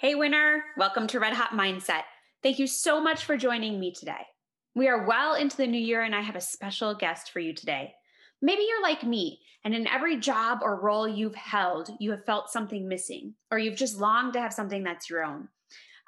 Hey, 0.00 0.14
winner. 0.14 0.62
Welcome 0.76 1.08
to 1.08 1.18
Red 1.18 1.32
Hot 1.32 1.50
Mindset. 1.50 2.02
Thank 2.40 2.60
you 2.60 2.68
so 2.68 3.00
much 3.00 3.24
for 3.24 3.36
joining 3.36 3.80
me 3.80 3.90
today. 3.90 4.28
We 4.76 4.86
are 4.86 5.04
well 5.04 5.34
into 5.34 5.56
the 5.56 5.66
new 5.66 5.80
year, 5.80 6.04
and 6.04 6.14
I 6.14 6.20
have 6.20 6.36
a 6.36 6.40
special 6.40 6.94
guest 6.94 7.32
for 7.32 7.40
you 7.40 7.52
today. 7.52 7.94
Maybe 8.40 8.62
you're 8.62 8.80
like 8.80 9.02
me, 9.02 9.40
and 9.64 9.74
in 9.74 9.88
every 9.88 10.16
job 10.16 10.60
or 10.62 10.80
role 10.80 11.08
you've 11.08 11.34
held, 11.34 11.90
you 11.98 12.12
have 12.12 12.24
felt 12.24 12.48
something 12.48 12.86
missing, 12.86 13.34
or 13.50 13.58
you've 13.58 13.74
just 13.74 13.98
longed 13.98 14.34
to 14.34 14.40
have 14.40 14.52
something 14.52 14.84
that's 14.84 15.10
your 15.10 15.24
own. 15.24 15.48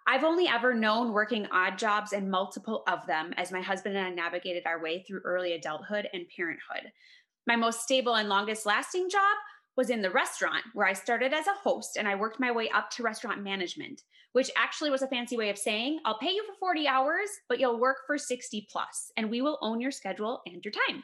I've 0.06 0.22
only 0.22 0.46
ever 0.46 0.72
known 0.72 1.12
working 1.12 1.48
odd 1.50 1.76
jobs 1.76 2.12
and 2.12 2.30
multiple 2.30 2.84
of 2.86 3.04
them 3.08 3.34
as 3.36 3.50
my 3.50 3.60
husband 3.60 3.96
and 3.96 4.06
I 4.06 4.10
navigated 4.10 4.66
our 4.66 4.80
way 4.80 5.02
through 5.02 5.22
early 5.24 5.54
adulthood 5.54 6.08
and 6.12 6.26
parenthood. 6.36 6.92
My 7.48 7.56
most 7.56 7.82
stable 7.82 8.14
and 8.14 8.28
longest 8.28 8.66
lasting 8.66 9.10
job 9.10 9.36
was 9.76 9.90
in 9.90 10.02
the 10.02 10.10
restaurant 10.10 10.64
where 10.74 10.86
I 10.86 10.92
started 10.92 11.32
as 11.32 11.46
a 11.46 11.54
host 11.62 11.96
and 11.96 12.06
I 12.06 12.14
worked 12.14 12.40
my 12.40 12.50
way 12.50 12.68
up 12.70 12.90
to 12.90 13.02
restaurant 13.02 13.42
management, 13.42 14.02
which 14.32 14.50
actually 14.56 14.90
was 14.90 15.02
a 15.02 15.08
fancy 15.08 15.36
way 15.36 15.50
of 15.50 15.58
saying, 15.58 16.00
I'll 16.04 16.18
pay 16.18 16.30
you 16.30 16.44
for 16.46 16.54
40 16.58 16.86
hours, 16.86 17.28
but 17.48 17.60
you'll 17.60 17.80
work 17.80 17.98
for 18.06 18.18
60 18.18 18.68
plus, 18.70 19.10
and 19.16 19.30
we 19.30 19.40
will 19.40 19.58
own 19.62 19.80
your 19.80 19.90
schedule 19.90 20.42
and 20.46 20.64
your 20.64 20.72
time. 20.72 21.02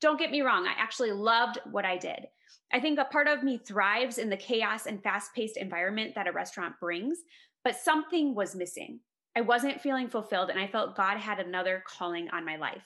Don't 0.00 0.18
get 0.18 0.30
me 0.30 0.42
wrong, 0.42 0.66
I 0.66 0.74
actually 0.80 1.12
loved 1.12 1.58
what 1.70 1.84
I 1.84 1.96
did. 1.96 2.26
I 2.72 2.80
think 2.80 2.98
a 2.98 3.04
part 3.04 3.28
of 3.28 3.42
me 3.42 3.58
thrives 3.58 4.18
in 4.18 4.28
the 4.28 4.36
chaos 4.36 4.86
and 4.86 5.02
fast 5.02 5.34
paced 5.34 5.56
environment 5.56 6.14
that 6.14 6.26
a 6.26 6.32
restaurant 6.32 6.74
brings, 6.80 7.18
but 7.64 7.76
something 7.76 8.34
was 8.34 8.54
missing. 8.56 9.00
I 9.36 9.42
wasn't 9.42 9.80
feeling 9.80 10.08
fulfilled, 10.08 10.50
and 10.50 10.58
I 10.58 10.66
felt 10.66 10.96
God 10.96 11.18
had 11.18 11.38
another 11.38 11.84
calling 11.86 12.28
on 12.30 12.44
my 12.44 12.56
life. 12.56 12.82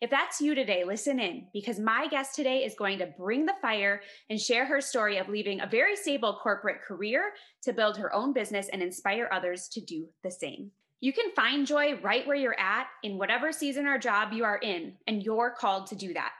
If 0.00 0.10
that's 0.10 0.40
you 0.40 0.54
today, 0.54 0.84
listen 0.84 1.18
in 1.18 1.46
because 1.52 1.78
my 1.78 2.06
guest 2.08 2.34
today 2.34 2.64
is 2.64 2.74
going 2.74 2.98
to 2.98 3.12
bring 3.18 3.46
the 3.46 3.54
fire 3.62 4.02
and 4.28 4.40
share 4.40 4.66
her 4.66 4.80
story 4.80 5.18
of 5.18 5.28
leaving 5.28 5.60
a 5.60 5.66
very 5.66 5.96
stable 5.96 6.38
corporate 6.42 6.82
career 6.82 7.32
to 7.62 7.72
build 7.72 7.96
her 7.96 8.14
own 8.14 8.32
business 8.32 8.68
and 8.72 8.82
inspire 8.82 9.28
others 9.32 9.68
to 9.68 9.80
do 9.80 10.06
the 10.22 10.30
same. 10.30 10.70
You 11.00 11.14
can 11.14 11.32
find 11.32 11.66
joy 11.66 11.98
right 12.02 12.26
where 12.26 12.36
you're 12.36 12.60
at 12.60 12.86
in 13.02 13.16
whatever 13.16 13.52
season 13.52 13.86
or 13.86 13.98
job 13.98 14.34
you 14.34 14.44
are 14.44 14.58
in, 14.58 14.94
and 15.06 15.22
you're 15.22 15.54
called 15.58 15.86
to 15.88 15.96
do 15.96 16.12
that. 16.12 16.32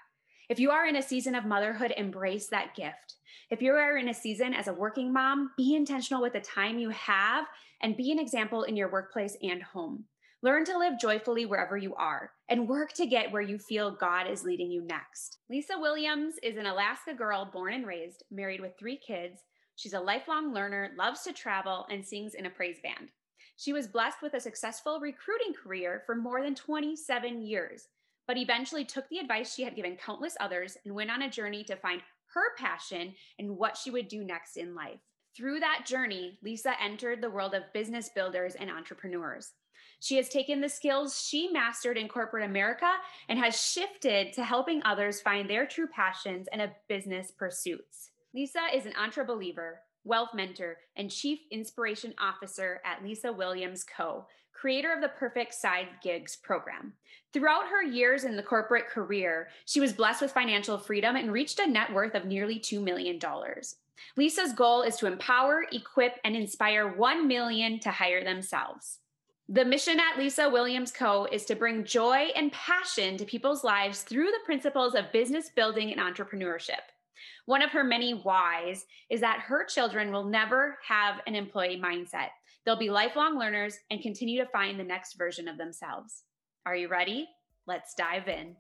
If 0.51 0.59
you 0.61 0.71
are 0.71 0.87
in 0.87 0.97
a 0.97 1.03
season 1.03 1.35
of 1.35 1.47
motherhood, 1.47 1.95
embrace 1.97 2.49
that 2.49 2.75
gift. 2.75 3.15
If 3.51 3.63
you 3.63 3.73
are 3.73 3.97
in 3.97 4.09
a 4.09 4.15
season 4.15 4.53
as 4.53 4.69
a 4.69 4.73
working 4.73 5.13
mom, 5.13 5.53
be 5.57 5.75
intentional 5.75 6.21
with 6.21 6.35
the 6.35 6.41
time 6.41 6.79
you 6.79 6.91
have 6.91 7.47
and 7.83 7.97
be 7.97 8.13
an 8.13 8.19
example 8.19 8.65
in 8.65 8.77
your 8.77 8.91
workplace 8.91 9.37
and 9.43 9.63
home. 9.63 10.05
Learn 10.43 10.65
to 10.65 10.79
live 10.79 10.99
joyfully 10.99 11.45
wherever 11.45 11.77
you 11.77 11.95
are 11.97 12.31
and 12.49 12.67
work 12.67 12.95
to 12.95 13.05
get 13.05 13.31
where 13.31 13.43
you 13.43 13.59
feel 13.59 13.91
God 13.91 14.27
is 14.27 14.43
leading 14.43 14.71
you 14.71 14.81
next. 14.81 15.37
Lisa 15.51 15.79
Williams 15.79 16.37
is 16.43 16.57
an 16.57 16.65
Alaska 16.65 17.13
girl 17.13 17.51
born 17.53 17.75
and 17.75 17.87
raised, 17.87 18.25
married 18.31 18.63
with 18.63 18.73
three 18.79 18.97
kids. 18.97 19.43
She's 19.77 19.93
a 19.93 20.01
lifelong 20.01 20.55
learner, 20.55 20.93
loves 20.97 21.25
to 21.25 21.35
travel, 21.35 21.87
and 21.91 22.07
sings 22.07 22.33
in 22.33 22.47
a 22.47 22.51
praise 22.51 22.79
band. 22.83 23.11
She 23.59 23.75
was 23.75 23.87
blessed 23.87 24.23
with 24.23 24.33
a 24.33 24.41
successful 24.41 24.99
recruiting 24.99 25.53
career 25.53 26.05
for 26.07 26.15
more 26.15 26.43
than 26.43 26.55
27 26.55 27.43
years, 27.43 27.89
but 28.27 28.39
eventually 28.39 28.87
took 28.87 29.07
the 29.11 29.19
advice 29.19 29.55
she 29.55 29.63
had 29.63 29.77
given 29.77 29.97
countless 29.97 30.39
others 30.41 30.79
and 30.87 30.95
went 30.95 31.11
on 31.11 31.21
a 31.21 31.31
journey 31.31 31.65
to 31.65 31.77
find 31.77 32.01
her 32.33 32.57
passion 32.57 33.13
and 33.39 33.59
what 33.59 33.77
she 33.77 33.91
would 33.91 34.09
do 34.09 34.25
next 34.25 34.57
in 34.57 34.75
life. 34.75 35.01
Through 35.37 35.61
that 35.61 35.85
journey, 35.87 36.39
Lisa 36.43 36.73
entered 36.83 37.21
the 37.21 37.31
world 37.31 37.55
of 37.55 37.73
business 37.75 38.09
builders 38.15 38.55
and 38.55 38.71
entrepreneurs. 38.71 39.53
She 40.01 40.17
has 40.17 40.31
taken 40.31 40.61
the 40.61 40.69
skills 40.69 41.23
she 41.23 41.49
mastered 41.49 41.99
in 41.99 42.09
corporate 42.09 42.45
America 42.45 42.91
and 43.29 43.39
has 43.39 43.61
shifted 43.61 44.33
to 44.33 44.45
helping 44.45 44.83
others 44.85 45.21
find 45.21 45.49
their 45.49 45.67
true 45.67 45.87
passions 45.87 46.49
and 46.53 46.71
business 46.89 47.31
pursuits. 47.31 48.11
Lisa 48.35 48.61
is 48.75 48.87
an 48.87 48.95
entre 48.99 49.25
believer, 49.25 49.81
wealth 50.05 50.31
mentor, 50.35 50.79
and 50.97 51.11
chief 51.11 51.41
inspiration 51.51 52.15
officer 52.19 52.81
at 52.85 53.05
Lisa 53.05 53.31
Williams 53.31 53.85
Co., 53.85 54.27
creator 54.53 54.93
of 54.93 55.03
the 55.03 55.09
Perfect 55.09 55.55
Side 55.55 55.89
Gigs 56.03 56.37
program. 56.37 56.95
Throughout 57.33 57.69
her 57.69 57.83
years 57.83 58.25
in 58.25 58.37
the 58.37 58.43
corporate 58.43 58.89
career, 58.89 59.49
she 59.67 59.81
was 59.81 59.93
blessed 59.93 60.23
with 60.23 60.33
financial 60.33 60.79
freedom 60.79 61.17
and 61.17 61.33
reached 61.33 61.59
a 61.59 61.67
net 61.67 61.93
worth 61.93 62.15
of 62.15 62.25
nearly 62.25 62.59
$2 62.59 62.83
million. 62.83 63.19
Lisa's 64.17 64.53
goal 64.53 64.83
is 64.83 64.97
to 64.97 65.07
empower, 65.07 65.65
equip, 65.73 66.19
and 66.25 66.35
inspire 66.35 66.89
1 66.89 67.29
million 67.29 67.79
to 67.81 67.91
hire 67.91 68.25
themselves. 68.25 68.99
The 69.53 69.65
mission 69.65 69.99
at 69.99 70.17
Lisa 70.17 70.49
Williams 70.49 70.93
Co. 70.93 71.25
is 71.25 71.45
to 71.47 71.57
bring 71.57 71.83
joy 71.83 72.29
and 72.37 72.53
passion 72.53 73.17
to 73.17 73.25
people's 73.25 73.65
lives 73.65 74.03
through 74.03 74.27
the 74.27 74.45
principles 74.45 74.95
of 74.95 75.11
business 75.11 75.51
building 75.51 75.91
and 75.91 76.01
entrepreneurship. 76.01 76.79
One 77.47 77.61
of 77.61 77.73
her 77.73 77.83
many 77.83 78.13
whys 78.13 78.85
is 79.11 79.21
that 79.23 79.41
her 79.41 79.65
children 79.65 80.13
will 80.13 80.23
never 80.23 80.79
have 80.87 81.17
an 81.27 81.35
employee 81.35 81.83
mindset. 81.85 82.29
They'll 82.65 82.77
be 82.77 82.91
lifelong 82.91 83.41
learners 83.41 83.77
and 83.91 84.01
continue 84.01 84.41
to 84.41 84.49
find 84.53 84.79
the 84.79 84.85
next 84.85 85.15
version 85.15 85.49
of 85.49 85.59
themselves. 85.59 86.23
Are 86.65 86.77
you 86.77 86.87
ready? 86.87 87.29
Let's 87.67 87.93
dive 87.95 88.29
in. 88.29 88.55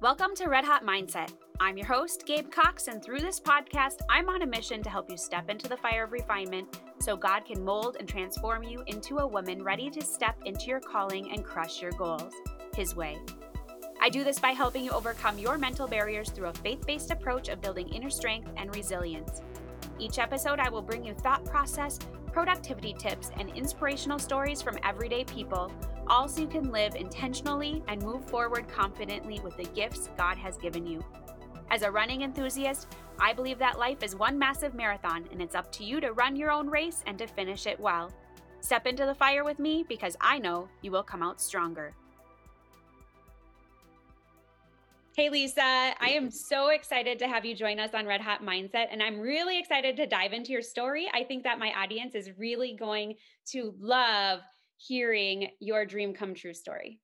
Welcome 0.00 0.34
to 0.38 0.48
Red 0.48 0.64
Hot 0.64 0.84
Mindset. 0.84 1.30
I'm 1.58 1.78
your 1.78 1.86
host, 1.86 2.26
Gabe 2.26 2.50
Cox, 2.50 2.86
and 2.88 3.02
through 3.02 3.20
this 3.20 3.40
podcast, 3.40 4.00
I'm 4.10 4.28
on 4.28 4.42
a 4.42 4.46
mission 4.46 4.82
to 4.82 4.90
help 4.90 5.10
you 5.10 5.16
step 5.16 5.48
into 5.48 5.68
the 5.68 5.76
fire 5.78 6.04
of 6.04 6.12
refinement 6.12 6.80
so 6.98 7.16
God 7.16 7.46
can 7.46 7.64
mold 7.64 7.96
and 7.98 8.06
transform 8.06 8.62
you 8.62 8.82
into 8.86 9.18
a 9.18 9.26
woman 9.26 9.62
ready 9.62 9.88
to 9.90 10.02
step 10.02 10.36
into 10.44 10.66
your 10.66 10.80
calling 10.80 11.32
and 11.32 11.42
crush 11.42 11.80
your 11.80 11.92
goals 11.92 12.34
His 12.74 12.94
way. 12.94 13.16
I 14.02 14.10
do 14.10 14.22
this 14.22 14.38
by 14.38 14.50
helping 14.50 14.84
you 14.84 14.90
overcome 14.90 15.38
your 15.38 15.56
mental 15.56 15.88
barriers 15.88 16.28
through 16.28 16.48
a 16.48 16.52
faith 16.52 16.86
based 16.86 17.10
approach 17.10 17.48
of 17.48 17.62
building 17.62 17.88
inner 17.88 18.10
strength 18.10 18.50
and 18.58 18.74
resilience. 18.76 19.40
Each 19.98 20.18
episode, 20.18 20.60
I 20.60 20.68
will 20.68 20.82
bring 20.82 21.06
you 21.06 21.14
thought 21.14 21.42
process, 21.46 21.98
productivity 22.32 22.92
tips, 22.92 23.30
and 23.40 23.48
inspirational 23.56 24.18
stories 24.18 24.60
from 24.60 24.78
everyday 24.84 25.24
people, 25.24 25.72
all 26.06 26.28
so 26.28 26.42
you 26.42 26.48
can 26.48 26.70
live 26.70 26.96
intentionally 26.96 27.82
and 27.88 28.02
move 28.02 28.28
forward 28.28 28.68
confidently 28.68 29.40
with 29.40 29.56
the 29.56 29.64
gifts 29.64 30.10
God 30.18 30.36
has 30.36 30.58
given 30.58 30.86
you. 30.86 31.02
As 31.70 31.82
a 31.82 31.90
running 31.90 32.22
enthusiast, 32.22 32.86
I 33.18 33.32
believe 33.32 33.58
that 33.58 33.78
life 33.78 34.02
is 34.02 34.14
one 34.14 34.38
massive 34.38 34.74
marathon 34.74 35.24
and 35.32 35.42
it's 35.42 35.54
up 35.54 35.72
to 35.72 35.84
you 35.84 36.00
to 36.00 36.12
run 36.12 36.36
your 36.36 36.50
own 36.50 36.68
race 36.68 37.02
and 37.06 37.18
to 37.18 37.26
finish 37.26 37.66
it 37.66 37.80
well. 37.80 38.12
Step 38.60 38.86
into 38.86 39.04
the 39.04 39.14
fire 39.14 39.44
with 39.44 39.58
me 39.58 39.84
because 39.88 40.16
I 40.20 40.38
know 40.38 40.68
you 40.82 40.90
will 40.90 41.02
come 41.02 41.22
out 41.22 41.40
stronger. 41.40 41.92
Hey, 45.16 45.30
Lisa, 45.30 45.62
I 45.62 46.10
am 46.10 46.30
so 46.30 46.68
excited 46.68 47.18
to 47.20 47.28
have 47.28 47.44
you 47.44 47.54
join 47.54 47.80
us 47.80 47.94
on 47.94 48.04
Red 48.04 48.20
Hot 48.20 48.42
Mindset, 48.42 48.88
and 48.92 49.02
I'm 49.02 49.18
really 49.18 49.58
excited 49.58 49.96
to 49.96 50.06
dive 50.06 50.34
into 50.34 50.52
your 50.52 50.60
story. 50.60 51.08
I 51.14 51.24
think 51.24 51.42
that 51.44 51.58
my 51.58 51.72
audience 51.72 52.14
is 52.14 52.32
really 52.36 52.76
going 52.78 53.14
to 53.52 53.74
love 53.80 54.40
hearing 54.76 55.48
your 55.58 55.86
dream 55.86 56.12
come 56.12 56.34
true 56.34 56.52
story. 56.52 57.00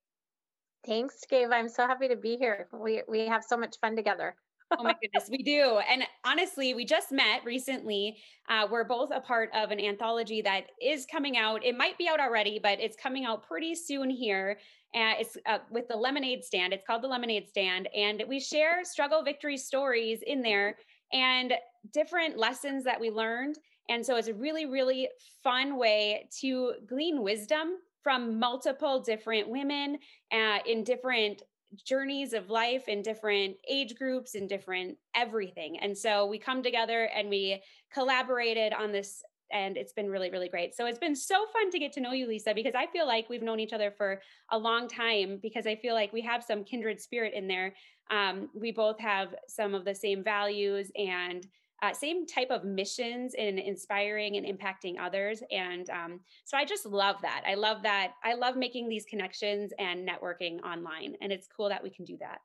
Thanks, 0.85 1.21
Gabe. 1.27 1.49
I'm 1.51 1.69
so 1.69 1.87
happy 1.87 2.07
to 2.07 2.15
be 2.15 2.37
here. 2.37 2.67
We 2.71 3.01
we 3.07 3.25
have 3.25 3.43
so 3.43 3.57
much 3.57 3.77
fun 3.79 3.95
together 3.95 4.35
oh 4.77 4.83
my 4.83 4.95
goodness, 5.01 5.29
we 5.29 5.37
do. 5.37 5.79
And 5.89 6.03
honestly, 6.25 6.73
we 6.73 6.85
just 6.85 7.11
met 7.11 7.43
recently. 7.45 8.17
Uh, 8.49 8.67
we're 8.69 8.83
both 8.83 9.11
a 9.13 9.19
part 9.19 9.49
of 9.53 9.71
an 9.71 9.79
anthology 9.79 10.41
that 10.41 10.67
is 10.81 11.05
coming 11.05 11.37
out. 11.37 11.63
It 11.63 11.77
might 11.77 11.97
be 11.97 12.07
out 12.07 12.19
already, 12.19 12.59
but 12.61 12.79
it's 12.79 12.95
coming 12.95 13.25
out 13.25 13.47
pretty 13.47 13.75
soon 13.75 14.09
here. 14.09 14.57
And 14.93 15.19
it's 15.19 15.37
uh, 15.45 15.59
with 15.71 15.87
the 15.87 15.95
Lemonade 15.95 16.43
Stand. 16.43 16.73
It's 16.73 16.85
called 16.85 17.03
the 17.03 17.07
Lemonade 17.07 17.49
Stand, 17.49 17.87
and 17.95 18.23
we 18.27 18.39
share 18.39 18.83
struggle 18.83 19.23
victory 19.23 19.57
stories 19.57 20.19
in 20.25 20.41
there 20.41 20.77
and 21.11 21.53
different 21.91 22.37
lessons 22.37 22.83
that 22.83 22.99
we 22.99 23.09
learned. 23.09 23.57
And 23.89 24.05
so 24.05 24.15
it's 24.15 24.27
a 24.27 24.33
really, 24.33 24.65
really 24.65 25.09
fun 25.43 25.77
way 25.77 26.29
to 26.41 26.73
glean 26.87 27.21
wisdom 27.21 27.77
from 28.01 28.39
multiple 28.39 28.99
different 28.99 29.49
women 29.49 29.97
uh, 30.31 30.59
in 30.67 30.83
different 30.83 31.41
journeys 31.85 32.33
of 32.33 32.49
life 32.49 32.87
in 32.87 33.01
different 33.01 33.55
age 33.69 33.95
groups 33.95 34.35
and 34.35 34.47
different 34.49 34.97
everything. 35.15 35.79
And 35.79 35.97
so 35.97 36.25
we 36.25 36.37
come 36.37 36.63
together 36.63 37.09
and 37.15 37.29
we 37.29 37.61
collaborated 37.93 38.73
on 38.73 38.91
this 38.91 39.23
and 39.51 39.77
it's 39.77 39.93
been 39.93 40.09
really 40.09 40.31
really 40.31 40.49
great. 40.49 40.75
So 40.75 40.85
it's 40.85 40.99
been 40.99 41.15
so 41.15 41.45
fun 41.53 41.69
to 41.71 41.79
get 41.79 41.93
to 41.93 42.01
know 42.01 42.11
you 42.11 42.27
Lisa 42.27 42.53
because 42.53 42.75
I 42.75 42.87
feel 42.87 43.07
like 43.07 43.29
we've 43.29 43.43
known 43.43 43.59
each 43.59 43.73
other 43.73 43.91
for 43.91 44.21
a 44.51 44.57
long 44.57 44.87
time 44.87 45.39
because 45.41 45.67
I 45.67 45.75
feel 45.75 45.93
like 45.93 46.11
we 46.11 46.21
have 46.21 46.43
some 46.43 46.63
kindred 46.63 46.99
spirit 46.99 47.33
in 47.33 47.47
there. 47.47 47.73
Um, 48.11 48.49
we 48.53 48.71
both 48.71 48.99
have 48.99 49.35
some 49.47 49.73
of 49.73 49.85
the 49.85 49.95
same 49.95 50.23
values 50.23 50.91
and 50.95 51.45
uh, 51.83 51.93
same 51.93 52.25
type 52.25 52.47
of 52.49 52.63
missions 52.63 53.33
in 53.33 53.59
inspiring 53.59 54.37
and 54.37 54.45
impacting 54.45 54.95
others. 54.99 55.43
And 55.51 55.89
um, 55.89 56.21
so 56.45 56.57
I 56.57 56.63
just 56.63 56.85
love 56.85 57.17
that. 57.23 57.43
I 57.45 57.55
love 57.55 57.83
that. 57.83 58.13
I 58.23 58.35
love 58.35 58.55
making 58.55 58.87
these 58.87 59.05
connections 59.05 59.73
and 59.77 60.07
networking 60.07 60.61
online. 60.61 61.15
And 61.21 61.29
it's 61.29 61.45
cool 61.45 61.67
that 61.67 61.83
we 61.83 61.89
can 61.89 62.05
do 62.05 62.15
that. 62.21 62.39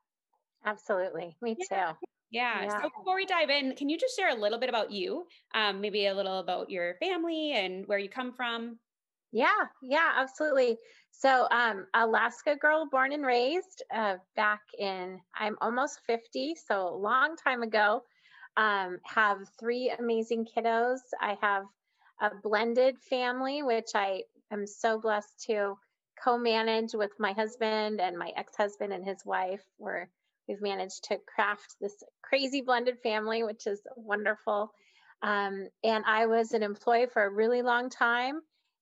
Absolutely. 0.66 1.36
Me 1.40 1.56
yeah. 1.70 1.92
too. 1.92 1.96
Yeah. 2.32 2.64
yeah. 2.64 2.82
So 2.82 2.90
before 2.98 3.14
we 3.14 3.26
dive 3.26 3.48
in, 3.48 3.76
can 3.76 3.88
you 3.88 3.96
just 3.96 4.16
share 4.16 4.36
a 4.36 4.40
little 4.40 4.58
bit 4.58 4.68
about 4.68 4.90
you? 4.90 5.24
Um, 5.54 5.80
maybe 5.80 6.06
a 6.06 6.14
little 6.14 6.40
about 6.40 6.68
your 6.68 6.96
family 6.96 7.52
and 7.52 7.86
where 7.86 7.98
you 7.98 8.08
come 8.08 8.32
from? 8.32 8.76
Yeah, 9.30 9.66
yeah, 9.82 10.12
absolutely. 10.16 10.78
So, 11.10 11.46
um, 11.50 11.86
Alaska 11.94 12.56
girl, 12.56 12.88
born 12.90 13.12
and 13.12 13.24
raised 13.24 13.82
uh, 13.94 14.16
back 14.36 14.62
in, 14.78 15.20
I'm 15.36 15.56
almost 15.60 16.00
50, 16.06 16.54
so 16.66 16.88
a 16.88 16.96
long 16.96 17.36
time 17.36 17.62
ago 17.62 18.02
um, 18.58 18.98
have 19.04 19.38
three 19.58 19.94
amazing 19.96 20.44
kiddos. 20.44 20.98
I 21.20 21.38
have 21.40 21.64
a 22.20 22.30
blended 22.42 22.98
family, 22.98 23.62
which 23.62 23.90
I 23.94 24.24
am 24.50 24.66
so 24.66 24.98
blessed 24.98 25.44
to 25.46 25.78
co-manage 26.22 26.92
with 26.92 27.12
my 27.20 27.32
husband 27.32 28.00
and 28.00 28.18
my 28.18 28.32
ex-husband 28.36 28.92
and 28.92 29.04
his 29.04 29.24
wife. 29.24 29.62
Where 29.76 30.10
we've 30.48 30.60
managed 30.60 31.04
to 31.04 31.18
craft 31.32 31.76
this 31.80 32.02
crazy 32.22 32.60
blended 32.60 32.98
family, 33.00 33.44
which 33.44 33.68
is 33.68 33.80
wonderful. 33.96 34.72
Um, 35.22 35.68
and 35.84 36.04
I 36.04 36.26
was 36.26 36.52
an 36.52 36.64
employee 36.64 37.06
for 37.06 37.24
a 37.24 37.30
really 37.30 37.62
long 37.62 37.90
time 37.90 38.40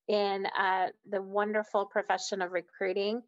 in 0.08 0.46
uh, 0.58 0.86
the 1.10 1.20
wonderful 1.20 1.84
profession 1.84 2.40
of 2.40 2.52
recruiting. 2.52 3.22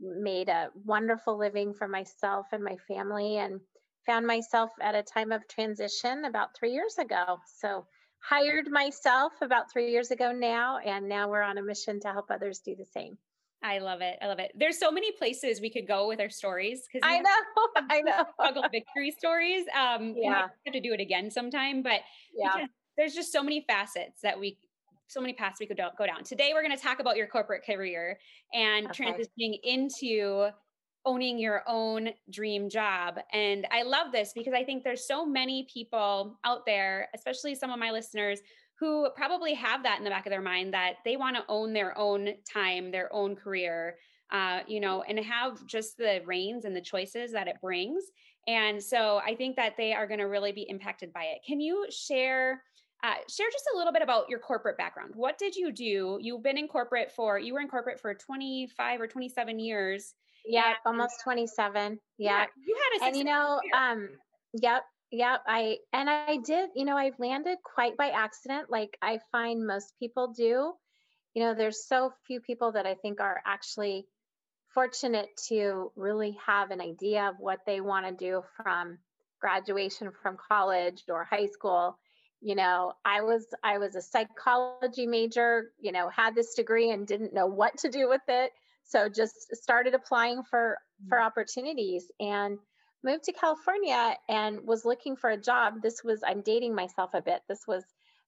Made 0.00 0.50
a 0.50 0.68
wonderful 0.84 1.38
living 1.38 1.72
for 1.72 1.88
myself 1.88 2.46
and 2.52 2.62
my 2.62 2.76
family, 2.88 3.38
and 3.38 3.60
found 4.06 4.26
myself 4.26 4.70
at 4.80 4.94
a 4.94 5.02
time 5.02 5.32
of 5.32 5.46
transition 5.48 6.24
about 6.24 6.56
three 6.56 6.72
years 6.72 6.98
ago. 6.98 7.38
So, 7.58 7.86
hired 8.20 8.70
myself 8.70 9.32
about 9.42 9.70
three 9.70 9.90
years 9.90 10.10
ago 10.10 10.32
now, 10.32 10.78
and 10.78 11.08
now 11.08 11.28
we're 11.28 11.42
on 11.42 11.58
a 11.58 11.62
mission 11.62 12.00
to 12.00 12.08
help 12.08 12.30
others 12.30 12.60
do 12.60 12.74
the 12.74 12.86
same. 12.86 13.18
I 13.62 13.78
love 13.78 14.02
it. 14.02 14.18
I 14.20 14.26
love 14.26 14.38
it. 14.38 14.52
There's 14.54 14.78
so 14.78 14.90
many 14.90 15.10
places 15.12 15.60
we 15.60 15.70
could 15.70 15.88
go 15.88 16.06
with 16.06 16.20
our 16.20 16.28
stories 16.28 16.82
because 16.86 17.08
I 17.08 17.18
know, 17.18 17.30
I 17.90 18.00
know, 18.02 18.24
struggle 18.34 18.64
victory 18.70 19.10
stories. 19.10 19.64
Um, 19.74 20.14
yeah, 20.16 20.48
have 20.64 20.74
to 20.74 20.80
do 20.80 20.92
it 20.92 21.00
again 21.00 21.30
sometime, 21.30 21.82
but 21.82 22.00
yeah, 22.34 22.66
there's 22.98 23.14
just 23.14 23.32
so 23.32 23.42
many 23.42 23.64
facets 23.66 24.20
that 24.22 24.38
we, 24.38 24.58
so 25.06 25.20
many 25.20 25.32
paths 25.32 25.58
we 25.60 25.66
could 25.66 25.80
go 25.98 26.06
down. 26.06 26.24
Today, 26.24 26.52
we're 26.54 26.62
going 26.62 26.76
to 26.76 26.82
talk 26.82 27.00
about 27.00 27.16
your 27.16 27.26
corporate 27.26 27.64
career 27.64 28.18
and 28.52 28.86
okay. 28.88 29.04
transitioning 29.04 29.58
into 29.62 30.48
owning 31.06 31.38
your 31.38 31.62
own 31.66 32.10
dream 32.30 32.68
job. 32.68 33.18
And 33.32 33.66
I 33.70 33.82
love 33.82 34.12
this 34.12 34.32
because 34.34 34.54
I 34.54 34.64
think 34.64 34.84
there's 34.84 35.06
so 35.06 35.26
many 35.26 35.66
people 35.72 36.38
out 36.44 36.64
there, 36.66 37.08
especially 37.14 37.54
some 37.54 37.70
of 37.70 37.78
my 37.78 37.90
listeners 37.90 38.40
who 38.78 39.08
probably 39.14 39.54
have 39.54 39.82
that 39.82 39.98
in 39.98 40.04
the 40.04 40.10
back 40.10 40.26
of 40.26 40.30
their 40.30 40.40
mind 40.40 40.74
that 40.74 40.94
they 41.04 41.16
want 41.16 41.36
to 41.36 41.44
own 41.48 41.72
their 41.72 41.96
own 41.96 42.30
time, 42.52 42.90
their 42.90 43.12
own 43.12 43.36
career, 43.36 43.96
uh, 44.32 44.60
you 44.66 44.80
know, 44.80 45.02
and 45.02 45.18
have 45.20 45.64
just 45.66 45.96
the 45.96 46.20
reins 46.24 46.64
and 46.64 46.74
the 46.74 46.80
choices 46.80 47.32
that 47.32 47.46
it 47.46 47.56
brings. 47.60 48.04
And 48.46 48.82
so 48.82 49.20
I 49.24 49.34
think 49.34 49.56
that 49.56 49.76
they 49.76 49.92
are 49.92 50.06
going 50.06 50.20
to 50.20 50.26
really 50.26 50.52
be 50.52 50.66
impacted 50.68 51.12
by 51.12 51.24
it. 51.24 51.38
Can 51.46 51.60
you 51.60 51.86
share? 51.90 52.62
Uh, 53.02 53.14
share 53.28 53.46
just 53.52 53.66
a 53.74 53.76
little 53.76 53.92
bit 53.92 54.00
about 54.00 54.30
your 54.30 54.38
corporate 54.38 54.78
background. 54.78 55.12
What 55.14 55.36
did 55.36 55.54
you 55.54 55.70
do? 55.70 56.18
You've 56.22 56.42
been 56.42 56.56
in 56.56 56.66
corporate 56.66 57.12
for 57.14 57.38
you 57.38 57.52
were 57.52 57.60
in 57.60 57.68
corporate 57.68 58.00
for 58.00 58.14
25 58.14 59.00
or 59.00 59.06
27 59.06 59.58
years. 59.58 60.14
Yeah, 60.44 60.74
almost 60.84 61.22
27. 61.24 61.98
Yeah. 62.18 62.30
yeah. 62.30 62.46
You 62.66 62.76
had 62.76 63.02
a 63.02 63.06
And 63.08 63.16
you 63.16 63.24
know, 63.24 63.60
um 63.76 64.08
yep, 64.52 64.82
Yep, 65.14 65.42
I 65.46 65.78
and 65.92 66.10
I 66.10 66.38
did, 66.44 66.70
you 66.74 66.84
know, 66.84 66.96
I've 66.96 67.20
landed 67.20 67.58
quite 67.62 67.96
by 67.96 68.08
accident 68.08 68.68
like 68.68 68.98
I 69.00 69.20
find 69.30 69.64
most 69.64 69.92
people 70.00 70.34
do. 70.36 70.72
You 71.34 71.42
know, 71.42 71.54
there's 71.54 71.86
so 71.86 72.12
few 72.26 72.40
people 72.40 72.72
that 72.72 72.84
I 72.84 72.94
think 72.94 73.20
are 73.20 73.40
actually 73.46 74.08
fortunate 74.74 75.28
to 75.50 75.92
really 75.94 76.36
have 76.44 76.72
an 76.72 76.80
idea 76.80 77.28
of 77.28 77.36
what 77.38 77.60
they 77.64 77.80
want 77.80 78.06
to 78.06 78.12
do 78.12 78.42
from 78.56 78.98
graduation 79.40 80.10
from 80.20 80.36
college 80.48 81.04
or 81.08 81.22
high 81.22 81.46
school. 81.46 81.96
You 82.40 82.56
know, 82.56 82.94
I 83.04 83.22
was 83.22 83.46
I 83.62 83.78
was 83.78 83.94
a 83.94 84.02
psychology 84.02 85.06
major, 85.06 85.70
you 85.78 85.92
know, 85.92 86.08
had 86.08 86.34
this 86.34 86.54
degree 86.54 86.90
and 86.90 87.06
didn't 87.06 87.32
know 87.32 87.46
what 87.46 87.78
to 87.78 87.88
do 87.88 88.08
with 88.08 88.22
it. 88.26 88.50
So 88.84 89.08
just 89.08 89.54
started 89.56 89.94
applying 89.94 90.42
for 90.42 90.78
for 91.08 91.18
mm. 91.18 91.26
opportunities 91.26 92.10
and 92.20 92.58
moved 93.04 93.24
to 93.24 93.32
California 93.32 94.16
and 94.28 94.60
was 94.66 94.84
looking 94.84 95.14
for 95.14 95.30
a 95.30 95.36
job. 95.36 95.82
This 95.82 96.02
was, 96.02 96.20
I'm 96.26 96.40
dating 96.40 96.74
myself 96.74 97.10
a 97.12 97.20
bit. 97.20 97.42
This 97.48 97.66
was 97.68 97.84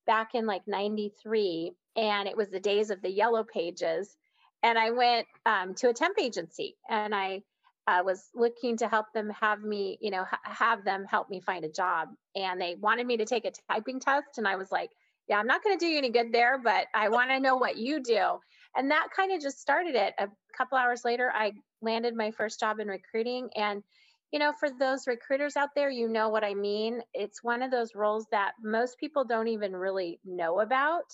back 0.07 0.35
in 0.35 0.47
like 0.47 0.63
93, 0.69 1.73
and 1.97 2.29
it 2.29 2.37
was 2.37 2.51
the 2.51 2.61
days 2.61 2.91
of 2.91 3.01
the 3.03 3.11
yellow 3.11 3.43
pages. 3.43 4.17
And 4.63 4.79
I 4.79 4.91
went 4.91 5.27
um, 5.47 5.75
to 5.77 5.89
a 5.89 5.95
temp 5.95 6.19
agency 6.21 6.77
and 6.89 7.15
I 7.15 7.43
uh, 7.87 8.03
was 8.05 8.31
looking 8.35 8.77
to 8.79 8.89
help 8.89 9.07
them 9.15 9.31
have 9.31 9.63
me, 9.63 9.97
you 10.01 10.11
know, 10.11 10.25
ha- 10.25 10.41
have 10.43 10.85
them 10.85 11.05
help 11.05 11.31
me 11.31 11.41
find 11.41 11.65
a 11.65 11.71
job. 11.71 12.09
And 12.35 12.61
they 12.61 12.75
wanted 12.81 13.07
me 13.07 13.17
to 13.19 13.25
take 13.25 13.45
a 13.45 13.53
typing 13.71 14.01
test. 14.01 14.39
And 14.39 14.49
I 14.49 14.57
was 14.57 14.73
like, 14.73 14.91
yeah, 15.29 15.39
I'm 15.39 15.47
not 15.47 15.63
going 15.63 15.79
to 15.79 15.85
do 15.85 15.89
you 15.89 15.99
any 15.99 16.11
good 16.11 16.33
there, 16.33 16.59
but 16.59 16.87
I 16.95 17.09
want 17.09 17.31
to 17.31 17.41
know 17.41 17.57
what 17.57 17.77
you 17.77 18.03
do. 18.03 18.41
And 18.77 18.91
that 18.91 19.09
kind 19.15 19.33
of 19.33 19.41
just 19.41 19.61
started 19.61 19.95
it. 19.95 20.15
A 20.19 20.29
couple 20.57 20.79
hours 20.79 21.03
later, 21.05 21.33
I 21.35 21.53
landed 21.83 22.15
my 22.15 22.31
first 22.31 22.61
job 22.61 22.79
in 22.81 22.89
recruiting. 22.89 23.49
And 23.57 23.83
you 24.33 24.41
know, 24.41 24.53
for 24.59 24.69
those 24.69 25.07
recruiters 25.07 25.57
out 25.57 25.71
there, 25.75 25.89
you 25.89 26.09
know 26.09 26.29
what 26.29 26.45
I 26.45 26.55
mean. 26.55 27.01
It's 27.15 27.45
one 27.45 27.63
of 27.63 27.71
those 27.71 27.95
roles 27.95 28.27
that 28.33 28.53
most 28.63 28.99
people 28.99 29.25
don't 29.25 29.49
even 29.49 29.75
really 29.75 30.21
know 30.25 30.61
about. 30.61 31.05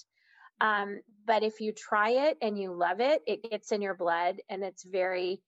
Um, 0.61 1.01
but 1.27 1.43
if 1.43 1.61
you 1.61 1.73
try 1.73 2.29
it 2.29 2.39
and 2.41 2.59
you 2.59 2.73
love 2.73 3.01
it, 3.01 3.23
it 3.27 3.49
gets 3.49 3.71
in 3.73 3.83
your 3.83 3.95
blood 3.95 4.37
and 4.49 4.63
it's 4.65 4.85
very, 4.85 5.43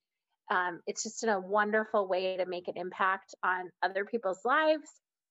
um, 0.50 0.80
it's 0.86 1.04
just 1.04 1.22
in 1.22 1.30
a 1.30 1.40
wonderful 1.40 2.06
way 2.06 2.36
to 2.36 2.46
make 2.46 2.68
an 2.68 2.76
impact 2.76 3.34
on 3.42 3.70
other 3.82 4.04
people's 4.04 4.44
lives, 4.44 4.88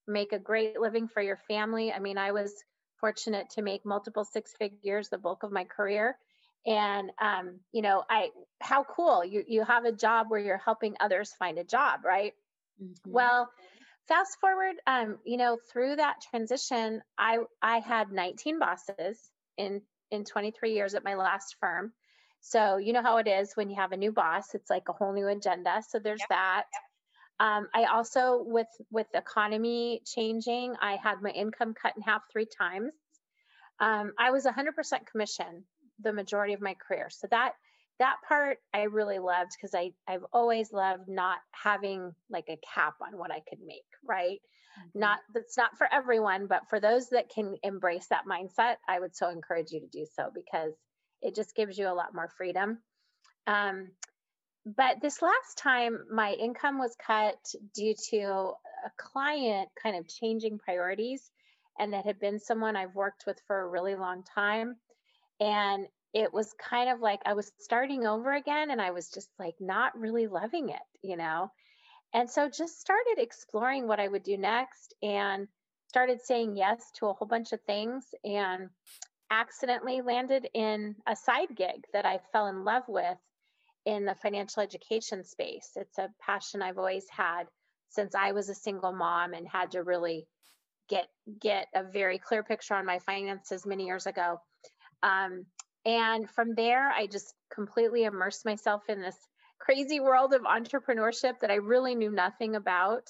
make 0.07 0.33
a 0.33 0.39
great 0.39 0.79
living 0.79 1.07
for 1.07 1.21
your 1.21 1.39
family. 1.47 1.91
I 1.91 1.99
mean, 1.99 2.17
I 2.17 2.31
was 2.31 2.51
fortunate 2.99 3.51
to 3.51 3.61
make 3.61 3.85
multiple 3.85 4.23
six 4.25 4.53
figures 4.57 5.09
the 5.09 5.17
bulk 5.17 5.43
of 5.43 5.51
my 5.51 5.65
career 5.65 6.17
and 6.65 7.11
um, 7.21 7.59
you 7.71 7.81
know 7.81 8.03
i 8.09 8.29
how 8.59 8.83
cool 8.83 9.23
you 9.25 9.43
you 9.47 9.63
have 9.63 9.85
a 9.85 9.91
job 9.91 10.27
where 10.29 10.39
you're 10.39 10.57
helping 10.57 10.95
others 10.99 11.33
find 11.37 11.57
a 11.57 11.63
job 11.63 12.01
right? 12.05 12.33
Mm-hmm. 12.81 13.11
well 13.11 13.49
fast 14.07 14.39
forward 14.41 14.75
um, 14.87 15.17
you 15.25 15.37
know 15.37 15.57
through 15.71 15.95
that 15.95 16.15
transition 16.29 17.01
i 17.17 17.37
i 17.61 17.79
had 17.79 18.11
19 18.11 18.59
bosses 18.59 19.19
in 19.57 19.81
in 20.11 20.23
23 20.23 20.73
years 20.73 20.93
at 20.93 21.03
my 21.03 21.15
last 21.15 21.55
firm. 21.59 21.91
So 22.41 22.77
you 22.77 22.93
know 22.93 23.01
how 23.01 23.17
it 23.17 23.27
is 23.27 23.53
when 23.55 23.69
you 23.69 23.75
have 23.77 23.93
a 23.93 23.97
new 23.97 24.11
boss 24.11 24.53
it's 24.53 24.69
like 24.69 24.89
a 24.89 24.93
whole 24.93 25.13
new 25.13 25.27
agenda 25.27 25.81
so 25.87 25.99
there's 25.99 26.21
that. 26.29 26.63
um, 27.39 27.67
i 27.73 27.85
also 27.85 28.43
with 28.45 28.67
with 28.91 29.07
the 29.13 29.19
economy 29.19 30.01
changing 30.05 30.75
i 30.81 30.97
had 30.97 31.21
my 31.21 31.29
income 31.29 31.73
cut 31.73 31.93
in 31.95 32.01
half 32.01 32.21
three 32.31 32.45
times. 32.45 32.93
Um, 33.79 34.13
i 34.19 34.31
was 34.31 34.45
100% 34.45 35.05
commission 35.09 35.63
the 36.03 36.13
majority 36.13 36.53
of 36.53 36.61
my 36.61 36.75
career. 36.75 37.09
So 37.09 37.27
that 37.31 37.53
that 37.99 38.15
part 38.27 38.57
I 38.73 38.83
really 38.83 39.19
loved 39.19 39.51
because 39.55 39.75
I 39.75 39.91
I've 40.07 40.25
always 40.33 40.71
loved 40.73 41.07
not 41.07 41.37
having 41.51 42.13
like 42.29 42.45
a 42.49 42.59
cap 42.73 42.95
on 43.01 43.17
what 43.17 43.31
I 43.31 43.41
could 43.47 43.59
make, 43.65 43.85
right? 44.07 44.39
Mm-hmm. 44.79 44.99
Not 44.99 45.19
that's 45.33 45.57
not 45.57 45.77
for 45.77 45.87
everyone, 45.91 46.47
but 46.47 46.69
for 46.69 46.79
those 46.79 47.09
that 47.09 47.29
can 47.29 47.55
embrace 47.63 48.07
that 48.07 48.23
mindset, 48.29 48.77
I 48.87 48.99
would 48.99 49.15
so 49.15 49.29
encourage 49.29 49.71
you 49.71 49.79
to 49.81 49.87
do 49.87 50.05
so 50.15 50.29
because 50.33 50.73
it 51.21 51.35
just 51.35 51.55
gives 51.55 51.77
you 51.77 51.87
a 51.87 51.93
lot 51.93 52.13
more 52.13 52.29
freedom. 52.37 52.79
Um, 53.47 53.91
but 54.65 55.01
this 55.01 55.21
last 55.21 55.57
time, 55.57 56.05
my 56.11 56.33
income 56.33 56.79
was 56.79 56.95
cut 57.05 57.35
due 57.73 57.93
to 58.11 58.53
a 58.85 58.91
client 58.97 59.69
kind 59.81 59.97
of 59.97 60.07
changing 60.07 60.57
priorities, 60.57 61.31
and 61.77 61.93
that 61.93 62.05
had 62.05 62.19
been 62.19 62.39
someone 62.39 62.75
I've 62.75 62.95
worked 62.95 63.25
with 63.27 63.39
for 63.45 63.61
a 63.61 63.67
really 63.67 63.95
long 63.95 64.23
time. 64.23 64.75
And 65.39 65.87
it 66.13 66.33
was 66.33 66.53
kind 66.53 66.89
of 66.89 66.99
like 66.99 67.21
I 67.25 67.33
was 67.33 67.51
starting 67.59 68.05
over 68.05 68.33
again 68.33 68.69
and 68.69 68.81
I 68.81 68.91
was 68.91 69.09
just 69.09 69.29
like 69.39 69.55
not 69.59 69.97
really 69.97 70.27
loving 70.27 70.69
it, 70.69 70.81
you 71.01 71.17
know? 71.17 71.51
And 72.13 72.29
so 72.29 72.47
just 72.47 72.79
started 72.79 73.15
exploring 73.17 73.87
what 73.87 73.99
I 73.99 74.07
would 74.07 74.23
do 74.23 74.37
next 74.37 74.93
and 75.01 75.47
started 75.87 76.21
saying 76.21 76.55
yes 76.55 76.91
to 76.95 77.07
a 77.07 77.13
whole 77.13 77.27
bunch 77.27 77.53
of 77.53 77.61
things 77.61 78.05
and 78.23 78.69
accidentally 79.31 80.01
landed 80.01 80.47
in 80.53 80.95
a 81.07 81.15
side 81.15 81.55
gig 81.55 81.85
that 81.93 82.05
I 82.05 82.19
fell 82.31 82.47
in 82.47 82.63
love 82.63 82.83
with 82.87 83.17
in 83.85 84.05
the 84.05 84.15
financial 84.15 84.61
education 84.61 85.23
space. 85.23 85.71
It's 85.75 85.97
a 85.97 86.09
passion 86.21 86.61
I've 86.61 86.77
always 86.77 87.07
had 87.09 87.45
since 87.89 88.13
I 88.15 88.31
was 88.31 88.49
a 88.49 88.55
single 88.55 88.93
mom 88.93 89.33
and 89.33 89.47
had 89.47 89.71
to 89.71 89.83
really 89.83 90.27
get 90.89 91.07
get 91.39 91.67
a 91.73 91.83
very 91.83 92.17
clear 92.19 92.43
picture 92.43 92.75
on 92.75 92.85
my 92.85 92.99
finances 92.99 93.65
many 93.65 93.85
years 93.85 94.05
ago. 94.05 94.39
Um, 95.01 95.45
and 95.85 96.29
from 96.29 96.55
there, 96.55 96.89
I 96.89 97.07
just 97.07 97.33
completely 97.53 98.03
immersed 98.03 98.45
myself 98.45 98.83
in 98.89 99.01
this 99.01 99.17
crazy 99.59 99.99
world 99.99 100.33
of 100.33 100.41
entrepreneurship 100.41 101.39
that 101.41 101.51
I 101.51 101.55
really 101.55 101.95
knew 101.95 102.11
nothing 102.11 102.55
about. 102.55 103.09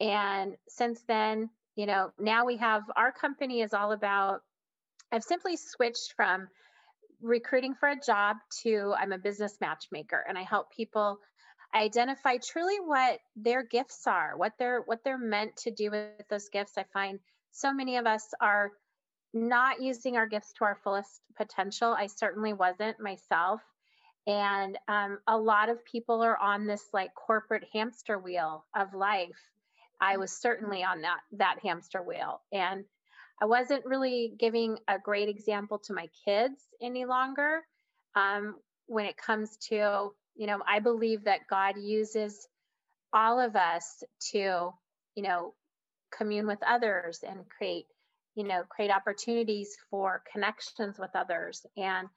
And 0.00 0.56
since 0.68 1.00
then, 1.06 1.50
you 1.74 1.86
know, 1.86 2.10
now 2.18 2.44
we 2.44 2.56
have 2.56 2.82
our 2.96 3.12
company 3.12 3.60
is 3.60 3.74
all 3.74 3.92
about, 3.92 4.40
I've 5.12 5.24
simply 5.24 5.56
switched 5.56 6.14
from 6.16 6.48
recruiting 7.22 7.74
for 7.74 7.88
a 7.88 8.00
job 8.00 8.36
to 8.62 8.94
I'm 8.98 9.12
a 9.12 9.18
business 9.18 9.56
matchmaker 9.60 10.22
and 10.28 10.36
I 10.36 10.42
help 10.42 10.70
people 10.70 11.18
identify 11.74 12.36
truly 12.36 12.76
what 12.76 13.18
their 13.36 13.62
gifts 13.62 14.06
are, 14.06 14.34
what 14.36 14.52
they're 14.58 14.82
what 14.82 15.00
they're 15.04 15.18
meant 15.18 15.56
to 15.58 15.70
do 15.70 15.90
with 15.90 16.28
those 16.28 16.48
gifts. 16.50 16.76
I 16.76 16.84
find 16.92 17.18
so 17.52 17.72
many 17.72 17.96
of 17.96 18.06
us 18.06 18.26
are 18.40 18.72
not 19.36 19.80
using 19.82 20.16
our 20.16 20.26
gifts 20.26 20.52
to 20.54 20.64
our 20.64 20.78
fullest 20.82 21.20
potential. 21.36 21.92
I 21.92 22.06
certainly 22.06 22.52
wasn't 22.52 22.98
myself. 23.00 23.60
And 24.26 24.76
um, 24.88 25.18
a 25.28 25.38
lot 25.38 25.68
of 25.68 25.84
people 25.84 26.22
are 26.22 26.38
on 26.38 26.66
this 26.66 26.82
like 26.92 27.14
corporate 27.14 27.64
hamster 27.72 28.18
wheel 28.18 28.64
of 28.74 28.94
life. 28.94 29.38
I 30.00 30.16
was 30.16 30.32
certainly 30.32 30.82
on 30.82 31.02
that 31.02 31.20
that 31.32 31.58
hamster 31.62 32.02
wheel, 32.02 32.40
and 32.52 32.84
I 33.40 33.46
wasn't 33.46 33.86
really 33.86 34.34
giving 34.38 34.78
a 34.88 34.98
great 34.98 35.28
example 35.28 35.78
to 35.86 35.94
my 35.94 36.08
kids 36.24 36.60
any 36.82 37.04
longer. 37.04 37.60
Um, 38.14 38.56
when 38.86 39.06
it 39.06 39.16
comes 39.16 39.56
to, 39.68 40.10
you 40.34 40.46
know, 40.46 40.58
I 40.66 40.80
believe 40.80 41.24
that 41.24 41.46
God 41.48 41.76
uses 41.78 42.48
all 43.12 43.40
of 43.40 43.56
us 43.56 44.02
to, 44.32 44.72
you 45.14 45.22
know, 45.22 45.54
commune 46.10 46.46
with 46.46 46.62
others 46.66 47.24
and 47.26 47.48
create, 47.48 47.86
you 48.36 48.44
know, 48.44 48.62
create 48.68 48.90
opportunities 48.90 49.76
for 49.90 50.22
connections 50.30 50.98
with 50.98 51.10
others. 51.14 51.66
And 51.76 52.08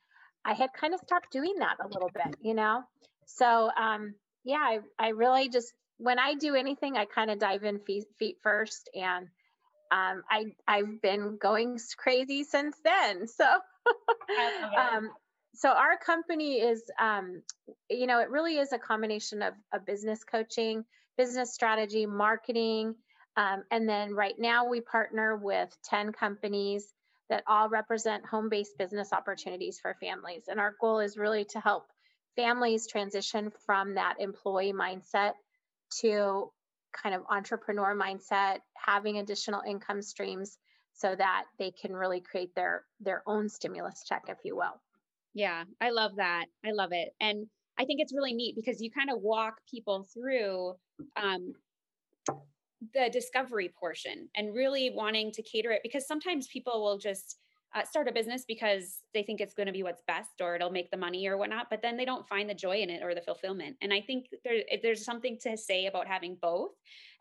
I 0.45 0.53
had 0.53 0.69
kind 0.73 0.93
of 0.93 0.99
stopped 0.99 1.31
doing 1.31 1.55
that 1.59 1.77
a 1.83 1.87
little 1.87 2.11
bit, 2.13 2.35
you 2.41 2.53
know. 2.53 2.83
So 3.25 3.69
um, 3.79 4.13
yeah, 4.43 4.57
I, 4.57 4.79
I 4.99 5.09
really 5.09 5.49
just 5.49 5.73
when 5.97 6.19
I 6.19 6.33
do 6.35 6.55
anything, 6.55 6.97
I 6.97 7.05
kind 7.05 7.29
of 7.31 7.39
dive 7.39 7.63
in 7.63 7.79
feet, 7.79 8.05
feet 8.17 8.37
first, 8.41 8.89
and 8.93 9.27
um, 9.91 10.23
I 10.29 10.45
I've 10.67 11.01
been 11.01 11.37
going 11.41 11.79
crazy 11.97 12.43
since 12.43 12.75
then. 12.83 13.25
So 13.37 13.45
um, 14.77 15.09
so 15.55 15.69
our 15.69 15.97
company 15.97 16.59
is 16.59 16.83
um, 16.99 17.41
you 17.89 18.07
know 18.07 18.19
it 18.19 18.29
really 18.29 18.57
is 18.57 18.71
a 18.71 18.77
combination 18.77 19.41
of, 19.41 19.53
of 19.73 19.85
business 19.85 20.23
coaching, 20.23 20.85
business 21.17 21.53
strategy, 21.53 22.05
marketing. 22.05 22.95
Um, 23.39 23.63
and 23.71 23.87
then 23.87 24.13
right 24.13 24.37
now 24.37 24.67
we 24.67 24.81
partner 24.81 25.37
with 25.37 25.69
10 25.85 26.11
companies 26.11 26.93
that 27.29 27.43
all 27.47 27.69
represent 27.69 28.25
home 28.25 28.49
based 28.49 28.77
business 28.77 29.13
opportunities 29.13 29.79
for 29.79 29.95
families. 30.01 30.43
And 30.49 30.59
our 30.59 30.75
goal 30.81 30.99
is 30.99 31.15
really 31.15 31.45
to 31.51 31.59
help 31.61 31.85
families 32.35 32.85
transition 32.85 33.49
from 33.65 33.95
that 33.95 34.15
employee 34.19 34.73
mindset 34.73 35.33
to 36.01 36.51
kind 36.91 37.15
of 37.15 37.21
entrepreneur 37.29 37.95
mindset, 37.95 38.57
having 38.75 39.19
additional 39.19 39.61
income 39.65 40.01
streams 40.01 40.57
so 40.93 41.15
that 41.15 41.45
they 41.57 41.71
can 41.71 41.95
really 41.95 42.19
create 42.19 42.53
their 42.55 42.83
their 42.99 43.23
own 43.25 43.47
stimulus 43.47 44.03
check 44.05 44.23
if 44.27 44.39
you 44.43 44.57
will. 44.57 44.81
Yeah, 45.33 45.63
I 45.79 45.91
love 45.91 46.17
that. 46.17 46.47
I 46.65 46.71
love 46.71 46.89
it. 46.91 47.13
And 47.21 47.47
I 47.77 47.85
think 47.85 48.01
it's 48.01 48.13
really 48.13 48.33
neat 48.33 48.57
because 48.57 48.81
you 48.81 48.91
kind 48.91 49.09
of 49.09 49.21
walk 49.21 49.53
people 49.71 50.05
through 50.13 50.73
um, 51.15 51.53
the 52.93 53.09
discovery 53.11 53.73
portion 53.79 54.29
and 54.35 54.53
really 54.53 54.91
wanting 54.95 55.31
to 55.31 55.43
cater 55.43 55.71
it 55.71 55.81
because 55.83 56.07
sometimes 56.07 56.47
people 56.47 56.81
will 56.81 56.97
just 56.97 57.37
uh, 57.75 57.83
start 57.83 58.07
a 58.07 58.11
business 58.11 58.45
because 58.47 59.03
they 59.13 59.21
think 59.21 59.39
it's 59.41 59.53
going 59.53 59.67
to 59.67 59.73
be 59.73 59.83
what's 59.83 60.01
best 60.07 60.41
or 60.41 60.55
it'll 60.55 60.71
make 60.71 60.89
the 60.89 60.97
money 60.97 61.27
or 61.27 61.37
whatnot, 61.37 61.67
but 61.69 61.81
then 61.81 61.97
they 61.97 62.05
don't 62.05 62.27
find 62.27 62.49
the 62.49 62.53
joy 62.53 62.77
in 62.77 62.89
it 62.89 63.03
or 63.03 63.13
the 63.13 63.21
fulfillment. 63.21 63.75
And 63.81 63.93
I 63.93 64.01
think 64.01 64.25
there, 64.43 64.63
there's 64.81 65.05
something 65.05 65.37
to 65.43 65.55
say 65.55 65.85
about 65.85 66.07
having 66.07 66.37
both. 66.41 66.71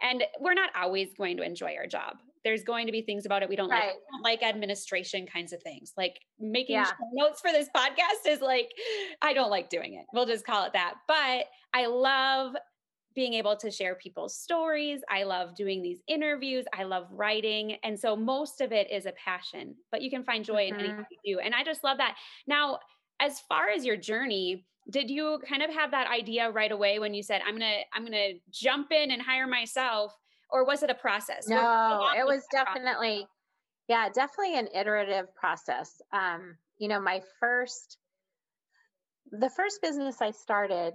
And 0.01 0.25
we're 0.41 0.55
not 0.55 0.71
always 0.75 1.13
going 1.19 1.37
to 1.37 1.43
enjoy 1.43 1.75
our 1.77 1.87
job. 1.87 2.17
There's 2.45 2.63
going 2.63 2.87
to 2.87 2.93
be 2.93 3.03
things 3.03 3.27
about 3.27 3.43
it 3.43 3.49
we 3.49 3.57
don't 3.57 3.69
right. 3.69 3.87
like, 3.87 3.95
don't 4.13 4.23
like 4.23 4.43
administration 4.43 5.27
kinds 5.27 5.53
of 5.53 5.63
things. 5.63 5.93
Like 5.97 6.19
making 6.39 6.77
yeah. 6.77 6.93
notes 7.13 7.41
for 7.41 7.51
this 7.51 7.69
podcast 7.77 8.27
is 8.27 8.41
like, 8.41 8.71
I 9.21 9.35
don't 9.35 9.51
like 9.51 9.69
doing 9.69 9.95
it. 9.95 10.07
We'll 10.15 10.27
just 10.27 10.47
call 10.47 10.65
it 10.65 10.73
that. 10.73 10.95
But 11.07 11.45
I 11.75 11.87
love 11.87 12.55
being 13.15 13.35
able 13.35 13.57
to 13.57 13.71
share 13.71 13.95
people's 13.97 14.37
stories. 14.37 15.01
I 15.11 15.25
love 15.25 15.55
doing 15.57 15.83
these 15.83 16.01
interviews. 16.07 16.67
I 16.73 16.85
love 16.85 17.07
writing. 17.11 17.77
And 17.83 17.99
so 17.99 18.15
most 18.15 18.61
of 18.61 18.73
it 18.73 18.91
is 18.91 19.07
a 19.07 19.13
passion, 19.13 19.75
but 19.91 20.03
you 20.03 20.11
can 20.11 20.23
find 20.23 20.45
joy 20.45 20.71
mm-hmm. 20.71 20.79
in 20.79 20.87
anything 20.87 21.07
you 21.25 21.37
do. 21.37 21.41
And 21.41 21.55
I 21.55 21.65
just 21.65 21.83
love 21.83 21.99
that. 21.99 22.17
Now, 22.47 22.79
as 23.21 23.41
far 23.41 23.69
as 23.69 23.85
your 23.85 23.97
journey, 23.97 24.67
did 24.91 25.11
you 25.11 25.41
kind 25.49 25.63
of 25.63 25.75
have 25.75 25.91
that 25.91 26.09
idea 26.09 26.51
right 26.51 26.71
away 26.71 26.99
when 26.99 27.13
you 27.13 27.23
said, 27.23 27.43
I'm 27.47 27.59
going 27.59 27.73
to, 27.73 27.81
I'm 27.93 28.03
going 28.03 28.13
to 28.13 28.39
jump 28.51 28.93
in 28.93 29.11
and 29.11 29.21
hire 29.21 29.47
myself? 29.47 30.15
Or 30.51 30.65
was 30.65 30.83
it 30.83 30.91
a 30.91 30.95
process? 30.95 31.49
No, 31.49 32.09
it 32.17 32.25
was 32.25 32.47
definitely, 32.51 33.19
process? 33.19 33.29
yeah, 33.89 34.09
definitely 34.09 34.59
an 34.59 34.69
iterative 34.75 35.35
process. 35.35 36.01
Um, 36.13 36.57
you 36.79 36.89
know, 36.89 37.01
my 37.01 37.21
first, 37.41 37.99
the 39.31 39.51
first 39.51 39.83
business 39.83 40.23
I 40.23 40.31
started, 40.31 40.95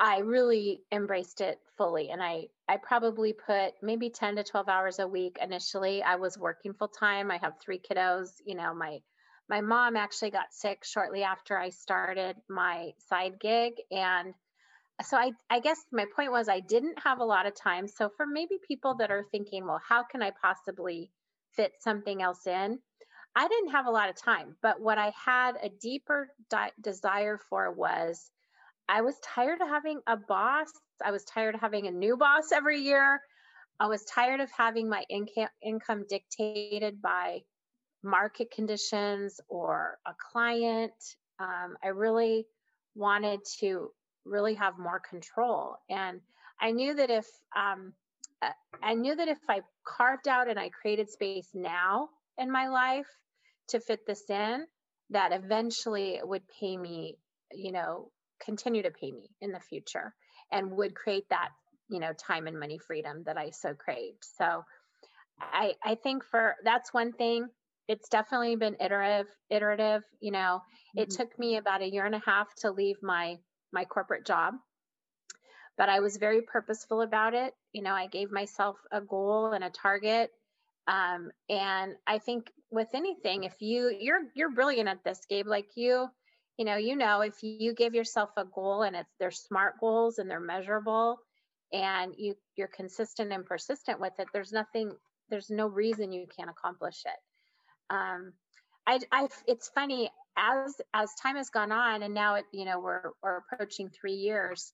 I 0.00 0.18
really 0.20 0.82
embraced 0.92 1.40
it 1.40 1.58
fully 1.76 2.10
and 2.10 2.22
I 2.22 2.48
I 2.68 2.76
probably 2.76 3.32
put 3.32 3.74
maybe 3.82 4.10
10 4.10 4.36
to 4.36 4.44
12 4.44 4.68
hours 4.68 4.98
a 4.98 5.08
week 5.08 5.38
initially. 5.42 6.02
I 6.02 6.16
was 6.16 6.38
working 6.38 6.74
full 6.74 6.88
time. 6.88 7.30
I 7.30 7.38
have 7.38 7.58
3 7.60 7.80
kiddos, 7.80 8.30
you 8.44 8.54
know, 8.54 8.74
my 8.74 9.00
my 9.48 9.60
mom 9.60 9.96
actually 9.96 10.30
got 10.30 10.52
sick 10.52 10.84
shortly 10.84 11.22
after 11.24 11.58
I 11.58 11.70
started 11.70 12.36
my 12.48 12.92
side 13.08 13.40
gig 13.40 13.74
and 13.90 14.34
so 15.02 15.16
I 15.16 15.32
I 15.50 15.60
guess 15.60 15.78
my 15.92 16.06
point 16.14 16.32
was 16.32 16.48
I 16.48 16.60
didn't 16.60 16.98
have 17.00 17.20
a 17.20 17.24
lot 17.24 17.46
of 17.46 17.54
time. 17.54 17.88
So 17.88 18.08
for 18.16 18.26
maybe 18.26 18.56
people 18.66 18.96
that 18.96 19.10
are 19.10 19.24
thinking, 19.30 19.66
well, 19.66 19.80
how 19.86 20.04
can 20.04 20.22
I 20.22 20.32
possibly 20.42 21.10
fit 21.52 21.72
something 21.80 22.22
else 22.22 22.46
in? 22.46 22.78
I 23.36 23.48
didn't 23.48 23.70
have 23.70 23.86
a 23.86 23.90
lot 23.90 24.08
of 24.08 24.16
time, 24.16 24.56
but 24.62 24.80
what 24.80 24.98
I 24.98 25.12
had 25.24 25.56
a 25.62 25.68
deeper 25.68 26.28
di- 26.50 26.72
desire 26.80 27.38
for 27.38 27.70
was 27.72 28.30
I 28.88 29.02
was 29.02 29.16
tired 29.22 29.60
of 29.60 29.68
having 29.68 30.00
a 30.06 30.16
boss. 30.16 30.68
I 31.04 31.10
was 31.10 31.24
tired 31.24 31.54
of 31.54 31.60
having 31.60 31.86
a 31.86 31.90
new 31.90 32.16
boss 32.16 32.52
every 32.52 32.80
year. 32.80 33.20
I 33.78 33.86
was 33.86 34.04
tired 34.04 34.40
of 34.40 34.50
having 34.50 34.88
my 34.88 35.04
income 35.62 36.04
dictated 36.08 37.00
by 37.00 37.42
market 38.02 38.50
conditions 38.50 39.40
or 39.48 39.98
a 40.06 40.12
client. 40.32 40.92
Um, 41.38 41.76
I 41.82 41.88
really 41.88 42.46
wanted 42.94 43.40
to 43.60 43.92
really 44.24 44.54
have 44.54 44.78
more 44.78 45.00
control, 45.00 45.76
and 45.88 46.20
I 46.60 46.72
knew 46.72 46.94
that 46.94 47.10
if 47.10 47.26
um, 47.56 47.92
I 48.82 48.94
knew 48.94 49.14
that 49.14 49.28
if 49.28 49.38
I 49.48 49.60
carved 49.84 50.28
out 50.28 50.48
and 50.48 50.58
I 50.58 50.70
created 50.70 51.10
space 51.10 51.48
now 51.54 52.08
in 52.36 52.50
my 52.50 52.68
life 52.68 53.08
to 53.68 53.80
fit 53.80 54.06
this 54.06 54.28
in, 54.30 54.66
that 55.10 55.32
eventually 55.32 56.14
it 56.16 56.26
would 56.26 56.42
pay 56.60 56.76
me, 56.76 57.18
you 57.52 57.72
know, 57.72 58.10
continue 58.40 58.82
to 58.82 58.90
pay 58.90 59.12
me 59.12 59.30
in 59.40 59.52
the 59.52 59.60
future 59.60 60.14
and 60.52 60.70
would 60.72 60.94
create 60.94 61.28
that 61.30 61.50
you 61.88 62.00
know 62.00 62.12
time 62.12 62.46
and 62.46 62.58
money 62.58 62.78
freedom 62.78 63.22
that 63.24 63.38
i 63.38 63.50
so 63.50 63.74
craved. 63.74 64.24
So 64.36 64.64
i 65.40 65.74
i 65.84 65.94
think 65.94 66.24
for 66.24 66.56
that's 66.64 66.92
one 66.92 67.12
thing. 67.12 67.48
It's 67.88 68.10
definitely 68.10 68.56
been 68.56 68.76
iterative 68.80 69.28
iterative 69.50 70.04
you 70.20 70.30
know. 70.30 70.60
Mm-hmm. 70.96 71.02
it 71.02 71.10
took 71.10 71.38
me 71.38 71.56
about 71.56 71.82
a 71.82 71.90
year 71.90 72.06
and 72.06 72.14
a 72.14 72.22
half 72.24 72.54
to 72.56 72.70
leave 72.70 72.96
my 73.02 73.38
my 73.72 73.84
corporate 73.84 74.26
job 74.26 74.54
but 75.76 75.88
i 75.88 76.00
was 76.00 76.16
very 76.16 76.42
purposeful 76.42 77.02
about 77.02 77.34
it. 77.34 77.54
You 77.72 77.82
know 77.82 77.92
i 77.92 78.06
gave 78.06 78.30
myself 78.30 78.76
a 78.90 79.00
goal 79.00 79.52
and 79.52 79.64
a 79.64 79.70
target 79.70 80.30
um, 80.86 81.30
and 81.48 81.94
i 82.06 82.18
think 82.18 82.50
with 82.70 82.88
anything 82.94 83.44
if 83.44 83.60
you 83.60 83.94
you're 84.00 84.22
you're 84.34 84.50
brilliant 84.50 84.88
at 84.88 85.04
this 85.04 85.20
gabe 85.28 85.46
like 85.46 85.68
you 85.76 86.08
you 86.58 86.64
know 86.64 86.76
you 86.76 86.96
know 86.96 87.20
if 87.20 87.34
you 87.42 87.72
give 87.72 87.94
yourself 87.94 88.30
a 88.36 88.44
goal 88.44 88.82
and 88.82 88.96
it's 88.96 89.14
they're 89.18 89.30
smart 89.30 89.74
goals 89.80 90.18
and 90.18 90.30
they're 90.30 90.40
measurable 90.40 91.18
and 91.72 92.14
you 92.18 92.34
you're 92.56 92.68
consistent 92.68 93.32
and 93.32 93.46
persistent 93.46 94.00
with 94.00 94.12
it 94.18 94.26
there's 94.32 94.52
nothing 94.52 94.92
there's 95.30 95.50
no 95.50 95.66
reason 95.68 96.12
you 96.12 96.26
can't 96.36 96.50
accomplish 96.50 97.02
it 97.06 97.94
um 97.94 98.32
i 98.86 98.98
i 99.12 99.28
it's 99.46 99.70
funny 99.74 100.10
as 100.36 100.74
as 100.94 101.14
time 101.14 101.36
has 101.36 101.50
gone 101.50 101.72
on 101.72 102.02
and 102.02 102.12
now 102.12 102.34
it 102.34 102.44
you 102.52 102.64
know 102.64 102.80
we're 102.80 103.10
we're 103.22 103.38
approaching 103.38 103.88
3 103.88 104.12
years 104.12 104.72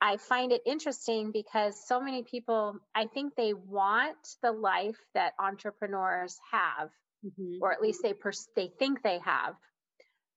i 0.00 0.16
find 0.16 0.52
it 0.52 0.62
interesting 0.66 1.32
because 1.32 1.86
so 1.86 2.00
many 2.00 2.22
people 2.22 2.76
i 2.94 3.06
think 3.06 3.34
they 3.34 3.52
want 3.54 4.16
the 4.42 4.52
life 4.52 4.98
that 5.14 5.32
entrepreneurs 5.38 6.38
have 6.52 6.90
mm-hmm. 7.24 7.58
or 7.62 7.72
at 7.72 7.80
least 7.80 8.00
they 8.02 8.12
pers- 8.12 8.48
they 8.56 8.70
think 8.78 9.02
they 9.02 9.18
have 9.24 9.54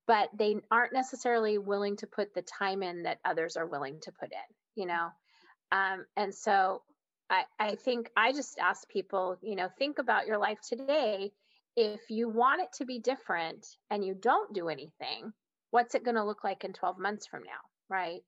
but 0.08 0.30
they 0.38 0.58
aren't 0.70 0.94
necessarily 0.94 1.58
willing 1.58 1.96
to 1.98 2.08
put 2.08 2.34
the 2.34 2.42
time 2.42 2.84
in 2.84 3.04
that 3.04 3.20
others 3.24 3.56
are 3.56 3.66
willing 3.66 4.00
to 4.02 4.12
put 4.12 4.32
in, 4.32 4.56
you 4.82 4.86
know? 4.86 5.10
Um, 5.72 6.06
and 6.18 6.34
so 6.34 6.82
I, 7.30 7.44
I 7.60 7.76
think 7.76 8.10
I 8.16 8.32
just 8.32 8.60
ask 8.60 8.88
people, 8.90 9.38
you 9.42 9.56
know, 9.56 9.70
think 9.78 10.00
about 10.00 10.28
your 10.28 10.38
life 10.38 10.60
today. 10.68 11.32
If 11.76 12.02
you 12.10 12.30
want 12.30 12.62
it 12.62 12.70
to 12.78 12.86
be 12.86 13.00
different 13.00 13.66
and 13.90 14.06
you 14.06 14.14
don't 14.14 14.54
do 14.54 14.70
anything, 14.70 15.34
what's 15.72 15.96
it 15.96 16.04
going 16.04 16.16
to 16.16 16.24
look 16.24 16.44
like 16.44 16.64
in 16.64 16.74
12 16.74 17.00
months 17.00 17.26
from 17.26 17.44
now? 17.44 17.52
Right. 17.90 18.22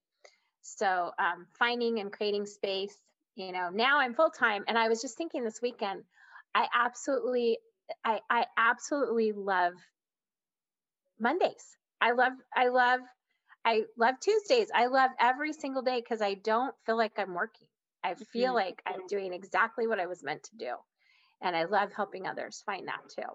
So 0.61 1.11
um, 1.19 1.45
finding 1.59 1.99
and 1.99 2.11
creating 2.11 2.47
space, 2.47 2.97
you 3.35 3.51
know, 3.51 3.69
now 3.69 3.99
I'm 3.99 4.15
full 4.15 4.31
time. 4.31 4.63
And 4.67 4.77
I 4.77 4.89
was 4.89 5.01
just 5.01 5.17
thinking 5.17 5.43
this 5.43 5.61
weekend, 5.61 6.03
I 6.55 6.67
absolutely, 6.73 7.59
I, 8.03 8.21
I 8.29 8.45
absolutely 8.57 9.33
love 9.33 9.73
Mondays. 11.19 11.77
I 12.01 12.11
love, 12.11 12.33
I 12.55 12.67
love, 12.67 12.99
I 13.63 13.83
love 13.97 14.15
Tuesdays. 14.21 14.67
I 14.73 14.87
love 14.87 15.11
every 15.19 15.53
single 15.53 15.81
day 15.81 16.01
because 16.01 16.21
I 16.21 16.35
don't 16.35 16.75
feel 16.85 16.97
like 16.97 17.13
I'm 17.17 17.33
working. 17.33 17.67
I 18.03 18.13
feel 18.13 18.53
mm-hmm. 18.53 18.55
like 18.55 18.81
I'm 18.85 19.07
doing 19.07 19.33
exactly 19.33 19.87
what 19.87 19.99
I 19.99 20.05
was 20.05 20.23
meant 20.23 20.43
to 20.43 20.57
do. 20.57 20.73
And 21.41 21.55
I 21.55 21.65
love 21.65 21.91
helping 21.93 22.27
others 22.27 22.61
find 22.65 22.87
that 22.87 23.01
too. 23.15 23.29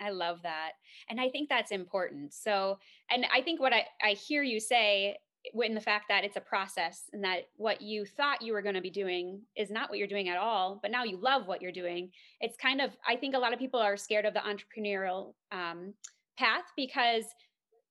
I 0.00 0.10
love 0.10 0.38
that. 0.42 0.72
And 1.08 1.20
I 1.20 1.28
think 1.28 1.48
that's 1.48 1.72
important. 1.72 2.32
So, 2.32 2.78
and 3.10 3.26
I 3.34 3.42
think 3.42 3.60
what 3.60 3.72
I, 3.72 3.84
I 4.02 4.12
hear 4.12 4.42
you 4.42 4.60
say 4.60 5.18
in 5.54 5.74
the 5.74 5.80
fact 5.80 6.06
that 6.08 6.24
it's 6.24 6.36
a 6.36 6.40
process 6.40 7.04
and 7.12 7.24
that 7.24 7.48
what 7.56 7.80
you 7.80 8.04
thought 8.04 8.42
you 8.42 8.52
were 8.52 8.62
going 8.62 8.74
to 8.74 8.80
be 8.80 8.90
doing 8.90 9.40
is 9.56 9.70
not 9.70 9.88
what 9.88 9.98
you're 9.98 10.06
doing 10.06 10.28
at 10.28 10.36
all 10.36 10.78
but 10.82 10.90
now 10.90 11.02
you 11.02 11.16
love 11.16 11.46
what 11.46 11.62
you're 11.62 11.72
doing 11.72 12.10
it's 12.40 12.58
kind 12.58 12.80
of 12.80 12.90
i 13.08 13.16
think 13.16 13.34
a 13.34 13.38
lot 13.38 13.52
of 13.52 13.58
people 13.58 13.80
are 13.80 13.96
scared 13.96 14.26
of 14.26 14.34
the 14.34 14.40
entrepreneurial 14.40 15.32
um, 15.50 15.94
path 16.40 16.64
because 16.76 17.24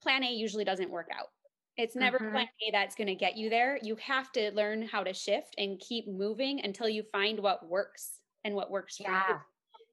plan 0.01 0.23
a 0.23 0.31
usually 0.31 0.63
doesn't 0.63 0.89
work 0.89 1.07
out 1.17 1.27
it's 1.77 1.95
never 1.95 2.17
mm-hmm. 2.17 2.31
plan 2.31 2.47
a 2.67 2.71
that's 2.71 2.95
going 2.95 3.07
to 3.07 3.15
get 3.15 3.37
you 3.37 3.49
there 3.49 3.79
you 3.81 3.95
have 3.95 4.31
to 4.31 4.51
learn 4.51 4.81
how 4.81 5.03
to 5.03 5.13
shift 5.13 5.55
and 5.57 5.79
keep 5.79 6.07
moving 6.07 6.61
until 6.63 6.89
you 6.89 7.03
find 7.11 7.39
what 7.39 7.67
works 7.67 8.19
and 8.43 8.55
what 8.55 8.71
works 8.71 8.97
for 8.97 9.11
you 9.11 9.35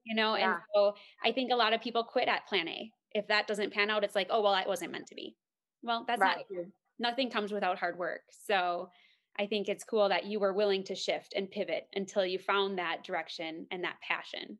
you 0.05 0.15
know 0.15 0.37
yeah. 0.37 0.55
and 0.55 0.61
so 0.75 0.95
i 1.25 1.33
think 1.33 1.53
a 1.53 1.57
lot 1.57 1.73
of 1.73 1.81
people 1.81 2.03
quit 2.03 2.29
at 2.29 2.47
plan 2.47 2.69
a 2.69 2.91
if 3.13 3.27
that 3.29 3.47
doesn't 3.47 3.73
pan 3.73 3.91
out 3.91 4.05
it's 4.05 4.15
like 4.15 4.29
oh 4.31 4.43
well 4.43 4.53
that 4.53 4.69
wasn't 4.69 4.91
meant 4.91 5.07
to 5.07 5.15
be 5.15 5.37
well 5.83 6.05
that's 6.07 6.21
right. 6.21 6.39
not 6.39 6.47
true 6.49 6.67
nothing 6.99 7.31
comes 7.31 7.53
without 7.53 7.79
hard 7.79 7.99
work. 7.99 8.23
So 8.47 8.91
I 9.39 9.47
think 9.47 9.69
it's 9.69 9.85
cool 9.85 10.09
that 10.09 10.25
you 10.25 10.41
were 10.41 10.53
willing 10.53 10.83
to 10.85 10.95
shift 10.95 11.35
and 11.37 11.51
pivot 11.51 11.87
until 11.95 12.25
you 12.25 12.39
found 12.39 12.79
that 12.79 13.05
direction 13.05 13.67
and 13.71 13.85
that 13.85 13.97
passion. 14.07 14.59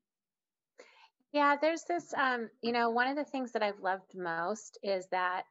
Yeah, 1.37 1.55
there's 1.61 1.83
this, 1.83 2.15
um, 2.17 2.49
you 2.63 2.73
know, 2.73 2.89
one 2.89 3.09
of 3.09 3.15
the 3.15 3.31
things 3.31 3.53
that 3.53 3.63
I've 3.63 3.81
loved 3.83 4.15
most 4.15 4.79
is 4.83 5.07
that 5.09 5.45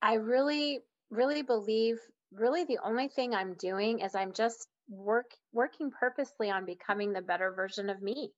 I 0.00 0.14
really, 0.14 0.80
really 1.10 1.42
believe, 1.42 1.98
really 2.32 2.64
the 2.64 2.78
only 2.82 3.08
thing 3.08 3.34
I'm 3.34 3.56
doing 3.60 4.00
is 4.00 4.14
I'm 4.14 4.32
just 4.32 4.66
work 4.88 5.32
working 5.52 5.90
purposely 5.90 6.50
on 6.50 6.64
becoming 6.64 7.12
the 7.12 7.20
better 7.20 7.52
version 7.52 7.90
of 7.90 8.00
me. 8.00 8.30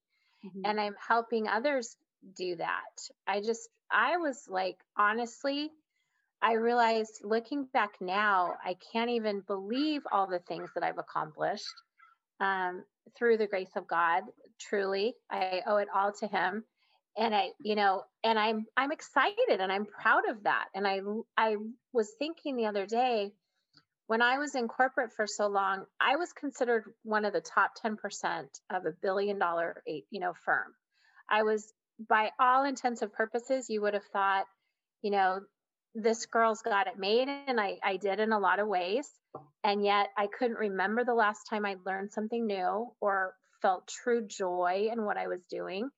Mm-hmm. 0.44 0.62
And 0.64 0.80
I'm 0.80 0.96
helping 0.98 1.46
others 1.46 1.96
do 2.36 2.56
that. 2.56 3.08
I 3.28 3.40
just, 3.40 3.68
I 3.88 4.16
was 4.16 4.46
like, 4.48 4.78
honestly, 4.98 5.70
I 6.42 6.54
realized 6.54 7.20
looking 7.22 7.68
back 7.72 7.92
now, 8.00 8.54
I 8.64 8.74
can't 8.92 9.10
even 9.10 9.44
believe 9.46 10.02
all 10.10 10.26
the 10.26 10.40
things 10.40 10.70
that 10.74 10.82
I've 10.82 10.98
accomplished 10.98 11.72
um, 12.40 12.82
through 13.16 13.36
the 13.36 13.46
grace 13.46 13.76
of 13.76 13.86
God. 13.86 14.24
Truly, 14.60 15.14
I 15.30 15.62
owe 15.66 15.76
it 15.76 15.88
all 15.94 16.12
to 16.20 16.26
Him, 16.26 16.64
and 17.16 17.34
I, 17.34 17.50
you 17.60 17.74
know, 17.74 18.04
and 18.24 18.38
I'm 18.38 18.66
I'm 18.76 18.92
excited 18.92 19.60
and 19.60 19.70
I'm 19.72 19.86
proud 19.86 20.28
of 20.28 20.44
that. 20.44 20.66
And 20.74 20.86
I 20.86 21.00
I 21.36 21.56
was 21.92 22.10
thinking 22.18 22.56
the 22.56 22.66
other 22.66 22.86
day 22.86 23.32
when 24.06 24.22
I 24.22 24.38
was 24.38 24.54
in 24.54 24.68
corporate 24.68 25.12
for 25.12 25.26
so 25.26 25.48
long, 25.48 25.84
I 26.00 26.16
was 26.16 26.32
considered 26.32 26.84
one 27.02 27.24
of 27.24 27.32
the 27.32 27.40
top 27.40 27.72
ten 27.74 27.96
percent 27.96 28.60
of 28.70 28.86
a 28.86 28.92
billion 29.02 29.38
dollar, 29.38 29.82
you 29.86 30.20
know, 30.20 30.32
firm. 30.44 30.74
I 31.28 31.42
was, 31.42 31.72
by 32.08 32.30
all 32.38 32.64
intents 32.64 33.02
and 33.02 33.12
purposes, 33.12 33.68
you 33.68 33.82
would 33.82 33.94
have 33.94 34.04
thought, 34.12 34.46
you 35.02 35.10
know, 35.10 35.40
this 35.96 36.26
girl's 36.26 36.62
got 36.62 36.86
it 36.86 36.98
made 36.98 37.28
and 37.28 37.58
I, 37.58 37.78
I 37.82 37.96
did 37.96 38.20
in 38.20 38.32
a 38.32 38.38
lot 38.38 38.58
of 38.58 38.68
ways 38.68 39.08
and 39.64 39.82
yet 39.82 40.08
i 40.16 40.26
couldn't 40.26 40.58
remember 40.58 41.04
the 41.04 41.14
last 41.14 41.44
time 41.48 41.64
i 41.64 41.76
learned 41.86 42.12
something 42.12 42.46
new 42.46 42.88
or 43.00 43.32
felt 43.62 43.88
true 43.88 44.26
joy 44.26 44.88
in 44.92 45.04
what 45.04 45.16
i 45.16 45.26
was 45.28 45.40
doing. 45.50 45.90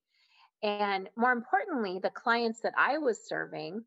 And 0.62 1.08
more 1.16 1.32
importantly 1.32 2.00
the 2.02 2.10
clients 2.10 2.60
that 2.62 2.74
i 2.76 2.98
was 2.98 3.26
serving 3.28 3.84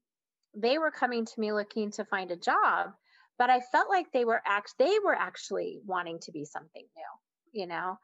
they 0.55 0.77
were 0.77 0.91
coming 0.91 1.25
to 1.25 1.39
me 1.39 1.51
looking 1.53 1.91
to 1.91 2.05
find 2.05 2.31
a 2.31 2.35
job 2.35 2.91
but 3.37 3.49
i 3.49 3.59
felt 3.71 3.89
like 3.89 4.11
they 4.11 4.25
were 4.25 4.41
act 4.45 4.73
they 4.77 4.97
were 5.03 5.15
actually 5.15 5.79
wanting 5.85 6.19
to 6.19 6.31
be 6.31 6.45
something 6.45 6.85
new 6.95 7.11
you 7.53 7.67
know? 7.67 7.97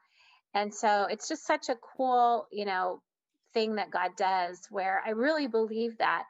And 0.54 0.74
so 0.74 1.06
it's 1.10 1.28
just 1.28 1.46
such 1.46 1.68
a 1.68 1.76
cool 1.96 2.46
you 2.52 2.64
know 2.64 3.02
thing 3.54 3.76
that 3.76 3.90
god 3.90 4.10
does 4.16 4.60
where 4.70 5.02
i 5.06 5.10
really 5.10 5.46
believe 5.46 5.96
that 5.98 6.24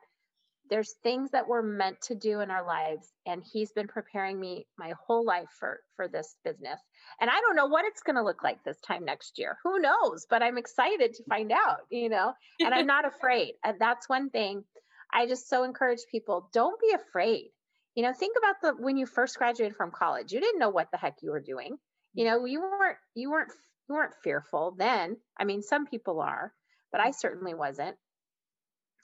there's 0.71 0.95
things 1.03 1.31
that 1.31 1.49
we're 1.49 1.63
meant 1.63 2.01
to 2.03 2.15
do 2.15 2.41
in 2.41 2.51
our 2.51 2.67
lives 2.67 3.07
and 3.27 3.43
he's 3.53 3.73
been 3.73 3.89
preparing 3.89 4.39
me 4.39 4.67
my 4.79 4.93
whole 5.07 5.25
life 5.25 5.49
for 5.59 5.81
for 5.97 6.09
this 6.09 6.37
business. 6.45 6.81
And 7.21 7.31
i 7.31 7.41
don't 7.41 7.57
know 7.57 7.67
what 7.67 7.85
it's 7.87 8.03
going 8.03 8.17
to 8.17 8.23
look 8.23 8.43
like 8.43 8.63
this 8.65 8.81
time 8.81 9.05
next 9.05 9.39
year. 9.39 9.59
Who 9.65 9.79
knows? 9.79 10.27
But 10.29 10.43
i'm 10.43 10.59
excited 10.59 11.15
to 11.15 11.25
find 11.25 11.53
out 11.53 11.81
you 11.91 12.09
know? 12.09 12.33
And 12.61 12.75
i'm 12.75 12.87
not 12.87 13.07
afraid. 13.07 13.55
And 13.65 13.79
that's 13.81 14.09
one 14.09 14.31
thing 14.31 14.65
i 15.13 15.27
just 15.27 15.49
so 15.49 15.65
encourage 15.65 16.01
people 16.11 16.49
don't 16.53 16.81
be 16.81 16.93
afraid. 16.95 17.51
You 17.95 18.05
know 18.05 18.13
think 18.13 18.37
about 18.39 18.57
the 18.63 18.83
when 18.83 18.97
you 18.97 19.07
first 19.07 19.37
graduated 19.39 19.77
from 19.77 19.91
college 19.91 20.33
you 20.33 20.41
didn't 20.41 20.61
know 20.61 20.71
what 20.71 20.91
the 20.91 20.99
heck 20.99 21.17
you 21.23 21.31
were 21.31 21.41
doing. 21.41 21.77
You 22.15 22.25
know 22.25 22.45
you 22.45 22.61
weren't 22.61 22.99
you 23.15 23.31
weren't 23.31 23.53
you 23.89 23.95
weren't 23.95 24.15
fearful 24.23 24.75
then. 24.79 25.17
I 25.39 25.45
mean 25.45 25.63
some 25.63 25.87
people 25.87 26.21
are 26.21 26.53
but 26.91 27.01
i 27.01 27.11
mm. 27.11 27.15
certainly 27.15 27.55
wasn't 27.55 27.97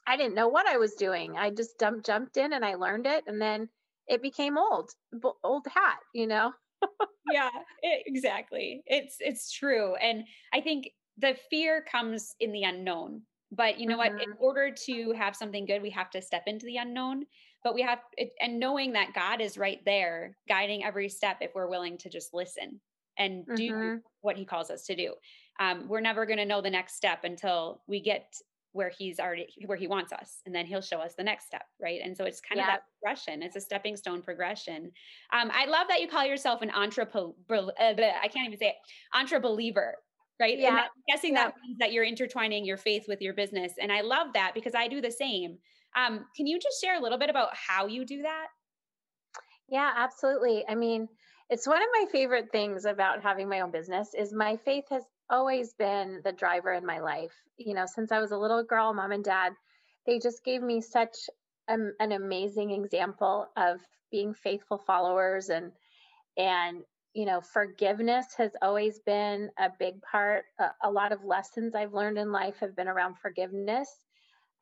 I 0.07 0.17
didn't 0.17 0.35
know 0.35 0.49
what 0.49 0.67
I 0.67 0.77
was 0.77 0.95
doing. 0.95 1.37
I 1.37 1.51
just 1.51 1.79
dumped, 1.79 2.07
jumped 2.07 2.37
in 2.37 2.53
and 2.53 2.65
I 2.65 2.75
learned 2.75 3.07
it. 3.07 3.25
And 3.27 3.41
then 3.41 3.69
it 4.07 4.23
became 4.23 4.59
old, 4.59 4.91
old 5.43 5.67
hat, 5.73 5.99
you 6.15 6.27
know? 6.27 6.53
yeah, 7.33 7.51
it, 7.83 8.03
exactly. 8.07 8.83
It's, 8.87 9.17
it's 9.21 9.51
true. 9.51 9.95
And 9.97 10.25
I 10.53 10.61
think 10.61 10.91
the 11.19 11.37
fear 11.51 11.85
comes 11.91 12.35
in 12.41 12.53
the 12.53 12.65
unknown, 12.65 13.23
but 13.51 13.79
you 13.79 13.87
know 13.87 13.97
mm-hmm. 13.97 14.15
what? 14.15 14.23
In 14.23 14.31
mm-hmm. 14.31 14.45
order 14.45 14.71
to 14.87 15.13
have 15.13 15.37
something 15.37 15.65
good, 15.65 15.81
we 15.81 15.91
have 15.91 16.11
to 16.11 16.21
step 16.21 16.43
into 16.47 16.67
the 16.67 16.77
unknown, 16.77 17.25
but 17.63 17.75
we 17.75 17.83
have, 17.83 18.01
it, 18.19 18.33
and 18.41 18.59
knowing 18.59 18.93
that 18.93 19.15
God 19.15 19.41
is 19.41 19.57
right 19.57 19.81
there 19.87 20.37
guiding 20.49 20.85
every 20.85 21.09
step 21.09 21.39
if 21.41 21.53
we're 21.55 21.71
willing 21.71 21.97
to 21.99 22.11
just 22.11 22.35
listen 22.35 22.81
and 23.17 23.47
do 23.55 23.73
mm-hmm. 23.73 23.97
what 24.21 24.37
he 24.37 24.45
calls 24.45 24.71
us 24.71 24.85
to 24.87 24.97
do. 24.97 25.15
Um, 25.61 25.89
we're 25.89 26.01
never 26.01 26.27
going 26.27 26.39
to 26.39 26.45
know 26.45 26.61
the 26.61 26.71
next 26.71 26.97
step 26.97 27.21
until 27.23 27.81
we 27.87 28.01
get 28.01 28.27
where 28.75 28.91
he's 28.99 29.19
already 29.19 29.47
where 29.67 29.79
he 29.79 29.87
wants 29.87 30.13
us 30.13 30.41
and 30.45 30.55
then 30.55 30.67
he'll 30.67 30.83
show 30.83 30.99
us 30.99 31.15
the 31.17 31.25
next 31.25 31.47
step 31.47 31.65
right? 31.81 32.01
And 32.03 32.17
so 32.17 32.25
it's 32.25 32.41
kind 32.41 32.59
yeah. 32.59 32.65
of 32.65 32.69
that 32.69 32.83
progression. 33.01 33.43
It's 33.43 33.57
a 33.57 33.61
stepping 33.61 33.97
stone 33.97 34.21
progression. 34.21 34.91
Um, 35.33 35.51
i 35.55 35.67
love 35.67 35.87
that 35.89 36.01
you 36.01 36.09
call 36.09 36.25
yourself 36.25 36.61
an 36.63 36.71
entrepreneur 36.71 37.33
uh, 37.51 37.95
i 38.23 38.29
can't 38.29 38.47
even 38.47 38.59
say 38.59 38.69
it 38.69 38.75
entre 39.15 39.41
believer 39.41 39.95
right 40.41 40.59
yeah. 40.59 40.69
and 40.69 40.79
i'm 40.79 40.89
guessing 41.09 41.35
yeah. 41.35 41.45
that 41.45 41.55
means 41.65 41.79
that 41.79 41.93
you're 41.93 42.05
intertwining 42.05 42.65
your 42.65 42.77
faith 42.77 43.05
with 43.09 43.21
your 43.21 43.35
business 43.35 43.73
and 43.81 43.93
i 43.93 44.01
love 44.01 44.29
that 44.35 44.53
because 44.55 44.75
i 44.75 44.89
do 44.89 45.01
the 45.01 45.11
same. 45.11 45.59
Um, 45.97 46.27
can 46.37 46.49
you 46.49 46.59
just 46.59 46.81
share 46.83 46.99
a 46.99 47.01
little 47.01 47.19
bit 47.19 47.31
about 47.31 47.51
how 47.53 47.87
you 47.87 48.05
do 48.05 48.23
that? 48.23 48.47
Yeah 49.69 49.93
absolutely. 49.97 50.65
I 50.69 50.75
mean 50.75 51.09
it's 51.51 51.67
one 51.67 51.83
of 51.83 51.89
my 51.93 52.07
favorite 52.11 52.47
things 52.51 52.85
about 52.85 53.23
having 53.23 53.49
my 53.49 53.61
own 53.61 53.71
business 53.71 54.09
is 54.17 54.33
my 54.33 54.57
faith 54.65 54.85
has 54.91 55.05
always 55.31 55.75
been 55.75 56.21
the 56.25 56.33
driver 56.33 56.73
in 56.73 56.87
my 56.87 57.01
life. 57.01 57.33
You 57.57 57.75
know, 57.75 57.87
since 57.87 58.13
I 58.13 58.21
was 58.21 58.33
a 58.33 58.39
little 58.39 58.63
girl, 58.65 58.93
mom 58.93 59.13
and 59.13 59.25
dad, 59.25 59.53
they 60.07 60.19
just 60.19 60.45
gave 60.45 60.63
me 60.63 60.81
such 60.81 61.31
an 61.69 61.95
amazing 62.13 62.71
example 62.71 63.47
of 63.57 63.81
being 64.11 64.35
faithful 64.35 64.79
followers 64.79 65.49
and 65.49 65.73
and 66.37 66.83
you 67.15 67.25
know 67.25 67.41
forgiveness 67.41 68.27
has 68.37 68.51
always 68.61 68.99
been 69.07 69.51
a 69.59 69.71
big 69.79 69.95
part 70.03 70.45
a, 70.61 70.67
a 70.85 70.91
lot 70.91 71.13
of 71.13 71.25
lessons 71.25 71.75
i've 71.75 71.95
learned 71.95 72.19
in 72.19 72.31
life 72.33 72.57
have 72.61 72.77
been 72.77 72.89
around 72.89 73.17
forgiveness 73.19 73.89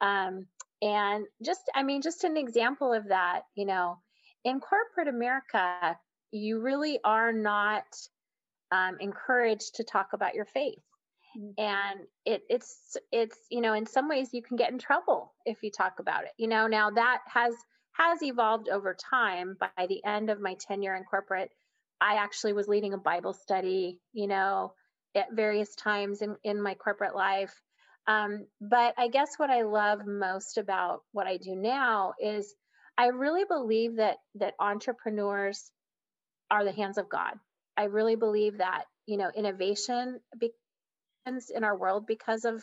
um, 0.00 0.46
and 0.80 1.26
just 1.44 1.62
i 1.74 1.82
mean 1.82 2.02
just 2.02 2.24
an 2.24 2.36
example 2.36 2.92
of 2.92 3.08
that 3.08 3.42
you 3.56 3.66
know 3.66 3.98
in 4.44 4.60
corporate 4.60 5.08
america 5.08 5.96
you 6.30 6.60
really 6.60 6.98
are 7.04 7.32
not 7.32 7.84
um, 8.72 8.96
encouraged 9.00 9.76
to 9.76 9.84
talk 9.84 10.08
about 10.14 10.34
your 10.34 10.46
faith. 10.46 10.82
Mm-hmm. 11.38 11.64
and 11.64 12.00
it, 12.26 12.42
it's 12.50 12.94
it's 13.10 13.38
you 13.50 13.62
know 13.62 13.72
in 13.72 13.86
some 13.86 14.06
ways 14.06 14.28
you 14.34 14.42
can 14.42 14.58
get 14.58 14.70
in 14.70 14.78
trouble 14.78 15.32
if 15.46 15.62
you 15.62 15.70
talk 15.70 15.94
about 15.98 16.24
it. 16.24 16.32
You 16.36 16.48
know 16.48 16.66
now 16.66 16.90
that 16.90 17.20
has 17.32 17.54
has 17.92 18.22
evolved 18.22 18.68
over 18.68 18.94
time. 19.10 19.56
By 19.58 19.86
the 19.86 20.04
end 20.04 20.28
of 20.28 20.40
my 20.40 20.56
tenure 20.60 20.94
in 20.94 21.04
corporate 21.04 21.50
i 22.02 22.16
actually 22.16 22.52
was 22.52 22.68
leading 22.68 22.92
a 22.92 22.98
bible 22.98 23.32
study 23.32 24.00
you 24.12 24.26
know 24.26 24.74
at 25.14 25.32
various 25.32 25.74
times 25.76 26.22
in, 26.22 26.36
in 26.42 26.60
my 26.60 26.74
corporate 26.74 27.14
life. 27.14 27.54
Um, 28.06 28.46
but 28.60 28.94
i 28.98 29.08
guess 29.08 29.34
what 29.36 29.50
i 29.50 29.62
love 29.62 30.00
most 30.04 30.58
about 30.58 31.02
what 31.12 31.28
i 31.28 31.36
do 31.36 31.54
now 31.54 32.14
is 32.20 32.52
i 32.98 33.06
really 33.06 33.44
believe 33.44 33.96
that 33.96 34.16
that 34.34 34.54
entrepreneurs 34.58 35.70
are 36.50 36.64
the 36.64 36.72
hands 36.72 36.98
of 36.98 37.08
god 37.08 37.34
I 37.76 37.84
really 37.84 38.16
believe 38.16 38.58
that, 38.58 38.84
you 39.06 39.16
know, 39.16 39.30
innovation 39.34 40.20
begins 40.38 41.50
in 41.54 41.64
our 41.64 41.76
world 41.76 42.06
because 42.06 42.44
of 42.44 42.62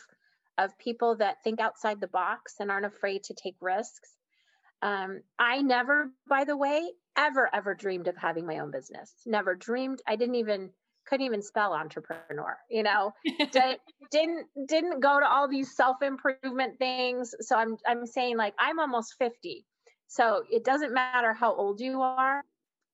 of 0.58 0.76
people 0.78 1.16
that 1.16 1.42
think 1.42 1.58
outside 1.58 2.00
the 2.00 2.08
box 2.08 2.56
and 2.60 2.70
aren't 2.70 2.84
afraid 2.84 3.24
to 3.24 3.34
take 3.34 3.56
risks. 3.62 4.10
Um, 4.82 5.22
I 5.38 5.62
never, 5.62 6.10
by 6.28 6.44
the 6.44 6.56
way, 6.56 6.92
ever, 7.16 7.48
ever 7.54 7.74
dreamed 7.74 8.08
of 8.08 8.16
having 8.16 8.46
my 8.46 8.58
own 8.58 8.70
business. 8.70 9.12
Never 9.26 9.54
dreamed. 9.54 10.02
I 10.06 10.16
didn't 10.16 10.36
even 10.36 10.70
couldn't 11.06 11.26
even 11.26 11.42
spell 11.42 11.72
entrepreneur. 11.72 12.56
You 12.70 12.82
know, 12.82 13.12
Did, 13.52 13.78
didn't 14.10 14.46
didn't 14.68 15.00
go 15.00 15.18
to 15.18 15.26
all 15.26 15.48
these 15.48 15.74
self 15.74 16.02
improvement 16.02 16.78
things. 16.78 17.34
So 17.40 17.56
I'm 17.56 17.76
I'm 17.86 18.06
saying 18.06 18.36
like 18.36 18.54
I'm 18.58 18.78
almost 18.78 19.16
fifty, 19.18 19.64
so 20.08 20.44
it 20.50 20.64
doesn't 20.64 20.92
matter 20.92 21.32
how 21.32 21.54
old 21.54 21.80
you 21.80 22.00
are. 22.02 22.42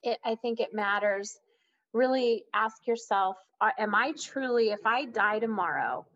It, 0.03 0.19
I 0.25 0.37
think 0.37 0.61
it 0.61 0.73
matters 0.73 1.37
really 1.97 2.45
ask 2.55 2.87
yourself 2.87 3.37
am 3.79 3.95
I 3.95 4.13
truly, 4.21 4.71
if 4.71 4.85
I 4.85 5.07
die 5.07 5.39
tomorrow, 5.39 6.07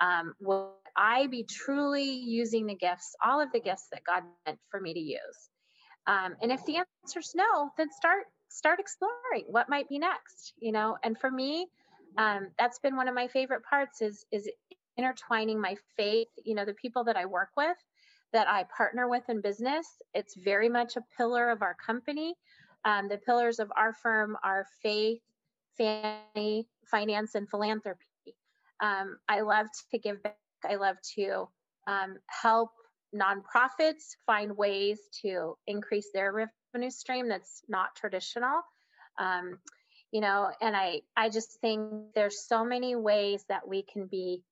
um, 0.00 0.34
will 0.40 0.72
I 0.96 1.28
be 1.28 1.44
truly 1.44 2.04
using 2.04 2.66
the 2.66 2.74
gifts, 2.74 3.14
all 3.24 3.40
of 3.40 3.52
the 3.52 3.60
gifts 3.60 3.88
that 3.92 4.02
God 4.04 4.24
meant 4.46 4.58
for 4.70 4.80
me 4.80 4.92
to 4.92 5.00
use? 5.00 5.50
Um, 6.06 6.36
and 6.42 6.52
if 6.52 6.64
the 6.66 6.76
answer 6.76 7.20
is 7.20 7.32
no, 7.34 7.70
then 7.78 7.90
start 7.90 8.24
start 8.48 8.78
exploring 8.78 9.44
what 9.48 9.68
might 9.68 9.88
be 9.88 9.98
next. 9.98 10.52
You 10.58 10.72
know, 10.72 10.98
and 11.02 11.18
for 11.18 11.30
me, 11.30 11.68
um, 12.18 12.48
that's 12.58 12.78
been 12.78 12.96
one 12.96 13.08
of 13.08 13.14
my 13.14 13.28
favorite 13.28 13.62
parts 13.68 14.02
is 14.02 14.26
is 14.32 14.48
intertwining 14.96 15.60
my 15.60 15.76
faith. 15.96 16.28
You 16.44 16.54
know, 16.54 16.64
the 16.64 16.74
people 16.74 17.04
that 17.04 17.16
I 17.16 17.24
work 17.24 17.50
with, 17.56 17.76
that 18.32 18.48
I 18.48 18.64
partner 18.76 19.08
with 19.08 19.22
in 19.28 19.40
business, 19.40 19.86
it's 20.12 20.34
very 20.36 20.68
much 20.68 20.96
a 20.96 21.04
pillar 21.16 21.50
of 21.50 21.62
our 21.62 21.74
company. 21.74 22.34
Um, 22.84 23.08
the 23.08 23.18
pillars 23.18 23.58
of 23.58 23.72
our 23.76 23.92
firm 23.94 24.36
are 24.44 24.66
faith, 24.82 25.20
family, 25.76 26.68
finance, 26.90 27.34
and 27.34 27.48
philanthropy. 27.48 28.04
Um, 28.80 29.18
I 29.28 29.40
love 29.40 29.66
to 29.90 29.98
give 29.98 30.22
back. 30.22 30.36
I 30.68 30.76
love 30.76 30.96
to 31.16 31.48
um, 31.86 32.16
help 32.28 32.70
nonprofits 33.14 34.16
find 34.26 34.56
ways 34.56 34.98
to 35.22 35.56
increase 35.66 36.08
their 36.12 36.32
revenue 36.74 36.90
stream 36.90 37.28
that's 37.28 37.62
not 37.68 37.94
traditional. 37.94 38.60
Um, 39.18 39.58
you 40.10 40.20
know, 40.20 40.50
and 40.60 40.76
I 40.76 41.00
I 41.16 41.28
just 41.28 41.60
think 41.60 42.14
there's 42.14 42.46
so 42.46 42.64
many 42.64 42.96
ways 42.96 43.44
that 43.48 43.66
we 43.66 43.82
can 43.82 44.06
be 44.06 44.42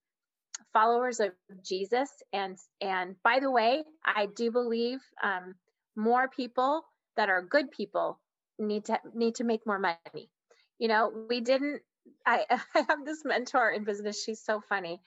followers 0.73 1.21
of 1.21 1.33
Jesus. 1.65 2.11
And 2.33 2.59
and 2.81 3.17
by 3.23 3.39
the 3.41 3.51
way, 3.51 3.85
I 4.05 4.27
do 4.35 4.51
believe 4.51 5.01
um, 5.23 5.55
more 5.97 6.29
people 6.29 6.83
that 7.17 7.29
are 7.29 7.43
good 7.43 7.71
people 7.71 8.19
need 8.59 8.87
to 8.87 8.99
need 9.15 9.37
to 9.37 9.45
make 9.45 9.67
more 9.67 9.79
money. 9.79 10.31
You 10.79 10.89
know, 10.89 11.13
we 11.29 11.41
didn't. 11.41 11.83
I, 12.27 12.45
I 12.51 12.85
have 12.89 13.05
this 13.05 13.25
mentor 13.25 13.71
in 13.71 13.85
business. 13.85 14.23
She's 14.23 14.45
so 14.45 14.61
funny. 14.69 15.01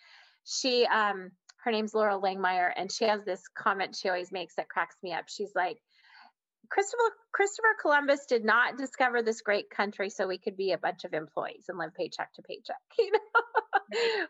She 0.45 0.85
um 0.85 1.31
her 1.63 1.71
name's 1.71 1.95
Laura 1.95 2.19
Langmeyer, 2.19 2.71
and 2.75 2.91
she 2.91 3.05
has 3.05 3.23
this 3.25 3.41
comment 3.57 3.95
she 3.95 4.07
always 4.07 4.31
makes 4.31 4.55
that 4.55 4.69
cracks 4.69 4.95
me 5.01 5.13
up. 5.13 5.25
She's 5.27 5.51
like, 5.55 5.77
Christopher 6.69 7.15
Christopher 7.31 7.75
Columbus 7.81 8.25
did 8.27 8.45
not 8.45 8.77
discover 8.77 9.21
this 9.21 9.41
great 9.41 9.69
country 9.69 10.09
so 10.09 10.27
we 10.27 10.37
could 10.37 10.55
be 10.55 10.71
a 10.71 10.77
bunch 10.77 11.03
of 11.03 11.13
employees 11.13 11.65
and 11.67 11.77
live 11.77 11.93
paycheck 11.93 12.33
to 12.33 12.41
paycheck. 12.41 12.77
You 12.97 13.11
know, 13.11 13.19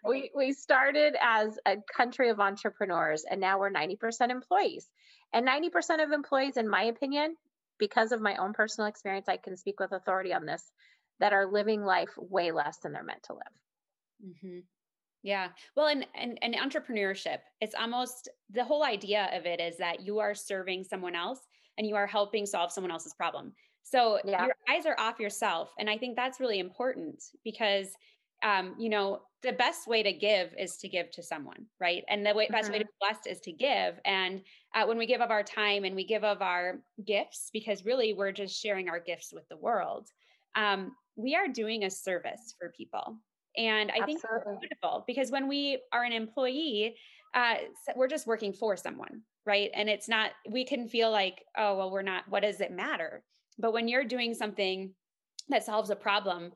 we 0.10 0.32
we 0.36 0.52
started 0.52 1.16
as 1.22 1.58
a 1.66 1.78
country 1.96 2.30
of 2.30 2.42
entrepreneurs, 2.42 3.24
and 3.30 3.40
now 3.40 3.58
we're 3.60 3.70
ninety 3.70 3.96
percent 3.96 4.32
employees. 4.32 4.90
And 5.34 5.46
ninety 5.46 5.70
percent 5.70 6.02
of 6.02 6.12
employees, 6.12 6.58
in 6.58 6.68
my 6.68 6.84
opinion, 6.84 7.36
because 7.78 8.12
of 8.12 8.22
my 8.22 8.36
own 8.38 8.54
personal 8.54 8.88
experience, 8.88 9.28
I 9.28 9.38
can 9.38 9.58
speak 9.58 9.80
with 9.80 9.92
authority 9.92 10.34
on 10.34 10.46
this, 10.46 10.72
that 11.20 11.34
are 11.34 11.46
living 11.46 11.84
life 11.84 12.10
way 12.18 12.52
less 12.52 12.78
than 12.78 12.92
they're 12.92 13.04
meant 13.04 13.24
to 13.24 13.34
live. 13.34 14.30
Mm-hmm. 14.30 14.60
Yeah. 15.24 15.48
Well, 15.76 15.88
and, 15.88 16.06
and 16.14 16.38
and 16.44 16.56
entrepreneurship, 16.56 17.40
it's 17.60 17.74
almost 17.74 18.30
the 18.52 18.64
whole 18.64 18.84
idea 18.84 19.30
of 19.34 19.46
it 19.46 19.60
is 19.60 19.78
that 19.78 20.06
you 20.06 20.20
are 20.20 20.36
serving 20.36 20.84
someone 20.84 21.16
else 21.16 21.40
and 21.78 21.88
you 21.88 21.96
are 21.96 22.06
helping 22.06 22.46
solve 22.46 22.72
someone 22.72 22.92
else's 22.92 23.16
problem. 23.16 23.54
So 23.82 24.20
yeah. 24.24 24.46
your 24.46 24.56
eyes 24.70 24.86
are 24.86 25.00
off 25.00 25.20
yourself. 25.20 25.72
And 25.80 25.90
I 25.90 25.98
think 25.98 26.16
that's 26.16 26.40
really 26.40 26.60
important 26.60 27.24
because 27.44 27.88
um, 28.46 28.76
you 28.78 28.90
know, 28.90 29.24
the 29.42 29.52
best 29.52 29.88
way 29.88 30.04
to 30.04 30.14
give 30.14 30.54
is 30.58 30.78
to 30.78 30.88
give 30.88 31.12
to 31.12 31.24
someone, 31.24 31.66
right? 31.80 32.04
And 32.08 32.26
the 32.26 32.34
way, 32.34 32.48
best 32.50 32.66
mm-hmm. 32.66 32.74
way 32.74 32.80
to 32.80 32.86
mm-hmm. 32.86 32.92
be 33.00 33.14
blessed 33.14 33.28
is 33.28 33.40
to 33.42 33.52
give. 33.52 34.00
And 34.06 34.42
uh, 34.74 34.86
when 34.86 34.98
we 34.98 35.08
give 35.08 35.20
of 35.20 35.32
our 35.32 35.44
time 35.44 35.84
and 35.84 35.96
we 35.96 36.06
give 36.06 36.24
of 36.24 36.42
our 36.42 36.80
gifts, 37.06 37.50
because 37.52 37.86
really 37.86 38.14
we're 38.14 38.32
just 38.32 38.60
sharing 38.60 38.88
our 38.88 39.00
gifts 39.00 39.34
with 39.34 39.48
the 39.50 39.58
world, 39.58 40.08
um, 40.56 40.96
we 41.16 41.36
are 41.36 41.48
doing 41.48 41.84
a 41.84 41.90
service 41.90 42.56
for 42.58 42.72
people. 42.78 43.18
And 43.58 43.90
I 43.92 43.96
Absolutely. 44.02 44.14
think 44.14 44.24
it's 44.24 44.60
beautiful 44.60 45.04
because 45.08 45.32
when 45.32 45.48
we 45.48 45.82
are 45.92 46.04
an 46.04 46.14
employee, 46.14 46.96
uh, 47.34 47.56
we're 47.96 48.08
just 48.08 48.28
working 48.28 48.54
for 48.54 48.78
someone, 48.78 49.22
right? 49.46 49.72
And 49.74 49.90
it's 49.90 50.08
not, 50.08 50.32
we 50.50 50.66
can 50.66 50.88
feel 50.88 51.10
like, 51.12 51.44
oh, 51.58 51.78
well, 51.78 51.92
we're 51.92 52.02
not, 52.02 52.24
what 52.30 52.44
does 52.44 52.62
it 52.62 52.72
matter? 52.72 53.24
But 53.58 53.74
when 53.74 53.88
you're 53.88 54.04
doing 54.04 54.34
something 54.34 54.94
that 55.50 55.64
solves 55.64 55.90
a 55.90 55.96
problem 55.96 56.52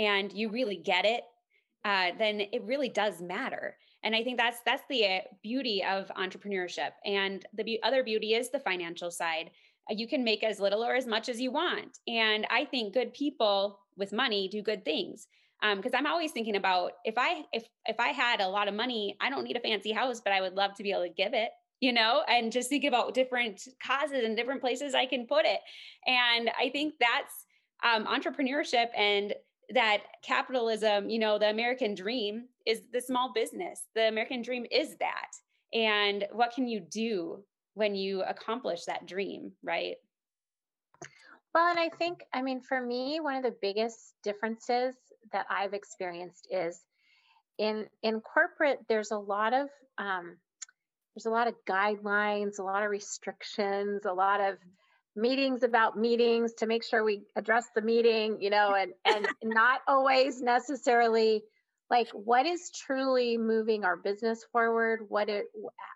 and 0.00 0.32
you 0.32 0.48
really 0.48 0.76
get 0.76 1.04
it, 1.04 1.24
uh, 1.84 2.10
then 2.18 2.40
it 2.40 2.62
really 2.64 2.88
does 2.88 3.20
matter. 3.20 3.76
And 4.02 4.16
I 4.16 4.24
think 4.24 4.38
that's 4.38 4.58
that's 4.64 4.82
the 4.88 5.04
uh, 5.04 5.18
beauty 5.42 5.84
of 5.84 6.10
entrepreneurship. 6.16 6.92
And 7.04 7.44
the 7.52 7.64
be- 7.64 7.82
other 7.82 8.02
beauty 8.02 8.34
is 8.34 8.50
the 8.50 8.60
financial 8.60 9.10
side. 9.10 9.50
Uh, 9.90 9.94
you 9.94 10.08
can 10.08 10.24
make 10.24 10.42
as 10.42 10.58
little 10.58 10.82
or 10.82 10.94
as 10.94 11.06
much 11.06 11.28
as 11.28 11.40
you 11.40 11.52
want. 11.52 11.98
And 12.08 12.46
I 12.50 12.64
think 12.64 12.94
good 12.94 13.12
people 13.12 13.78
with 13.96 14.12
money 14.12 14.48
do 14.48 14.62
good 14.62 14.84
things 14.84 15.28
because 15.76 15.92
um, 15.92 15.98
I'm 15.98 16.06
always 16.06 16.32
thinking 16.32 16.56
about 16.56 16.92
if 17.04 17.14
I 17.18 17.42
if 17.52 17.64
if 17.84 18.00
I 18.00 18.08
had 18.08 18.40
a 18.40 18.48
lot 18.48 18.68
of 18.68 18.74
money, 18.74 19.18
I 19.20 19.28
don't 19.28 19.44
need 19.44 19.58
a 19.58 19.60
fancy 19.60 19.92
house, 19.92 20.22
but 20.22 20.32
I 20.32 20.40
would 20.40 20.54
love 20.54 20.74
to 20.76 20.82
be 20.82 20.92
able 20.92 21.02
to 21.02 21.10
give 21.10 21.34
it 21.34 21.50
you 21.80 21.94
know, 21.94 22.22
and 22.28 22.52
just 22.52 22.68
think 22.68 22.84
about 22.84 23.14
different 23.14 23.66
causes 23.82 24.22
and 24.22 24.36
different 24.36 24.60
places 24.60 24.94
I 24.94 25.06
can 25.06 25.26
put 25.26 25.46
it. 25.46 25.60
And 26.06 26.50
I 26.58 26.68
think 26.68 26.94
that's 27.00 27.46
um, 27.82 28.04
entrepreneurship 28.04 28.88
and 28.94 29.34
that 29.74 30.02
capitalism, 30.22 31.08
you 31.08 31.18
know, 31.18 31.38
the 31.38 31.50
American 31.50 31.94
dream 31.94 32.46
is 32.66 32.82
the 32.92 33.00
small 33.00 33.32
business. 33.32 33.82
The 33.94 34.08
American 34.08 34.42
dream 34.42 34.66
is 34.70 34.96
that. 34.96 35.30
And 35.72 36.26
what 36.32 36.52
can 36.52 36.66
you 36.66 36.80
do 36.80 37.44
when 37.74 37.94
you 37.94 38.22
accomplish 38.22 38.84
that 38.84 39.06
dream, 39.06 39.52
right? 39.62 39.96
Well, 41.54 41.68
and 41.68 41.78
I 41.78 41.88
think, 41.88 42.22
I 42.32 42.42
mean, 42.42 42.60
for 42.60 42.80
me, 42.80 43.20
one 43.20 43.36
of 43.36 43.42
the 43.42 43.56
biggest 43.60 44.14
differences 44.22 44.94
that 45.32 45.46
I've 45.50 45.74
experienced 45.74 46.46
is 46.50 46.84
in 47.58 47.86
in 48.02 48.20
corporate. 48.20 48.78
There's 48.88 49.10
a 49.10 49.18
lot 49.18 49.52
of 49.52 49.68
um, 49.98 50.36
there's 51.14 51.26
a 51.26 51.30
lot 51.30 51.48
of 51.48 51.54
guidelines, 51.68 52.58
a 52.58 52.62
lot 52.62 52.82
of 52.82 52.90
restrictions, 52.90 54.06
a 54.06 54.12
lot 54.12 54.40
of 54.40 54.56
meetings 55.16 55.62
about 55.62 55.98
meetings 55.98 56.54
to 56.54 56.66
make 56.66 56.84
sure 56.84 57.04
we 57.04 57.22
address 57.36 57.66
the 57.74 57.82
meeting, 57.82 58.38
you 58.40 58.50
know, 58.50 58.74
and 58.74 58.92
and 59.04 59.26
not 59.42 59.80
always 59.88 60.40
necessarily 60.40 61.42
like 61.90 62.08
what 62.12 62.46
is 62.46 62.70
truly 62.70 63.36
moving 63.36 63.84
our 63.84 63.96
business 63.96 64.44
forward, 64.52 65.00
what 65.08 65.28
it 65.28 65.46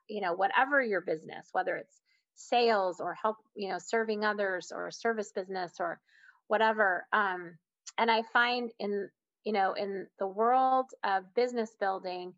you 0.08 0.20
know, 0.20 0.34
whatever 0.34 0.82
your 0.82 1.00
business, 1.00 1.48
whether 1.52 1.76
it's 1.76 2.00
sales 2.34 3.00
or 3.00 3.14
help, 3.14 3.36
you 3.54 3.68
know, 3.68 3.78
serving 3.78 4.24
others 4.24 4.72
or 4.74 4.90
service 4.90 5.32
business 5.32 5.74
or 5.80 6.00
whatever. 6.48 7.06
Um 7.12 7.56
and 7.98 8.10
I 8.10 8.22
find 8.32 8.70
in 8.78 9.08
you 9.44 9.52
know, 9.52 9.74
in 9.74 10.06
the 10.18 10.26
world 10.26 10.86
of 11.04 11.34
business 11.34 11.70
building, 11.78 12.32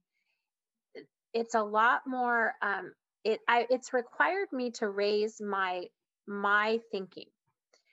it's 1.33 1.55
a 1.55 1.63
lot 1.63 2.03
more 2.07 2.55
um, 2.63 2.93
it 3.25 3.41
I, 3.49 3.67
it's 3.71 3.93
required 3.93 4.49
me 4.53 4.71
to 4.73 4.89
raise 4.89 5.41
my 5.41 5.85
my 6.27 6.81
thinking 6.91 7.27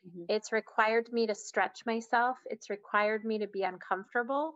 mm-hmm. 0.08 0.24
it's 0.30 0.52
required 0.52 1.12
me 1.12 1.28
to 1.28 1.36
stretch 1.36 1.86
myself 1.86 2.38
it's 2.46 2.69
required 2.69 3.24
me 3.26 3.39
to 3.39 3.48
be 3.48 3.63
uncomfortable 3.63 4.54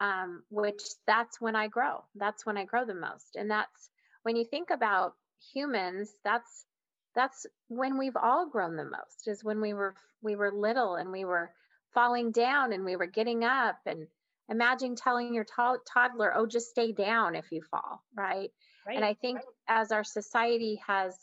um, 0.00 0.42
which 0.50 0.82
that's 1.06 1.40
when 1.40 1.56
i 1.56 1.68
grow 1.68 2.02
that's 2.16 2.44
when 2.44 2.56
i 2.56 2.64
grow 2.64 2.84
the 2.84 2.94
most 2.94 3.36
and 3.36 3.50
that's 3.50 3.90
when 4.22 4.36
you 4.36 4.44
think 4.44 4.70
about 4.70 5.14
humans 5.52 6.10
that's 6.24 6.66
that's 7.14 7.46
when 7.68 7.98
we've 7.98 8.16
all 8.16 8.48
grown 8.48 8.76
the 8.76 8.84
most 8.84 9.26
is 9.26 9.44
when 9.44 9.60
we 9.60 9.74
were 9.74 9.94
we 10.22 10.36
were 10.36 10.52
little 10.52 10.94
and 10.94 11.10
we 11.10 11.24
were 11.24 11.52
falling 11.92 12.30
down 12.30 12.72
and 12.72 12.84
we 12.84 12.96
were 12.96 13.06
getting 13.06 13.44
up 13.44 13.76
and 13.86 14.06
imagine 14.48 14.96
telling 14.96 15.34
your 15.34 15.44
to- 15.44 15.80
toddler, 15.92 16.32
oh, 16.34 16.46
just 16.46 16.70
stay 16.70 16.92
down 16.92 17.34
if 17.34 17.50
you 17.50 17.62
fall, 17.70 18.02
right? 18.16 18.50
right 18.86 18.96
and 18.96 19.04
I 19.04 19.14
think 19.14 19.36
right. 19.36 19.80
as 19.80 19.92
our 19.92 20.04
society 20.04 20.80
has 20.86 21.16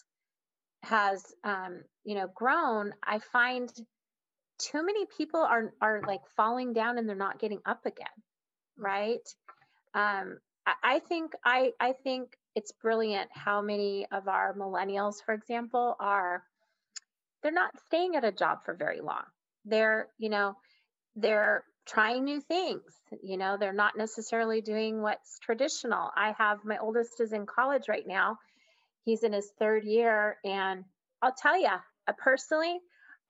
has 0.83 1.23
um, 1.43 1.81
you 2.03 2.15
know 2.15 2.27
grown, 2.33 2.93
I 3.03 3.19
find 3.19 3.71
too 4.59 4.85
many 4.85 5.05
people 5.17 5.39
are 5.39 5.73
are 5.81 6.01
like 6.05 6.21
falling 6.35 6.73
down 6.73 6.97
and 6.97 7.07
they're 7.07 7.15
not 7.15 7.39
getting 7.39 7.61
up 7.65 7.85
again, 7.85 8.07
right? 8.77 9.27
Um, 9.93 10.39
I, 10.65 10.73
I 10.83 10.99
think 10.99 11.33
I 11.43 11.71
I 11.79 11.93
think 12.03 12.37
it's 12.55 12.71
brilliant 12.71 13.29
how 13.33 13.61
many 13.61 14.05
of 14.11 14.27
our 14.27 14.53
millennials, 14.53 15.23
for 15.25 15.33
example, 15.33 15.95
are 15.99 16.43
they're 17.41 17.51
not 17.51 17.71
staying 17.85 18.15
at 18.15 18.25
a 18.25 18.31
job 18.31 18.59
for 18.65 18.73
very 18.73 19.01
long. 19.01 19.23
They're 19.65 20.07
you 20.17 20.29
know 20.29 20.55
they're 21.15 21.63
trying 21.85 22.23
new 22.23 22.39
things. 22.39 22.83
You 23.23 23.37
know, 23.37 23.57
they're 23.57 23.73
not 23.73 23.97
necessarily 23.97 24.61
doing 24.61 25.01
what's 25.01 25.39
traditional. 25.39 26.11
I 26.15 26.33
have 26.37 26.63
my 26.63 26.77
oldest 26.77 27.19
is 27.19 27.33
in 27.33 27.45
college 27.45 27.89
right 27.89 28.05
now. 28.05 28.37
He's 29.05 29.23
in 29.23 29.33
his 29.33 29.51
third 29.59 29.83
year. 29.83 30.37
And 30.43 30.85
I'll 31.21 31.35
tell 31.35 31.59
you, 31.59 31.69
personally, 32.17 32.79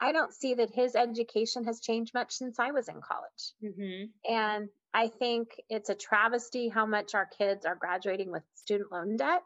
I 0.01 0.11
don't 0.11 0.33
see 0.33 0.55
that 0.55 0.69
his 0.73 0.95
education 0.95 1.65
has 1.65 1.81
changed 1.81 2.13
much 2.13 2.33
since 2.33 2.59
I 2.59 2.71
was 2.71 2.87
in 2.87 3.01
college. 3.01 3.53
Mm-hmm. 3.63 4.33
And 4.33 4.69
I 4.93 5.07
think 5.07 5.49
it's 5.69 5.89
a 5.89 5.95
travesty 5.95 6.69
how 6.69 6.85
much 6.85 7.15
our 7.15 7.27
kids 7.37 7.65
are 7.65 7.75
graduating 7.75 8.31
with 8.31 8.43
student 8.55 8.91
loan 8.91 9.17
debt 9.17 9.43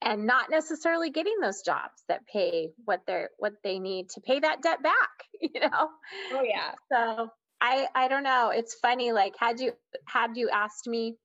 and 0.00 0.26
not 0.26 0.50
necessarily 0.50 1.10
getting 1.10 1.40
those 1.40 1.62
jobs 1.62 2.04
that 2.06 2.24
pay 2.32 2.70
what 2.84 3.00
they're 3.06 3.30
what 3.38 3.54
they 3.64 3.80
need 3.80 4.08
to 4.10 4.20
pay 4.20 4.38
that 4.38 4.62
debt 4.62 4.80
back 4.80 4.94
you 5.40 5.58
know 5.58 5.88
oh 6.32 6.42
yeah 6.44 6.70
so 6.92 7.28
I 7.60 7.88
I 7.94 8.08
don't 8.08 8.22
know. 8.22 8.50
It's 8.50 8.74
funny. 8.74 9.12
Like 9.12 9.34
had 9.38 9.60
you 9.60 9.72
had 10.06 10.36
you 10.36 10.48
asked 10.50 10.86
me, 10.86 11.16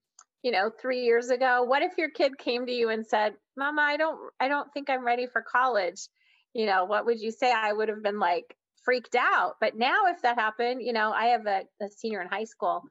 you 0.44 0.52
know, 0.52 0.70
three 0.70 1.04
years 1.04 1.30
ago, 1.30 1.64
what 1.64 1.82
if 1.82 1.98
your 1.98 2.10
kid 2.10 2.38
came 2.38 2.66
to 2.66 2.72
you 2.72 2.90
and 2.90 3.06
said, 3.08 3.34
"Mama, 3.58 3.82
I 3.82 3.98
don't 3.98 4.20
I 4.40 4.48
don't 4.48 4.72
think 4.74 4.90
I'm 4.90 5.06
ready 5.06 5.26
for 5.26 5.42
college," 5.42 6.08
you 6.54 6.66
know, 6.66 6.86
what 6.86 7.06
would 7.06 7.20
you 7.20 7.32
say? 7.32 7.52
I 7.52 7.74
would 7.74 7.90
have 7.90 8.04
been 8.04 8.20
like 8.20 8.56
freaked 8.84 9.16
out. 9.16 9.56
But 9.60 9.78
now 9.78 10.06
if 10.08 10.22
that 10.22 10.38
happened, 10.38 10.82
you 10.82 10.94
know, 10.94 11.12
I 11.12 11.28
have 11.28 11.46
a, 11.48 11.64
a 11.82 11.90
senior 11.90 12.22
in 12.22 12.28
high 12.28 12.44
school. 12.44 12.84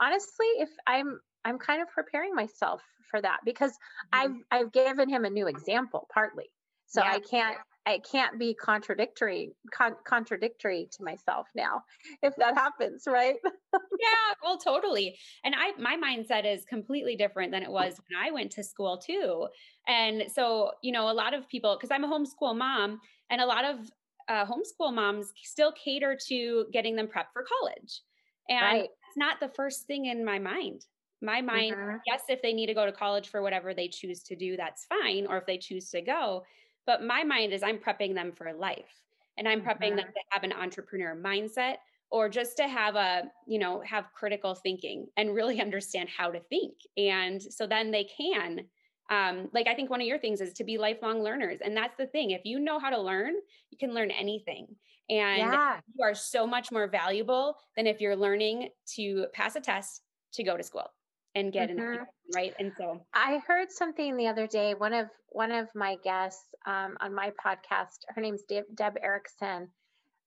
Honestly, 0.00 0.46
if 0.58 0.70
I'm 0.86 1.18
I'm 1.44 1.58
kind 1.58 1.82
of 1.82 1.88
preparing 1.88 2.34
myself 2.34 2.82
for 3.10 3.20
that 3.22 3.38
because 3.44 3.72
mm-hmm. 3.72 4.36
I've 4.52 4.60
I've 4.62 4.72
given 4.72 5.08
him 5.08 5.24
a 5.24 5.30
new 5.30 5.48
example 5.48 6.06
partly. 6.12 6.50
So 6.86 7.02
yeah. 7.02 7.12
I 7.12 7.20
can't 7.20 7.56
I 7.88 8.00
can't 8.00 8.38
be 8.38 8.52
contradictory 8.52 9.52
con- 9.72 9.96
contradictory 10.04 10.88
to 10.92 11.02
myself 11.02 11.48
now 11.56 11.84
if 12.22 12.36
that 12.36 12.54
happens, 12.54 13.04
right? 13.06 13.36
yeah, 13.72 14.34
well 14.42 14.58
totally. 14.58 15.18
And 15.42 15.54
I 15.56 15.72
my 15.78 15.96
mindset 15.96 16.44
is 16.44 16.66
completely 16.66 17.16
different 17.16 17.50
than 17.50 17.62
it 17.62 17.70
was 17.70 17.98
when 18.08 18.22
I 18.22 18.30
went 18.30 18.52
to 18.52 18.62
school 18.62 18.98
too. 18.98 19.48
And 19.86 20.24
so, 20.30 20.72
you 20.82 20.92
know, 20.92 21.10
a 21.10 21.12
lot 21.12 21.32
of 21.32 21.48
people 21.48 21.78
cuz 21.78 21.90
I'm 21.90 22.04
a 22.04 22.08
homeschool 22.08 22.56
mom 22.56 23.00
and 23.30 23.40
a 23.40 23.46
lot 23.46 23.64
of 23.64 23.90
uh, 24.28 24.44
homeschool 24.44 24.92
moms 24.92 25.32
still 25.42 25.72
cater 25.72 26.14
to 26.28 26.66
getting 26.70 26.94
them 26.94 27.06
prepped 27.06 27.32
for 27.32 27.42
college. 27.42 28.02
And 28.50 28.60
right. 28.60 28.84
it's 28.84 29.16
not 29.16 29.40
the 29.40 29.48
first 29.48 29.86
thing 29.86 30.06
in 30.06 30.22
my 30.26 30.38
mind. 30.38 30.84
My 31.22 31.40
mind, 31.40 31.74
mm-hmm. 31.74 31.96
yes, 32.06 32.22
if 32.28 32.42
they 32.42 32.52
need 32.52 32.66
to 32.66 32.74
go 32.74 32.84
to 32.84 32.92
college 32.92 33.28
for 33.28 33.40
whatever 33.40 33.72
they 33.72 33.88
choose 33.88 34.22
to 34.24 34.36
do, 34.36 34.56
that's 34.56 34.84
fine. 34.84 35.26
Or 35.26 35.38
if 35.38 35.46
they 35.46 35.56
choose 35.56 35.88
to 35.90 36.02
go. 36.02 36.44
But 36.88 37.04
my 37.04 37.22
mind 37.22 37.52
is 37.52 37.62
I'm 37.62 37.76
prepping 37.76 38.14
them 38.14 38.32
for 38.32 38.50
life 38.54 39.04
and 39.36 39.46
I'm 39.46 39.60
prepping 39.60 39.88
mm-hmm. 39.88 39.96
them 39.96 40.06
to 40.06 40.20
have 40.30 40.42
an 40.42 40.54
entrepreneur 40.54 41.14
mindset 41.14 41.74
or 42.10 42.30
just 42.30 42.56
to 42.56 42.66
have 42.66 42.96
a, 42.96 43.24
you 43.46 43.58
know, 43.58 43.82
have 43.84 44.06
critical 44.14 44.54
thinking 44.54 45.06
and 45.18 45.34
really 45.34 45.60
understand 45.66 46.08
how 46.08 46.30
to 46.30 46.40
think. 46.40 46.72
And 46.96 47.42
so 47.42 47.66
then 47.66 47.90
they 47.90 48.04
can 48.04 48.62
um, 49.10 49.48
like 49.52 49.66
I 49.66 49.74
think 49.74 49.90
one 49.90 50.00
of 50.00 50.06
your 50.06 50.18
things 50.18 50.40
is 50.40 50.52
to 50.54 50.64
be 50.64 50.78
lifelong 50.78 51.22
learners. 51.22 51.60
And 51.62 51.76
that's 51.76 51.96
the 51.96 52.06
thing. 52.06 52.30
If 52.30 52.42
you 52.44 52.58
know 52.58 52.78
how 52.78 52.90
to 52.90 53.00
learn, 53.00 53.34
you 53.70 53.78
can 53.78 53.94
learn 53.94 54.10
anything. 54.10 54.66
And 55.10 55.38
yeah. 55.38 55.80
you 55.94 56.04
are 56.04 56.14
so 56.14 56.46
much 56.46 56.70
more 56.70 56.86
valuable 56.86 57.56
than 57.76 57.86
if 57.86 58.00
you're 58.00 58.16
learning 58.16 58.70
to 58.96 59.26
pass 59.34 59.56
a 59.56 59.60
test 59.60 60.02
to 60.34 60.42
go 60.42 60.56
to 60.56 60.62
school 60.62 60.90
and 61.38 61.52
get 61.52 61.70
mm-hmm. 61.70 62.00
an 62.00 62.06
right. 62.34 62.54
And 62.58 62.72
so 62.76 63.00
I 63.14 63.40
heard 63.46 63.70
something 63.70 64.16
the 64.16 64.26
other 64.26 64.46
day. 64.46 64.74
One 64.74 64.92
of 64.92 65.08
one 65.28 65.52
of 65.52 65.68
my 65.74 65.96
guests 66.02 66.44
um, 66.66 66.96
on 67.00 67.14
my 67.14 67.32
podcast, 67.44 67.98
her 68.08 68.20
name's 68.20 68.42
Deb, 68.42 68.64
Deb 68.74 68.96
Erickson. 69.00 69.68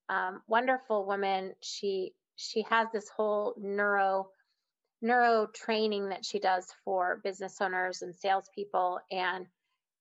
Um, 0.10 0.42
wonderful 0.48 1.06
woman. 1.06 1.54
She 1.62 2.14
she 2.36 2.64
has 2.70 2.88
this 2.94 3.10
whole 3.16 3.54
neuro 3.58 4.30
neuro 5.02 5.48
training 5.54 6.10
that 6.10 6.26
she 6.26 6.40
does 6.40 6.66
for 6.86 7.22
business 7.24 7.60
owners 7.60 8.02
and 8.02 8.16
salespeople. 8.16 9.00
And 9.12 9.48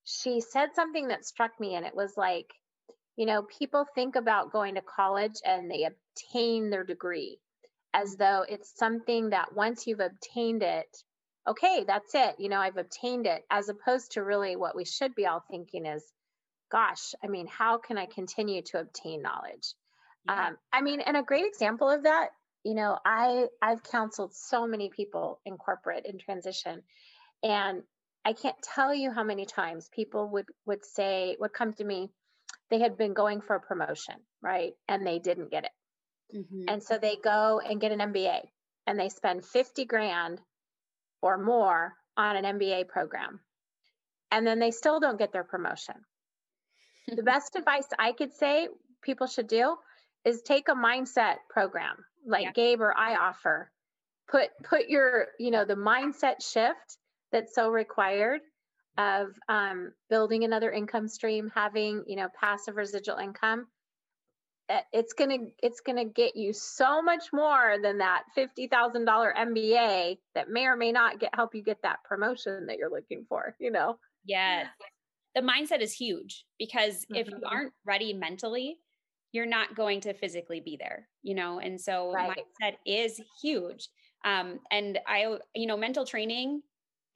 she 0.03 0.41
said 0.41 0.69
something 0.75 1.09
that 1.09 1.25
struck 1.25 1.51
me, 1.59 1.75
and 1.75 1.85
it 1.85 1.95
was 1.95 2.13
like, 2.17 2.47
you 3.17 3.25
know, 3.25 3.43
people 3.43 3.85
think 3.93 4.15
about 4.15 4.51
going 4.51 4.75
to 4.75 4.81
college 4.81 5.35
and 5.45 5.69
they 5.69 5.85
obtain 5.85 6.69
their 6.69 6.83
degree 6.83 7.39
as 7.93 8.15
though 8.15 8.45
it's 8.47 8.77
something 8.77 9.29
that 9.31 9.53
once 9.53 9.87
you've 9.87 9.99
obtained 9.99 10.63
it, 10.63 10.87
okay, 11.47 11.83
that's 11.85 12.13
it. 12.15 12.35
You 12.39 12.49
know, 12.49 12.59
I've 12.59 12.77
obtained 12.77 13.27
it, 13.27 13.43
as 13.49 13.69
opposed 13.69 14.13
to 14.13 14.23
really 14.23 14.55
what 14.55 14.75
we 14.75 14.85
should 14.85 15.15
be 15.15 15.25
all 15.25 15.43
thinking 15.49 15.85
is, 15.85 16.03
gosh, 16.71 17.13
I 17.23 17.27
mean, 17.27 17.47
how 17.47 17.77
can 17.77 17.97
I 17.97 18.05
continue 18.05 18.61
to 18.67 18.79
obtain 18.79 19.21
knowledge? 19.21 19.73
Yeah. 20.25 20.47
Um, 20.47 20.57
I 20.71 20.81
mean, 20.81 21.01
and 21.01 21.17
a 21.17 21.23
great 21.23 21.45
example 21.45 21.89
of 21.89 22.03
that 22.03 22.29
you 22.63 22.73
know 22.73 22.97
i 23.05 23.47
i've 23.61 23.83
counseled 23.83 24.33
so 24.33 24.67
many 24.67 24.89
people 24.89 25.39
in 25.45 25.57
corporate 25.57 26.05
in 26.05 26.17
transition 26.17 26.81
and 27.43 27.81
i 28.25 28.33
can't 28.33 28.55
tell 28.61 28.93
you 28.93 29.11
how 29.11 29.23
many 29.23 29.45
times 29.45 29.89
people 29.93 30.29
would 30.29 30.45
would 30.65 30.85
say 30.85 31.35
would 31.39 31.53
come 31.53 31.73
to 31.73 31.83
me 31.83 32.09
they 32.69 32.79
had 32.79 32.97
been 32.97 33.13
going 33.13 33.41
for 33.41 33.55
a 33.55 33.59
promotion 33.59 34.15
right 34.41 34.73
and 34.87 35.05
they 35.05 35.19
didn't 35.19 35.51
get 35.51 35.63
it 35.63 35.71
mm-hmm. 36.33 36.63
and 36.67 36.81
so 36.81 36.97
they 36.97 37.17
go 37.23 37.59
and 37.59 37.81
get 37.81 37.91
an 37.91 37.99
mba 37.99 38.41
and 38.87 38.99
they 38.99 39.09
spend 39.09 39.45
50 39.45 39.85
grand 39.85 40.41
or 41.21 41.37
more 41.37 41.93
on 42.17 42.35
an 42.35 42.59
mba 42.59 42.87
program 42.87 43.39
and 44.31 44.45
then 44.45 44.59
they 44.59 44.71
still 44.71 44.99
don't 44.99 45.19
get 45.19 45.31
their 45.33 45.43
promotion 45.43 45.95
the 47.15 47.23
best 47.23 47.55
advice 47.55 47.87
i 47.99 48.11
could 48.11 48.33
say 48.33 48.67
people 49.01 49.27
should 49.27 49.47
do 49.47 49.75
is 50.25 50.41
take 50.41 50.67
a 50.69 50.73
mindset 50.73 51.37
program 51.49 51.97
like 52.25 52.43
yeah. 52.43 52.51
Gabe 52.51 52.81
or 52.81 52.95
I 52.97 53.15
offer. 53.15 53.71
Put 54.29 54.49
put 54.63 54.87
your, 54.87 55.27
you 55.39 55.51
know, 55.51 55.65
the 55.65 55.75
mindset 55.75 56.41
shift 56.41 56.97
that's 57.31 57.53
so 57.53 57.69
required 57.69 58.41
of 58.97 59.27
um, 59.49 59.93
building 60.09 60.43
another 60.43 60.71
income 60.71 61.07
stream, 61.07 61.51
having, 61.53 62.03
you 62.07 62.15
know, 62.15 62.27
passive 62.39 62.75
residual 62.75 63.17
income. 63.17 63.67
Eh, 64.71 64.81
it's 64.93 65.13
gonna 65.13 65.37
it's 65.61 65.81
gonna 65.81 66.05
get 66.05 66.35
you 66.35 66.53
so 66.53 67.01
much 67.01 67.33
more 67.33 67.75
than 67.83 67.97
that 67.97 68.23
fifty 68.33 68.67
thousand 68.67 69.05
dollar 69.05 69.33
MBA 69.37 70.17
that 70.35 70.49
may 70.49 70.65
or 70.65 70.75
may 70.75 70.91
not 70.91 71.19
get 71.19 71.35
help 71.35 71.53
you 71.53 71.63
get 71.63 71.81
that 71.83 72.03
promotion 72.03 72.65
that 72.67 72.77
you're 72.77 72.91
looking 72.91 73.25
for. 73.27 73.55
You 73.59 73.71
know. 73.71 73.97
Yes, 74.25 74.67
the 75.35 75.41
mindset 75.41 75.81
is 75.81 75.93
huge 75.93 76.45
because 76.57 77.05
mm-hmm. 77.05 77.15
if 77.15 77.27
you 77.27 77.35
mm-hmm. 77.35 77.53
aren't 77.53 77.73
ready 77.85 78.13
mentally 78.13 78.77
you're 79.31 79.45
not 79.45 79.75
going 79.75 80.01
to 80.01 80.13
physically 80.13 80.59
be 80.59 80.77
there, 80.79 81.07
you 81.23 81.35
know? 81.35 81.59
And 81.59 81.79
so 81.79 82.11
right. 82.11 82.37
mindset 82.37 82.73
is 82.85 83.19
huge. 83.41 83.87
Um, 84.25 84.59
and 84.71 84.99
I, 85.07 85.37
you 85.55 85.67
know, 85.67 85.77
mental 85.77 86.05
training 86.05 86.61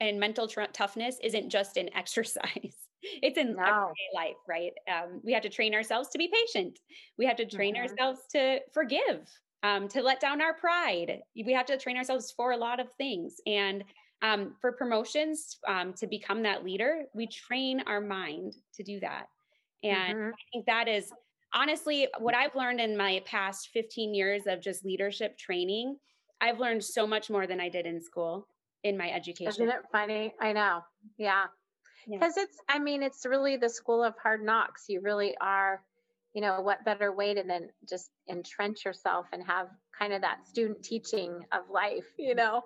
and 0.00 0.18
mental 0.18 0.48
tr- 0.48 0.62
toughness 0.72 1.18
isn't 1.22 1.50
just 1.50 1.76
an 1.76 1.90
exercise. 1.96 2.85
It's 3.22 3.38
in 3.38 3.54
no. 3.54 3.62
everyday 3.62 4.08
life, 4.14 4.36
right? 4.48 4.72
Um, 4.90 5.20
we 5.24 5.32
have 5.32 5.42
to 5.42 5.48
train 5.48 5.74
ourselves 5.74 6.08
to 6.10 6.18
be 6.18 6.28
patient. 6.28 6.78
We 7.18 7.26
have 7.26 7.36
to 7.36 7.46
train 7.46 7.74
mm-hmm. 7.74 7.82
ourselves 7.82 8.20
to 8.32 8.60
forgive, 8.72 9.28
um, 9.62 9.88
to 9.88 10.02
let 10.02 10.20
down 10.20 10.40
our 10.40 10.54
pride. 10.54 11.20
We 11.34 11.52
have 11.52 11.66
to 11.66 11.78
train 11.78 11.96
ourselves 11.96 12.32
for 12.36 12.52
a 12.52 12.56
lot 12.56 12.80
of 12.80 12.92
things. 12.92 13.36
And 13.46 13.84
um, 14.22 14.54
for 14.60 14.72
promotions, 14.72 15.58
um, 15.68 15.92
to 15.94 16.06
become 16.06 16.42
that 16.42 16.64
leader, 16.64 17.02
we 17.14 17.26
train 17.26 17.82
our 17.86 18.00
mind 18.00 18.54
to 18.74 18.82
do 18.82 19.00
that. 19.00 19.26
And 19.82 20.18
mm-hmm. 20.18 20.28
I 20.28 20.44
think 20.52 20.66
that 20.66 20.88
is 20.88 21.12
honestly, 21.54 22.08
what 22.18 22.34
I've 22.34 22.54
learned 22.54 22.80
in 22.80 22.96
my 22.96 23.22
past 23.24 23.70
15 23.72 24.14
years 24.14 24.42
of 24.46 24.60
just 24.60 24.84
leadership 24.84 25.38
training, 25.38 25.96
I've 26.40 26.60
learned 26.60 26.84
so 26.84 27.06
much 27.06 27.30
more 27.30 27.46
than 27.46 27.60
I 27.60 27.68
did 27.68 27.86
in 27.86 28.00
school 28.00 28.48
in 28.84 28.96
my 28.96 29.10
education. 29.10 29.48
Isn't 29.48 29.68
it 29.68 29.82
funny? 29.90 30.34
I 30.40 30.52
know. 30.52 30.80
Yeah. 31.18 31.44
Because 32.08 32.34
yeah. 32.36 32.44
it's, 32.44 32.58
I 32.68 32.78
mean, 32.78 33.02
it's 33.02 33.26
really 33.26 33.56
the 33.56 33.68
school 33.68 34.02
of 34.02 34.14
hard 34.22 34.44
knocks. 34.44 34.84
You 34.88 35.00
really 35.00 35.36
are, 35.40 35.82
you 36.34 36.40
know, 36.40 36.60
what 36.60 36.84
better 36.84 37.12
way 37.12 37.34
to 37.34 37.42
then 37.42 37.70
just 37.88 38.10
entrench 38.28 38.84
yourself 38.84 39.26
and 39.32 39.42
have 39.44 39.68
kind 39.98 40.12
of 40.12 40.20
that 40.22 40.46
student 40.46 40.82
teaching 40.82 41.40
of 41.52 41.68
life, 41.70 42.06
you 42.18 42.34
know? 42.34 42.62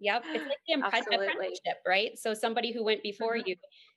Yep. 0.00 0.24
It's 0.32 0.44
like 0.46 1.04
the 1.04 1.14
apprenticeship, 1.18 1.76
right? 1.86 2.18
So 2.18 2.34
somebody 2.34 2.72
who 2.72 2.82
went 2.82 3.02
before 3.02 3.36
mm-hmm. 3.36 3.48
you 3.48 3.56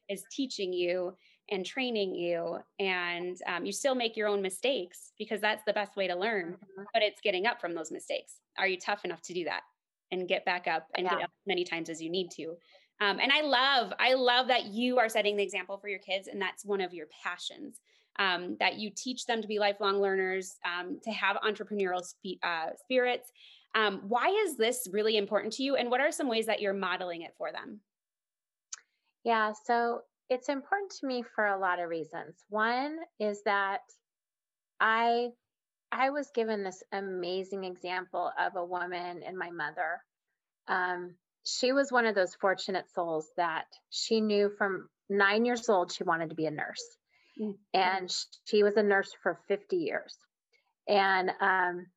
is 0.10 0.23
teaching 0.32 0.73
you 0.73 1.15
and 1.49 1.65
training 1.65 2.15
you 2.15 2.58
and 2.79 3.38
um, 3.47 3.65
you 3.65 3.71
still 3.71 3.95
make 3.95 4.15
your 4.15 4.27
own 4.27 4.41
mistakes 4.41 5.12
because 5.17 5.41
that's 5.41 5.63
the 5.65 5.73
best 5.73 5.95
way 5.95 6.08
to 6.08 6.15
learn 6.15 6.53
mm-hmm. 6.53 6.84
but 6.93 7.03
it's 7.03 7.19
getting 7.21 7.45
up 7.45 7.60
from 7.60 7.75
those 7.75 7.91
mistakes 7.91 8.36
are 8.58 8.67
you 8.67 8.77
tough 8.77 9.03
enough 9.03 9.21
to 9.21 9.34
do 9.34 9.43
that 9.43 9.62
and 10.12 10.27
get 10.27 10.45
back 10.45 10.67
up 10.67 10.88
and 10.95 11.06
yeah. 11.06 11.15
get 11.15 11.23
up 11.23 11.29
as 11.29 11.47
many 11.47 11.63
times 11.63 11.89
as 11.89 12.01
you 12.01 12.10
need 12.10 12.29
to 12.32 12.56
um, 13.01 13.19
and 13.19 13.32
i 13.32 13.41
love 13.41 13.93
i 13.99 14.13
love 14.13 14.47
that 14.47 14.65
you 14.65 14.97
are 14.97 15.10
setting 15.10 15.36
the 15.36 15.43
example 15.43 15.77
for 15.77 15.88
your 15.88 15.99
kids 15.99 16.27
and 16.27 16.41
that's 16.41 16.65
one 16.65 16.82
of 16.82 16.93
your 16.93 17.08
passions 17.23 17.79
um, 18.19 18.58
that 18.60 18.75
you 18.75 18.91
teach 18.95 19.25
them 19.25 19.41
to 19.41 19.47
be 19.47 19.58
lifelong 19.58 19.99
learners 19.99 20.58
um, 20.65 20.99
to 21.03 21.12
have 21.12 21.36
entrepreneurial 21.38 22.03
spe- 22.03 22.43
uh, 22.43 22.67
spirits 22.79 23.32
um, 23.75 24.01
why 24.08 24.27
is 24.45 24.56
this 24.56 24.88
really 24.91 25.17
important 25.17 25.53
to 25.53 25.63
you 25.63 25.75
and 25.75 25.89
what 25.89 25.99
are 25.99 26.12
some 26.12 26.29
ways 26.29 26.45
that 26.45 26.62
you're 26.62 26.73
modeling 26.73 27.23
it 27.23 27.34
for 27.38 27.51
them 27.51 27.79
yeah 29.23 29.51
so 29.65 30.01
it's 30.34 30.49
important 30.49 30.91
to 30.99 31.06
me 31.06 31.23
for 31.36 31.47
a 31.47 31.60
lot 31.60 31.79
of 31.79 31.89
reasons. 31.89 32.43
One 32.49 32.97
is 33.19 33.43
that 33.43 33.82
I 34.79 35.29
I 35.91 36.10
was 36.10 36.32
given 36.34 36.63
this 36.63 36.82
amazing 36.91 37.63
example 37.63 38.32
of 38.39 38.56
a 38.56 38.65
woman 38.65 39.21
and 39.23 39.38
my 39.38 39.51
mother. 39.51 40.01
Um, 40.67 41.15
she 41.43 41.71
was 41.73 41.91
one 41.91 42.06
of 42.06 42.15
those 42.15 42.36
fortunate 42.36 42.86
souls 42.93 43.27
that 43.38 43.65
she 43.89 44.21
knew 44.21 44.49
from 44.58 44.89
nine 45.10 45.45
years 45.45 45.69
old 45.69 45.91
she 45.91 46.03
wanted 46.03 46.29
to 46.29 46.36
be 46.36 46.45
a 46.45 46.51
nurse, 46.51 46.97
mm-hmm. 47.39 47.51
and 47.73 48.13
she 48.45 48.63
was 48.63 48.75
a 48.77 48.84
nurse 48.84 49.12
for 49.21 49.39
50 49.47 49.77
years. 49.77 50.15
And 50.88 51.32
um, 51.39 51.88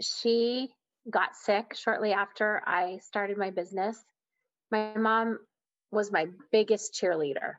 she 0.00 0.70
got 1.08 1.36
sick 1.36 1.74
shortly 1.74 2.12
after 2.12 2.62
I 2.66 2.98
started 3.02 3.36
my 3.36 3.50
business. 3.50 3.98
My 4.70 4.96
mom 4.96 5.38
was 5.90 6.12
my 6.12 6.26
biggest 6.52 6.94
cheerleader 6.94 7.54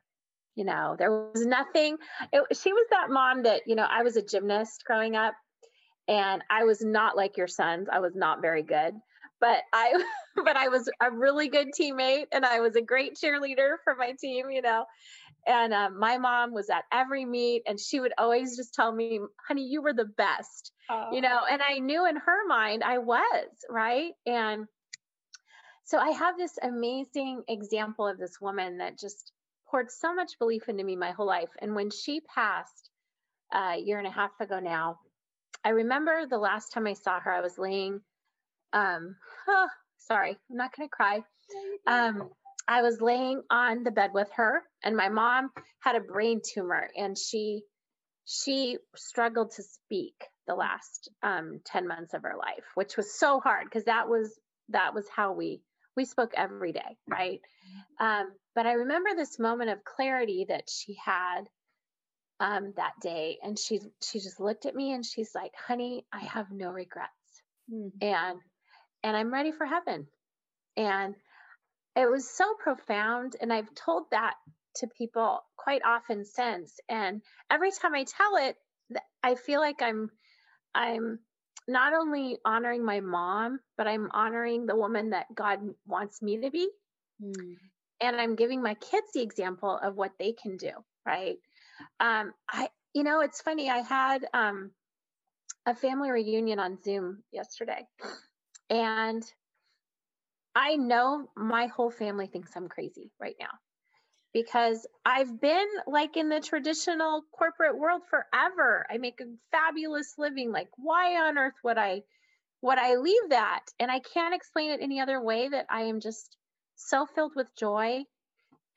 you 0.56 0.65
know 0.65 0.95
there 0.97 1.12
was 1.12 1.45
nothing 1.45 1.97
it, 2.32 2.58
she 2.58 2.73
was 2.73 2.86
that 2.89 3.10
mom 3.10 3.43
that 3.43 3.62
you 3.65 3.75
know 3.75 3.88
i 3.89 4.04
was 4.04 4.17
a 4.17 4.21
gymnast 4.21 4.84
growing 4.86 5.15
up 5.15 5.34
and 6.08 6.43
i 6.49 6.63
was 6.63 6.82
not 6.82 7.15
like 7.15 7.38
your 7.38 7.47
sons 7.47 7.88
i 7.91 7.99
was 7.99 8.15
not 8.15 8.41
very 8.41 8.63
good 8.63 8.93
but 9.41 9.63
i 9.73 9.93
but 10.45 10.56
i 10.56 10.69
was 10.69 10.89
a 11.01 11.12
really 11.12 11.49
good 11.49 11.67
teammate 11.77 12.27
and 12.32 12.45
i 12.45 12.62
was 12.62 12.75
a 12.75 12.82
great 12.82 13.17
cheerleader 13.21 13.75
for 13.84 13.95
my 13.95 14.13
team 14.21 14.49
you 14.49 14.62
know 14.62 14.86
And 15.47 15.73
uh, 15.73 15.89
my 15.89 16.17
mom 16.17 16.54
was 16.54 16.69
at 16.69 16.84
every 16.91 17.25
meet, 17.25 17.63
and 17.65 17.80
she 17.80 17.99
would 17.99 18.13
always 18.17 18.56
just 18.56 18.73
tell 18.73 18.91
me, 18.91 19.19
"Honey, 19.47 19.63
you 19.63 19.82
were 19.82 19.93
the 19.93 20.06
best," 20.06 20.71
oh. 20.89 21.10
you 21.12 21.21
know. 21.21 21.41
And 21.49 21.62
I 21.62 21.80
knew 21.80 22.06
in 22.08 22.15
her 22.15 22.47
mind 22.47 22.84
I 22.84 22.99
was 22.99 23.47
right, 23.69 24.13
and 24.25 24.67
so 25.84 25.97
I 25.97 26.12
have 26.12 26.38
this 26.38 26.58
amazing 26.62 27.43
example 27.47 28.08
of 28.08 28.17
this 28.17 28.39
woman 28.39 28.77
that 28.77 28.99
just 28.99 29.32
poured 29.69 29.89
so 29.89 30.13
much 30.13 30.38
belief 30.38 30.69
into 30.69 30.84
me 30.84 30.95
my 30.95 31.12
whole 31.12 31.25
life. 31.27 31.49
And 31.60 31.75
when 31.75 31.89
she 31.89 32.21
passed 32.21 32.89
uh, 33.54 33.73
a 33.75 33.80
year 33.80 33.97
and 33.97 34.08
a 34.08 34.12
half 34.12 34.32
ago 34.39 34.60
now, 34.60 34.99
I 35.63 35.69
remember 35.69 36.25
the 36.27 36.38
last 36.38 36.71
time 36.71 36.88
I 36.88 36.93
saw 36.93 37.19
her, 37.19 37.32
I 37.32 37.41
was 37.41 37.58
laying, 37.58 38.01
um, 38.73 39.15
oh, 39.47 39.67
sorry, 39.97 40.38
I'm 40.49 40.57
not 40.57 40.75
going 40.75 40.88
to 40.88 40.95
cry. 40.95 41.23
Um, 41.88 42.29
I 42.67 42.81
was 42.81 43.01
laying 43.01 43.41
on 43.49 43.84
the 43.84 43.91
bed 43.91 44.12
with 44.13 44.29
her, 44.36 44.62
and 44.84 44.95
my 44.95 45.10
mom 45.10 45.51
had 45.79 45.95
a 45.95 45.99
brain 45.99 46.41
tumor, 46.43 46.88
and 46.95 47.17
she 47.17 47.63
she 48.25 48.77
struggled 48.95 49.51
to 49.51 49.63
speak 49.63 50.13
the 50.47 50.55
last 50.55 51.10
um, 51.23 51.60
10 51.65 51.88
months 51.88 52.13
of 52.13 52.23
her 52.23 52.36
life 52.38 52.63
which 52.75 52.97
was 52.97 53.13
so 53.13 53.39
hard 53.39 53.65
because 53.65 53.86
that 53.86 54.07
was 54.07 54.39
that 54.69 54.93
was 54.93 55.05
how 55.13 55.34
we 55.34 55.62
we 55.97 56.05
spoke 56.05 56.31
every 56.36 56.71
day 56.71 56.97
right 57.07 57.41
um, 57.99 58.31
but 58.55 58.65
i 58.65 58.73
remember 58.73 59.10
this 59.15 59.39
moment 59.39 59.69
of 59.69 59.84
clarity 59.84 60.45
that 60.47 60.69
she 60.69 60.97
had 61.03 61.43
um, 62.39 62.73
that 62.77 62.93
day 63.01 63.38
and 63.43 63.57
she 63.57 63.79
she 64.01 64.19
just 64.19 64.39
looked 64.39 64.65
at 64.65 64.75
me 64.75 64.93
and 64.93 65.05
she's 65.05 65.31
like 65.36 65.51
honey 65.67 66.05
i 66.12 66.19
have 66.19 66.51
no 66.51 66.69
regrets 66.71 67.12
mm-hmm. 67.71 67.89
and 68.01 68.39
and 69.03 69.15
i'm 69.15 69.33
ready 69.33 69.51
for 69.51 69.65
heaven 69.65 70.07
and 70.77 71.15
it 71.95 72.09
was 72.09 72.29
so 72.29 72.45
profound 72.63 73.35
and 73.41 73.51
i've 73.51 73.73
told 73.75 74.03
that 74.11 74.35
to 74.75 74.87
people 74.97 75.39
quite 75.57 75.81
often 75.85 76.23
since 76.25 76.79
and 76.89 77.21
every 77.51 77.71
time 77.71 77.93
i 77.93 78.03
tell 78.03 78.35
it 78.37 78.55
i 79.23 79.35
feel 79.35 79.59
like 79.59 79.81
i'm 79.81 80.09
i'm 80.73 81.19
not 81.67 81.93
only 81.93 82.37
honoring 82.45 82.83
my 82.83 82.99
mom 82.99 83.59
but 83.77 83.87
i'm 83.87 84.09
honoring 84.13 84.65
the 84.65 84.75
woman 84.75 85.11
that 85.11 85.27
god 85.35 85.59
wants 85.85 86.21
me 86.21 86.37
to 86.41 86.49
be 86.49 86.69
mm. 87.21 87.55
and 88.01 88.15
i'm 88.15 88.35
giving 88.35 88.61
my 88.61 88.73
kids 88.75 89.07
the 89.13 89.21
example 89.21 89.77
of 89.83 89.95
what 89.95 90.11
they 90.17 90.33
can 90.33 90.57
do 90.57 90.71
right 91.05 91.37
um, 91.99 92.33
I, 92.49 92.69
you 92.93 93.03
know, 93.03 93.21
it's 93.21 93.41
funny. 93.41 93.69
I 93.69 93.79
had 93.79 94.25
um, 94.33 94.71
a 95.65 95.75
family 95.75 96.11
reunion 96.11 96.59
on 96.59 96.81
Zoom 96.81 97.23
yesterday, 97.31 97.85
and 98.71 99.23
I 100.55 100.75
know 100.77 101.29
my 101.36 101.67
whole 101.67 101.91
family 101.91 102.27
thinks 102.27 102.55
I'm 102.55 102.69
crazy 102.69 103.12
right 103.19 103.36
now 103.39 103.51
because 104.34 104.88
I've 105.05 105.39
been 105.41 105.67
like 105.88 106.17
in 106.17 106.29
the 106.29 106.41
traditional 106.41 107.23
corporate 107.31 107.77
world 107.77 108.03
forever. 108.10 108.86
I 108.89 108.97
make 108.97 109.21
a 109.21 109.25
fabulous 109.51 110.17
living. 110.17 110.51
Like, 110.51 110.69
why 110.77 111.15
on 111.27 111.38
earth 111.38 111.55
would 111.63 111.77
I 111.77 112.03
would 112.62 112.79
I 112.79 112.95
leave 112.95 113.29
that? 113.29 113.65
And 113.79 113.91
I 113.91 113.99
can't 113.99 114.36
explain 114.36 114.71
it 114.71 114.81
any 114.81 114.99
other 115.01 115.21
way 115.21 115.49
that 115.49 115.67
I 115.69 115.84
am 115.84 115.99
just 115.99 116.38
so 116.75 117.05
filled 117.05 117.36
with 117.36 117.55
joy 117.55 118.05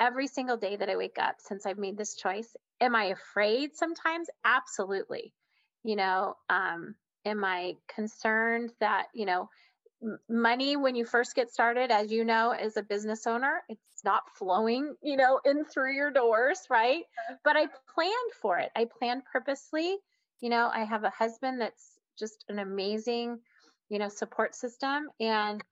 every 0.01 0.27
single 0.27 0.57
day 0.57 0.77
that 0.77 0.91
I 0.91 0.97
wake 0.97 1.19
up 1.19 1.37
since 1.41 1.67
I've 1.67 1.79
made 1.79 1.97
this 1.97 2.17
choice. 2.17 2.57
Am 2.81 2.95
I 2.95 3.07
afraid 3.07 3.75
sometimes? 3.77 4.29
Absolutely. 4.45 5.35
You 5.85 5.97
know, 5.97 6.37
um, 6.51 6.97
am 7.25 7.45
I 7.45 7.75
concerned 7.89 8.73
that, 8.81 9.09
you 9.15 9.27
know, 9.27 9.49
money 10.29 10.77
when 10.77 10.95
you 10.95 11.05
first 11.05 11.35
get 11.35 11.51
started, 11.51 11.91
as 11.91 12.11
you 12.11 12.25
know, 12.25 12.51
as 12.51 12.77
a 12.77 12.83
business 12.83 13.27
owner, 13.27 13.63
it's 13.69 14.05
not 14.05 14.23
flowing, 14.37 14.95
you 15.03 15.17
know, 15.17 15.41
in 15.45 15.65
through 15.65 15.95
your 15.95 16.11
doors, 16.11 16.61
right? 16.71 17.05
But 17.45 17.57
I 17.57 17.67
planned 17.95 18.33
for 18.41 18.59
it. 18.59 18.71
I 18.77 18.87
planned 18.99 19.23
purposely. 19.31 19.97
You 20.41 20.51
know, 20.51 20.71
I 20.73 20.85
have 20.85 21.05
a 21.05 21.11
husband 21.11 21.61
that's 21.61 21.99
just 22.19 22.45
an 22.49 22.59
amazing, 22.59 23.39
you 23.89 23.99
know, 23.99 24.09
support 24.09 24.55
system. 24.55 25.09
And 25.21 25.63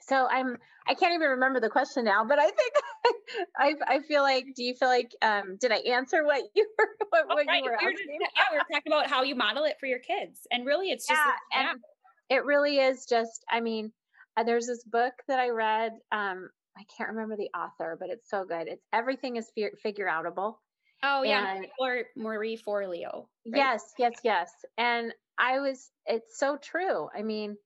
so 0.00 0.26
I'm 0.30 0.56
I 0.88 0.94
can't 0.94 1.14
even 1.14 1.28
remember 1.30 1.60
the 1.60 1.68
question 1.68 2.04
now, 2.04 2.24
but 2.24 2.38
I 2.38 2.50
think 2.50 2.72
I 3.58 3.74
I 3.86 4.00
feel 4.00 4.22
like 4.22 4.46
do 4.54 4.62
you 4.62 4.74
feel 4.74 4.88
like 4.88 5.10
um 5.22 5.56
did 5.60 5.72
I 5.72 5.76
answer 5.76 6.24
what 6.24 6.42
you 6.54 6.68
were 6.78 6.88
what, 7.10 7.28
what 7.28 7.46
right. 7.46 7.62
you 7.62 7.70
were 7.70 7.76
we 7.80 7.86
asking? 7.86 8.18
Just, 8.20 8.32
yeah, 8.36 8.44
we 8.52 8.58
were 8.58 8.64
talking 8.72 8.92
about 8.92 9.08
how 9.08 9.22
you 9.22 9.34
model 9.34 9.64
it 9.64 9.76
for 9.78 9.86
your 9.86 9.98
kids. 9.98 10.46
And 10.50 10.64
really 10.64 10.90
it's 10.90 11.06
just 11.06 11.20
yeah, 11.20 11.60
yeah. 11.60 11.70
and 11.70 11.80
it 12.28 12.44
really 12.44 12.78
is 12.78 13.06
just 13.06 13.44
I 13.50 13.60
mean 13.60 13.92
uh, 14.36 14.44
there's 14.44 14.66
this 14.66 14.84
book 14.84 15.14
that 15.28 15.40
I 15.40 15.50
read 15.50 15.92
um 16.12 16.50
I 16.78 16.84
can't 16.96 17.08
remember 17.08 17.36
the 17.36 17.48
author, 17.58 17.96
but 17.98 18.10
it's 18.10 18.28
so 18.28 18.44
good. 18.44 18.68
It's 18.68 18.84
everything 18.92 19.36
is 19.36 19.50
figure 19.82 20.06
outable. 20.06 20.56
Oh 21.02 21.22
yeah, 21.22 21.60
or 21.78 22.04
Marie 22.16 22.58
Forleo. 22.58 23.28
Right? 23.46 23.56
Yes, 23.56 23.94
yes, 23.98 24.12
yes. 24.22 24.50
And 24.76 25.12
I 25.38 25.60
was 25.60 25.90
it's 26.04 26.38
so 26.38 26.58
true. 26.58 27.08
I 27.16 27.22
mean, 27.22 27.56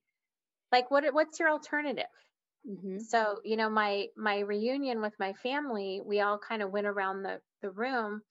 like 0.71 0.89
what 0.89 1.03
what's 1.13 1.39
your 1.39 1.49
alternative 1.49 2.05
mm-hmm. 2.67 2.99
so 2.99 3.37
you 3.43 3.57
know 3.57 3.69
my 3.69 4.07
my 4.17 4.39
reunion 4.39 5.01
with 5.01 5.13
my 5.19 5.33
family 5.33 6.01
we 6.05 6.21
all 6.21 6.37
kind 6.39 6.61
of 6.61 6.71
went 6.71 6.87
around 6.87 7.23
the 7.23 7.39
the 7.61 7.69
room 7.69 8.21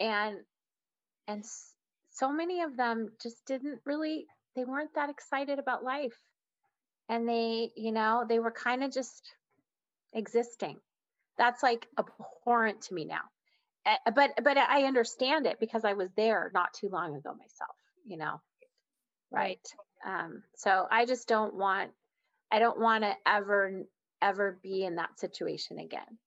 and 0.00 0.36
and 1.28 1.44
so 2.10 2.32
many 2.32 2.62
of 2.62 2.76
them 2.76 3.10
just 3.22 3.44
didn't 3.46 3.80
really 3.84 4.26
they 4.56 4.64
weren't 4.64 4.94
that 4.94 5.10
excited 5.10 5.58
about 5.58 5.84
life. 5.84 6.18
And 7.08 7.28
they 7.28 7.70
you 7.76 7.92
know 7.92 8.24
they 8.28 8.40
were 8.40 8.50
kind 8.50 8.82
of 8.82 8.92
just 8.92 9.22
existing. 10.12 10.78
That's 11.38 11.62
like 11.62 11.86
abhorrent 11.98 12.82
to 12.82 12.94
me 12.94 13.04
now. 13.04 13.22
But 14.14 14.32
but 14.42 14.56
i 14.58 14.82
understand 14.82 15.46
it 15.46 15.60
because 15.60 15.84
i 15.84 15.92
was 15.92 16.08
there 16.16 16.50
not 16.52 16.74
too 16.74 16.88
long 16.88 17.14
ago 17.14 17.32
myself 17.34 17.76
you 18.06 18.16
know? 18.16 18.40
Right. 19.30 19.66
Um, 20.06 20.42
so 20.56 20.86
I 20.90 21.04
just 21.04 21.28
don't 21.28 21.54
want, 21.54 21.90
I 22.50 22.60
don't 22.60 22.78
want 22.78 23.02
to 23.02 23.14
ever, 23.26 23.82
ever 24.22 24.58
be 24.62 24.84
in 24.84 24.96
that 24.96 25.18
situation 25.18 25.78
again. 25.78 26.18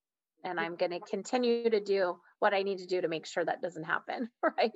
And 0.43 0.59
I'm 0.59 0.75
going 0.75 0.91
to 0.91 0.99
continue 1.01 1.69
to 1.69 1.79
do 1.79 2.17
what 2.39 2.53
I 2.53 2.63
need 2.63 2.77
to 2.79 2.87
do 2.87 3.01
to 3.01 3.07
make 3.07 3.25
sure 3.25 3.43
that 3.43 3.61
doesn't 3.61 3.83
happen. 3.83 4.29
Right. 4.57 4.71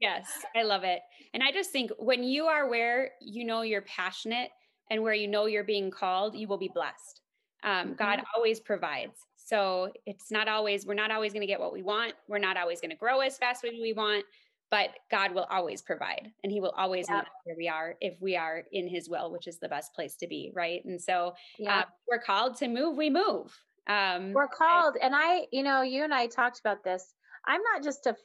Yes, 0.00 0.28
I 0.56 0.62
love 0.62 0.82
it. 0.82 1.00
And 1.34 1.42
I 1.42 1.52
just 1.52 1.70
think 1.70 1.90
when 1.98 2.22
you 2.22 2.46
are 2.46 2.68
where 2.68 3.10
you 3.20 3.44
know 3.44 3.62
you're 3.62 3.82
passionate 3.82 4.50
and 4.90 5.02
where 5.02 5.14
you 5.14 5.28
know 5.28 5.46
you're 5.46 5.64
being 5.64 5.90
called, 5.90 6.34
you 6.34 6.48
will 6.48 6.58
be 6.58 6.70
blessed. 6.72 7.20
Um, 7.62 7.70
mm-hmm. 7.70 7.92
God 7.94 8.22
always 8.34 8.60
provides. 8.60 9.26
So 9.36 9.92
it's 10.06 10.30
not 10.30 10.48
always, 10.48 10.86
we're 10.86 10.94
not 10.94 11.10
always 11.10 11.32
going 11.32 11.42
to 11.42 11.46
get 11.46 11.60
what 11.60 11.72
we 11.72 11.82
want. 11.82 12.14
We're 12.28 12.38
not 12.38 12.56
always 12.56 12.80
going 12.80 12.90
to 12.90 12.96
grow 12.96 13.20
as 13.20 13.36
fast 13.36 13.64
as 13.64 13.72
we 13.80 13.92
want, 13.92 14.24
but 14.70 14.90
God 15.10 15.34
will 15.34 15.46
always 15.50 15.82
provide 15.82 16.30
and 16.42 16.52
he 16.52 16.60
will 16.60 16.74
always 16.76 17.10
meet 17.10 17.24
where 17.44 17.56
we 17.56 17.68
are 17.68 17.96
if 18.00 18.14
we 18.20 18.36
are 18.36 18.62
in 18.72 18.88
his 18.88 19.08
will, 19.08 19.30
which 19.32 19.48
is 19.48 19.58
the 19.58 19.68
best 19.68 19.92
place 19.92 20.16
to 20.16 20.26
be. 20.26 20.52
Right. 20.54 20.84
And 20.84 21.00
so 21.00 21.34
yeah. 21.58 21.80
uh, 21.80 21.82
we're 22.08 22.20
called 22.20 22.56
to 22.58 22.68
move, 22.68 22.96
we 22.96 23.10
move. 23.10 23.58
Um, 23.88 24.32
we're 24.32 24.48
called. 24.48 24.96
And, 25.00 25.14
I, 25.14 25.46
you 25.52 25.62
know, 25.62 25.82
you 25.82 26.04
and 26.04 26.14
I 26.14 26.26
talked 26.26 26.60
about 26.60 26.84
this. 26.84 27.12
I'm 27.46 27.60
not 27.62 27.82
just 27.82 28.06
a, 28.06 28.16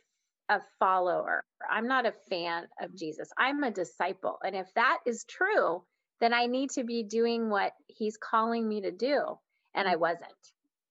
a 0.50 0.60
follower. 0.80 1.44
I'm 1.70 1.88
not 1.88 2.06
a 2.06 2.14
fan 2.30 2.68
of 2.82 2.96
Jesus. 2.96 3.30
I'm 3.38 3.64
a 3.64 3.72
disciple. 3.72 4.38
And 4.44 4.56
if 4.56 4.68
that 4.76 5.00
is 5.06 5.26
true, 5.26 5.84
then 6.22 6.34
I 6.34 6.46
need 6.46 6.72
to 6.72 6.84
be 6.84 7.04
doing 7.04 7.50
what 7.50 7.74
he's 7.88 8.18
calling 8.18 8.68
me 8.68 8.82
to 8.82 8.92
do. 8.92 9.38
And 9.74 9.88
I 9.88 9.96
mm. 9.96 10.00
wasn't. 10.00 10.32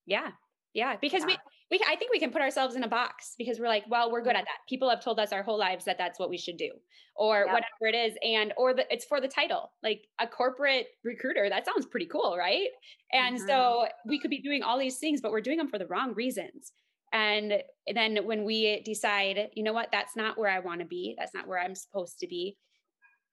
Yeah. 0.06 0.30
Yeah. 0.72 0.96
Because 1.00 1.20
yeah. 1.20 1.26
we, 1.26 1.38
we 1.70 1.80
I 1.86 1.96
think 1.96 2.12
we 2.12 2.18
can 2.18 2.30
put 2.30 2.42
ourselves 2.42 2.76
in 2.76 2.82
a 2.84 2.88
box 2.88 3.34
because 3.38 3.58
we're 3.58 3.68
like, 3.68 3.84
well, 3.88 4.10
we're 4.10 4.22
good 4.22 4.36
at 4.36 4.44
that. 4.44 4.58
People 4.68 4.90
have 4.90 5.02
told 5.02 5.18
us 5.18 5.32
our 5.32 5.42
whole 5.42 5.58
lives 5.58 5.84
that 5.84 5.98
that's 5.98 6.18
what 6.18 6.30
we 6.30 6.38
should 6.38 6.56
do, 6.56 6.70
or 7.16 7.46
whatever 7.46 7.64
it 7.82 7.94
is, 7.94 8.14
and 8.22 8.52
or 8.56 8.74
the, 8.74 8.92
it's 8.92 9.04
for 9.04 9.20
the 9.20 9.28
title, 9.28 9.72
like 9.82 10.02
a 10.20 10.26
corporate 10.26 10.86
recruiter. 11.04 11.48
That 11.48 11.66
sounds 11.66 11.86
pretty 11.86 12.06
cool, 12.06 12.36
right? 12.38 12.68
And 13.12 13.36
mm-hmm. 13.36 13.46
so 13.46 13.86
we 14.06 14.18
could 14.18 14.30
be 14.30 14.40
doing 14.40 14.62
all 14.62 14.78
these 14.78 14.98
things, 14.98 15.20
but 15.20 15.32
we're 15.32 15.40
doing 15.40 15.58
them 15.58 15.68
for 15.68 15.78
the 15.78 15.86
wrong 15.86 16.14
reasons. 16.14 16.72
And 17.12 17.62
then 17.94 18.18
when 18.24 18.44
we 18.44 18.82
decide, 18.84 19.50
you 19.54 19.62
know 19.62 19.72
what, 19.72 19.90
that's 19.92 20.16
not 20.16 20.36
where 20.36 20.50
I 20.50 20.58
want 20.58 20.80
to 20.80 20.86
be, 20.86 21.14
that's 21.16 21.32
not 21.32 21.46
where 21.46 21.60
I'm 21.60 21.74
supposed 21.74 22.18
to 22.20 22.26
be, 22.26 22.56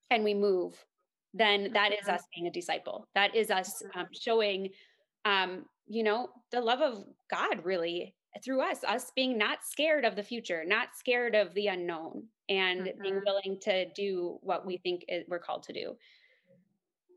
and 0.09 0.23
we 0.23 0.33
move, 0.33 0.73
then 1.33 1.71
that 1.73 1.91
is 1.91 2.01
mm-hmm. 2.01 2.15
us 2.15 2.23
being 2.35 2.47
a 2.47 2.51
disciple. 2.51 3.07
That 3.15 3.35
is 3.35 3.49
us 3.49 3.83
um, 3.95 4.07
showing 4.13 4.69
um, 5.25 5.65
you 5.87 6.03
know, 6.03 6.29
the 6.51 6.61
love 6.61 6.81
of 6.81 7.03
God 7.29 7.65
really 7.65 8.15
through 8.43 8.61
us, 8.61 8.83
us 8.83 9.11
being 9.15 9.37
not 9.37 9.59
scared 9.63 10.05
of 10.05 10.15
the 10.15 10.23
future, 10.23 10.63
not 10.65 10.89
scared 10.95 11.35
of 11.35 11.53
the 11.53 11.67
unknown, 11.67 12.23
and 12.49 12.81
mm-hmm. 12.81 13.01
being 13.01 13.21
willing 13.25 13.59
to 13.61 13.91
do 13.93 14.37
what 14.41 14.65
we 14.65 14.77
think 14.77 15.05
we're 15.27 15.39
called 15.39 15.63
to 15.63 15.73
do. 15.73 15.95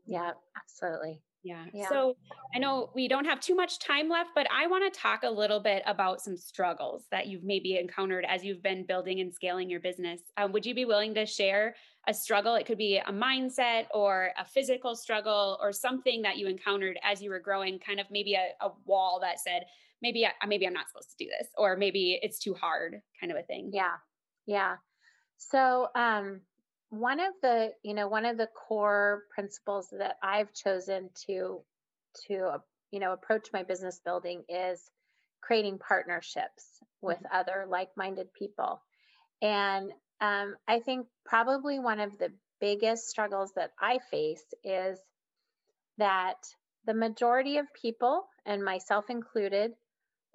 Yeah, 0.05 0.31
absolutely. 0.57 1.21
Yeah. 1.45 1.65
yeah. 1.73 1.87
So 1.89 2.17
I 2.55 2.59
know 2.59 2.89
we 2.95 3.07
don't 3.07 3.25
have 3.25 3.39
too 3.39 3.53
much 3.53 3.77
time 3.77 4.09
left, 4.09 4.31
but 4.33 4.47
I 4.51 4.65
want 4.65 4.91
to 4.91 4.99
talk 4.99 5.21
a 5.23 5.29
little 5.29 5.59
bit 5.59 5.83
about 5.85 6.19
some 6.19 6.35
struggles 6.35 7.03
that 7.11 7.27
you've 7.27 7.43
maybe 7.43 7.77
encountered 7.77 8.25
as 8.27 8.43
you've 8.43 8.63
been 8.63 8.83
building 8.83 9.19
and 9.19 9.31
scaling 9.31 9.69
your 9.69 9.79
business. 9.79 10.21
Um, 10.37 10.51
would 10.53 10.65
you 10.65 10.73
be 10.73 10.85
willing 10.85 11.13
to 11.13 11.25
share 11.25 11.75
a 12.07 12.13
struggle? 12.15 12.55
It 12.55 12.65
could 12.65 12.79
be 12.79 12.97
a 12.97 13.11
mindset 13.11 13.85
or 13.93 14.31
a 14.39 14.45
physical 14.45 14.95
struggle 14.95 15.59
or 15.61 15.71
something 15.71 16.23
that 16.23 16.37
you 16.37 16.47
encountered 16.47 16.97
as 17.03 17.21
you 17.21 17.29
were 17.29 17.39
growing, 17.39 17.77
kind 17.77 17.99
of 17.99 18.07
maybe 18.09 18.33
a, 18.33 18.65
a 18.65 18.71
wall 18.85 19.19
that 19.21 19.39
said, 19.39 19.65
maybe 20.05 20.25
I, 20.25 20.31
maybe 20.45 20.67
I'm 20.67 20.73
not 20.73 20.87
supposed 20.89 21.09
to 21.17 21.23
do 21.23 21.29
this, 21.39 21.47
or 21.57 21.75
maybe 21.75 22.19
it's 22.21 22.39
too 22.39 22.53
hard, 22.53 23.01
kind 23.19 23.31
of 23.31 23.37
a 23.37 23.43
thing. 23.43 23.71
Yeah, 23.73 23.95
yeah. 24.45 24.75
So 25.37 25.87
um, 25.95 26.41
one 26.89 27.19
of 27.19 27.33
the 27.41 27.71
you 27.83 27.93
know 27.93 28.07
one 28.07 28.25
of 28.25 28.37
the 28.37 28.47
core 28.47 29.23
principles 29.33 29.87
that 29.97 30.17
I've 30.21 30.53
chosen 30.53 31.09
to 31.27 31.61
to 32.27 32.35
uh, 32.53 32.57
you 32.91 32.99
know 32.99 33.13
approach 33.13 33.49
my 33.51 33.63
business 33.63 33.99
building 34.03 34.43
is 34.47 34.81
creating 35.41 35.79
partnerships 35.79 36.65
with 37.01 37.17
mm-hmm. 37.17 37.35
other 37.35 37.65
like-minded 37.69 38.33
people 38.33 38.81
and 39.41 39.91
um, 40.21 40.55
i 40.67 40.79
think 40.79 41.07
probably 41.25 41.77
one 41.77 41.99
of 41.99 42.17
the 42.17 42.31
biggest 42.61 43.09
struggles 43.09 43.51
that 43.55 43.71
i 43.79 43.99
face 44.09 44.45
is 44.63 44.97
that 45.97 46.37
the 46.85 46.93
majority 46.93 47.57
of 47.57 47.65
people 47.73 48.25
and 48.45 48.63
myself 48.63 49.09
included 49.09 49.73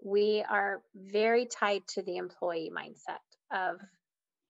we 0.03 0.44
are 0.48 0.82
very 0.94 1.46
tied 1.46 1.82
to 1.88 2.03
the 2.03 2.16
employee 2.16 2.70
mindset 2.74 3.18
of 3.51 3.80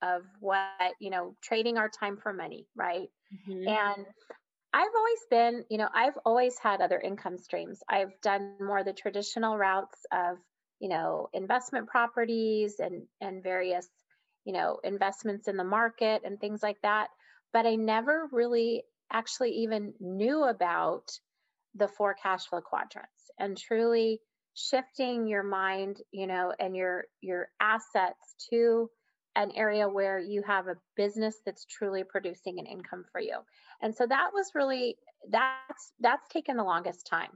of 0.03 0.23
what 0.41 0.93
you 1.01 1.11
know 1.11 1.37
trading 1.43 1.77
our 1.77 1.89
time 1.89 2.17
for 2.17 2.33
money 2.33 2.67
right 2.75 3.09
mm-hmm. 3.49 3.69
and 3.69 4.07
I've 4.73 4.93
always 4.97 5.19
been, 5.31 5.65
you 5.69 5.79
know, 5.79 5.89
I've 5.93 6.19
always 6.25 6.57
had 6.59 6.81
other 6.81 7.01
income 7.01 7.39
streams. 7.39 7.83
I've 7.89 8.13
done 8.23 8.55
more 8.61 8.85
the 8.85 8.93
traditional 8.93 9.59
routes 9.59 10.07
of, 10.13 10.39
you 10.79 10.89
know, 10.89 11.29
investment 11.33 11.89
properties 11.89 12.79
and 12.79 13.03
and 13.21 13.43
various, 13.43 13.89
you 14.45 14.53
know, 14.53 14.79
investments 14.85 15.49
in 15.49 15.57
the 15.57 15.65
market 15.65 16.23
and 16.25 16.39
things 16.39 16.63
like 16.63 16.81
that. 16.83 17.09
But 17.53 17.67
I 17.67 17.75
never 17.75 18.29
really 18.31 18.85
actually 19.13 19.51
even 19.63 19.93
knew 19.99 20.45
about 20.45 21.11
the 21.75 21.89
four 21.89 22.15
cash 22.15 22.47
flow 22.47 22.61
quadrants 22.61 23.31
and 23.39 23.59
truly 23.59 24.21
shifting 24.55 25.27
your 25.27 25.43
mind, 25.43 25.99
you 26.11 26.27
know, 26.27 26.53
and 26.59 26.77
your 26.77 27.05
your 27.21 27.49
assets 27.61 28.35
to 28.51 28.91
an 29.37 29.53
area 29.55 29.89
where 29.89 30.19
you 30.19 30.43
have 30.43 30.67
a 30.67 30.77
business 30.97 31.37
that's 31.47 31.65
truly 31.65 32.03
producing 32.03 32.59
an 32.59 32.67
income 32.67 33.05
for 33.13 33.21
you. 33.21 33.37
And 33.81 33.95
so 33.95 34.07
that 34.07 34.31
was 34.35 34.51
really 34.55 34.97
that's 35.31 35.93
that's 36.01 36.29
taken 36.29 36.57
the 36.57 36.65
longest 36.65 37.07
time. 37.07 37.31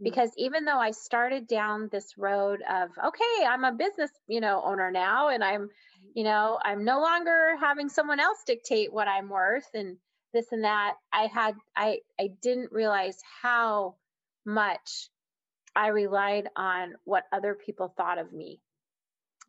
Mm. 0.00 0.04
Because 0.04 0.30
even 0.36 0.64
though 0.64 0.78
I 0.78 0.92
started 0.92 1.48
down 1.48 1.88
this 1.90 2.14
road 2.16 2.60
of 2.70 2.90
okay, 3.04 3.46
I'm 3.46 3.64
a 3.64 3.72
business, 3.72 4.10
you 4.28 4.40
know, 4.40 4.62
owner 4.64 4.90
now 4.90 5.28
and 5.28 5.42
I'm, 5.42 5.68
you 6.14 6.24
know, 6.24 6.58
I'm 6.64 6.84
no 6.84 7.00
longer 7.00 7.56
having 7.60 7.88
someone 7.88 8.20
else 8.20 8.38
dictate 8.46 8.92
what 8.92 9.08
I'm 9.08 9.28
worth 9.28 9.68
and 9.74 9.96
this 10.32 10.46
and 10.52 10.64
that, 10.64 10.94
I 11.12 11.26
had 11.26 11.54
I 11.76 11.98
I 12.18 12.30
didn't 12.40 12.72
realize 12.72 13.18
how 13.42 13.96
much 14.44 15.10
I 15.74 15.88
relied 15.88 16.48
on 16.56 16.94
what 17.04 17.24
other 17.32 17.54
people 17.54 17.92
thought 17.96 18.18
of 18.18 18.32
me. 18.32 18.60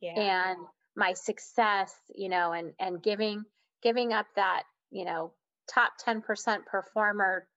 Yeah. 0.02 0.20
And 0.20 0.58
my 0.96 1.14
success, 1.14 1.94
you 2.14 2.30
know, 2.30 2.52
and 2.52 2.74
and 2.80 3.02
giving 3.02 3.44
giving 3.82 4.14
up 4.14 4.28
that, 4.36 4.64
you 4.92 5.06
know, 5.06 5.34
top 5.74 5.94
10% 6.06 6.66
performer, 6.66 7.48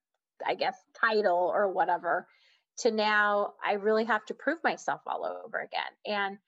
I 0.44 0.54
guess, 0.54 0.76
title 1.00 1.52
or 1.54 1.72
whatever, 1.72 2.26
to 2.78 2.90
now 2.90 3.54
I 3.64 3.74
really 3.74 4.04
have 4.04 4.24
to 4.26 4.34
prove 4.34 4.58
myself 4.64 5.00
all 5.06 5.24
over 5.24 5.58
again. 5.58 5.92
And 6.04 6.38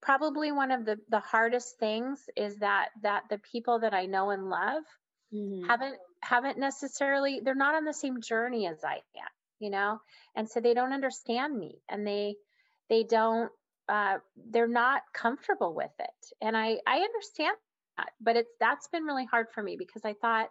probably 0.00 0.52
one 0.52 0.70
of 0.70 0.84
the 0.84 0.98
the 1.08 1.20
hardest 1.20 1.78
things 1.78 2.20
is 2.36 2.56
that 2.58 2.88
that 3.02 3.24
the 3.30 3.38
people 3.38 3.80
that 3.80 3.94
I 3.94 4.06
know 4.06 4.30
and 4.30 4.48
love 4.48 4.82
mm-hmm. 5.32 5.66
haven't 5.66 5.96
haven't 6.20 6.58
necessarily 6.58 7.40
they're 7.42 7.54
not 7.54 7.74
on 7.74 7.84
the 7.84 7.92
same 7.92 8.20
journey 8.20 8.66
as 8.66 8.82
I 8.84 8.94
am, 8.94 9.30
you 9.58 9.70
know, 9.70 10.00
and 10.36 10.48
so 10.48 10.60
they 10.60 10.74
don't 10.74 10.92
understand 10.92 11.58
me 11.58 11.80
and 11.88 12.06
they 12.06 12.36
they 12.88 13.04
don't 13.04 13.50
uh, 13.88 14.18
they're 14.50 14.68
not 14.68 15.02
comfortable 15.14 15.74
with 15.74 15.92
it. 15.98 16.32
And 16.42 16.56
i 16.56 16.78
i 16.86 16.98
understand 16.98 17.56
that 17.96 18.10
but 18.20 18.36
it's 18.36 18.50
that's 18.60 18.88
been 18.88 19.04
really 19.04 19.24
hard 19.26 19.46
for 19.54 19.62
me 19.62 19.76
because 19.76 20.04
i 20.04 20.14
thought 20.20 20.48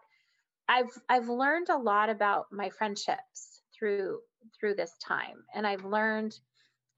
i've 0.68 0.92
i've 1.10 1.30
learned 1.30 1.70
a 1.70 1.78
lot 1.78 2.10
about 2.10 2.48
my 2.52 2.70
friendships 2.70 3.62
through 3.78 4.20
through 4.60 4.76
this 4.76 4.94
time. 5.06 5.44
And 5.54 5.66
i've 5.68 5.86
learned 5.86 6.38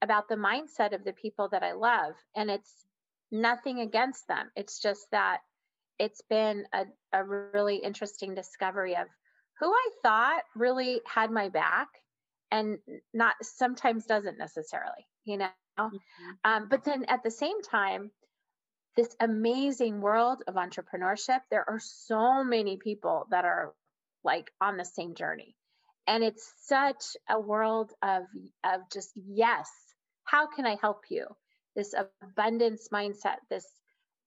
about 0.02 0.28
the 0.28 0.36
mindset 0.36 0.94
of 0.94 1.04
the 1.04 1.12
people 1.12 1.48
that 1.50 1.62
i 1.62 1.72
love 1.72 2.14
and 2.34 2.50
it's 2.50 2.86
nothing 3.30 3.80
against 3.80 4.26
them. 4.28 4.50
It's 4.56 4.80
just 4.80 5.06
that 5.12 5.38
it's 5.98 6.22
been 6.28 6.64
a, 6.72 6.84
a 7.12 7.24
really 7.24 7.76
interesting 7.76 8.34
discovery 8.34 8.96
of 8.96 9.06
who 9.60 9.70
i 9.70 9.90
thought 10.02 10.42
really 10.56 11.00
had 11.06 11.30
my 11.30 11.48
back 11.48 11.88
and 12.50 12.78
not 13.14 13.34
sometimes 13.42 14.06
doesn't 14.06 14.38
necessarily 14.38 15.06
you 15.24 15.36
know 15.36 15.48
Mm-hmm. 15.88 16.30
Um, 16.44 16.68
but 16.68 16.84
then 16.84 17.04
at 17.08 17.22
the 17.22 17.30
same 17.30 17.62
time, 17.62 18.10
this 18.96 19.14
amazing 19.20 20.00
world 20.00 20.42
of 20.46 20.54
entrepreneurship, 20.54 21.40
there 21.50 21.68
are 21.68 21.80
so 21.80 22.44
many 22.44 22.76
people 22.76 23.26
that 23.30 23.44
are 23.44 23.72
like 24.24 24.50
on 24.60 24.76
the 24.76 24.84
same 24.84 25.14
journey. 25.14 25.56
And 26.06 26.24
it's 26.24 26.52
such 26.64 27.16
a 27.28 27.38
world 27.40 27.92
of, 28.02 28.24
of 28.64 28.80
just, 28.92 29.10
yes, 29.14 29.70
how 30.24 30.48
can 30.48 30.66
I 30.66 30.76
help 30.80 31.04
you? 31.08 31.26
This 31.76 31.94
abundance 32.22 32.88
mindset, 32.92 33.36
this, 33.48 33.66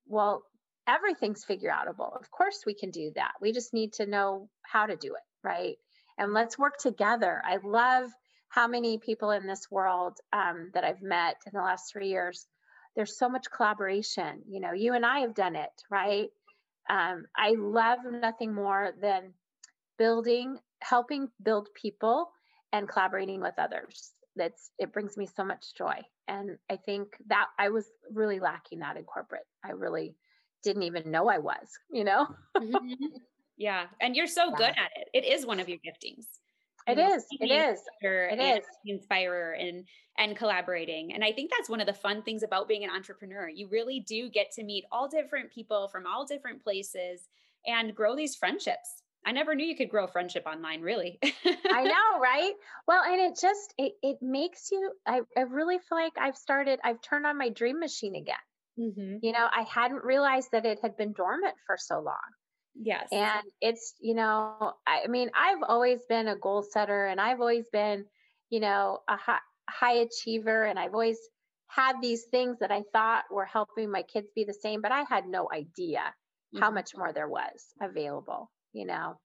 well, 0.07 0.43
everything's 0.87 1.43
figure 1.43 1.71
outable. 1.71 2.19
Of 2.19 2.29
course, 2.31 2.63
we 2.65 2.73
can 2.73 2.91
do 2.91 3.11
that. 3.15 3.33
We 3.41 3.51
just 3.51 3.73
need 3.73 3.93
to 3.93 4.05
know 4.05 4.49
how 4.63 4.85
to 4.85 4.95
do 4.95 5.15
it, 5.15 5.47
right? 5.47 5.75
And 6.17 6.33
let's 6.33 6.59
work 6.59 6.77
together. 6.77 7.41
I 7.45 7.57
love 7.63 8.09
how 8.49 8.67
many 8.67 8.99
people 8.99 9.31
in 9.31 9.47
this 9.47 9.71
world 9.71 10.17
um, 10.31 10.69
that 10.73 10.83
I've 10.83 11.01
met 11.01 11.37
in 11.47 11.53
the 11.53 11.63
last 11.63 11.91
three 11.91 12.09
years, 12.09 12.45
there's 12.95 13.17
so 13.17 13.27
much 13.27 13.49
collaboration. 13.49 14.43
You 14.47 14.59
know, 14.59 14.73
you 14.73 14.93
and 14.93 15.05
I 15.05 15.19
have 15.19 15.33
done 15.33 15.55
it, 15.55 15.71
right? 15.89 16.29
Um, 16.89 17.25
I 17.35 17.55
love 17.57 17.99
nothing 18.09 18.53
more 18.53 18.91
than 19.01 19.33
building, 19.97 20.59
helping 20.81 21.29
build 21.41 21.69
people 21.73 22.29
and 22.71 22.87
collaborating 22.87 23.41
with 23.41 23.55
others. 23.57 24.11
That's 24.35 24.71
it 24.77 24.93
brings 24.93 25.17
me 25.17 25.27
so 25.27 25.43
much 25.43 25.73
joy. 25.75 26.01
And 26.27 26.57
I 26.69 26.75
think 26.75 27.07
that 27.27 27.47
I 27.57 27.69
was 27.69 27.87
really 28.11 28.39
lacking 28.39 28.79
that 28.79 28.97
in 28.97 29.03
corporate. 29.03 29.47
I 29.63 29.71
really 29.71 30.15
didn't 30.63 30.83
even 30.83 31.11
know 31.11 31.29
I 31.29 31.37
was, 31.37 31.67
you 31.91 32.03
know? 32.03 32.27
mm-hmm. 32.57 33.05
Yeah. 33.57 33.85
And 34.01 34.15
you're 34.15 34.27
so 34.27 34.49
yeah. 34.49 34.57
good 34.57 34.69
at 34.69 34.91
it. 34.95 35.09
It 35.13 35.25
is 35.25 35.45
one 35.45 35.59
of 35.59 35.69
your 35.69 35.77
giftings. 35.77 36.25
It 36.87 36.97
is. 36.97 37.25
It 37.39 37.51
is. 37.51 37.79
It 38.01 38.41
is. 38.41 38.65
Inspirer 38.85 39.53
and 39.53 39.85
and 40.17 40.35
collaborating. 40.35 41.13
And 41.13 41.23
I 41.23 41.31
think 41.31 41.49
that's 41.49 41.69
one 41.69 41.79
of 41.79 41.87
the 41.87 41.93
fun 41.93 42.21
things 42.23 42.43
about 42.43 42.67
being 42.67 42.83
an 42.83 42.89
entrepreneur. 42.89 43.47
You 43.47 43.67
really 43.71 44.01
do 44.01 44.29
get 44.29 44.51
to 44.53 44.63
meet 44.63 44.83
all 44.91 45.07
different 45.07 45.51
people 45.51 45.87
from 45.87 46.05
all 46.05 46.25
different 46.25 46.63
places 46.63 47.21
and 47.65 47.95
grow 47.95 48.15
these 48.15 48.35
friendships. 48.35 49.01
I 49.25 49.31
never 49.31 49.55
knew 49.55 49.65
you 49.65 49.77
could 49.77 49.89
grow 49.89 50.07
friendship 50.07 50.45
online, 50.45 50.81
really. 50.81 51.19
I 51.23 51.83
know, 51.83 52.19
right? 52.19 52.53
Well, 52.87 53.03
and 53.03 53.21
it 53.21 53.39
just 53.39 53.73
it 53.77 53.93
it 54.03 54.17
makes 54.21 54.69
you 54.71 54.91
I, 55.07 55.21
I 55.37 55.41
really 55.41 55.77
feel 55.77 55.97
like 55.97 56.13
I've 56.17 56.37
started, 56.37 56.79
I've 56.83 57.01
turned 57.01 57.25
on 57.25 57.37
my 57.37 57.49
dream 57.49 57.79
machine 57.79 58.15
again. 58.15 58.35
Mm-hmm. 58.79 59.17
You 59.21 59.31
know, 59.31 59.47
I 59.51 59.65
hadn't 59.69 60.03
realized 60.03 60.49
that 60.51 60.65
it 60.65 60.79
had 60.81 60.97
been 60.97 61.13
dormant 61.13 61.55
for 61.67 61.77
so 61.77 61.95
long. 61.95 62.15
Yes. 62.75 63.07
And 63.11 63.43
it's, 63.61 63.93
you 63.99 64.15
know, 64.15 64.73
I 64.87 65.07
mean, 65.07 65.29
I've 65.35 65.61
always 65.67 65.99
been 66.09 66.27
a 66.27 66.35
goal 66.35 66.63
setter 66.63 67.05
and 67.05 67.21
I've 67.21 67.39
always 67.39 67.65
been, 67.71 68.05
you 68.49 68.59
know, 68.59 68.99
a 69.07 69.15
high, 69.15 69.39
high 69.69 69.93
achiever 69.97 70.63
and 70.63 70.79
I've 70.79 70.93
always 70.93 71.19
had 71.67 71.95
these 72.01 72.25
things 72.31 72.57
that 72.59 72.71
I 72.71 72.83
thought 72.91 73.25
were 73.31 73.45
helping 73.45 73.91
my 73.91 74.03
kids 74.03 74.27
be 74.35 74.43
the 74.43 74.53
same, 74.53 74.81
but 74.81 74.91
I 74.91 75.03
had 75.09 75.27
no 75.27 75.47
idea 75.53 75.99
mm-hmm. 75.99 76.59
how 76.59 76.71
much 76.71 76.91
more 76.95 77.13
there 77.13 77.27
was 77.27 77.65
available, 77.81 78.51
you 78.73 78.85
know. 78.85 79.19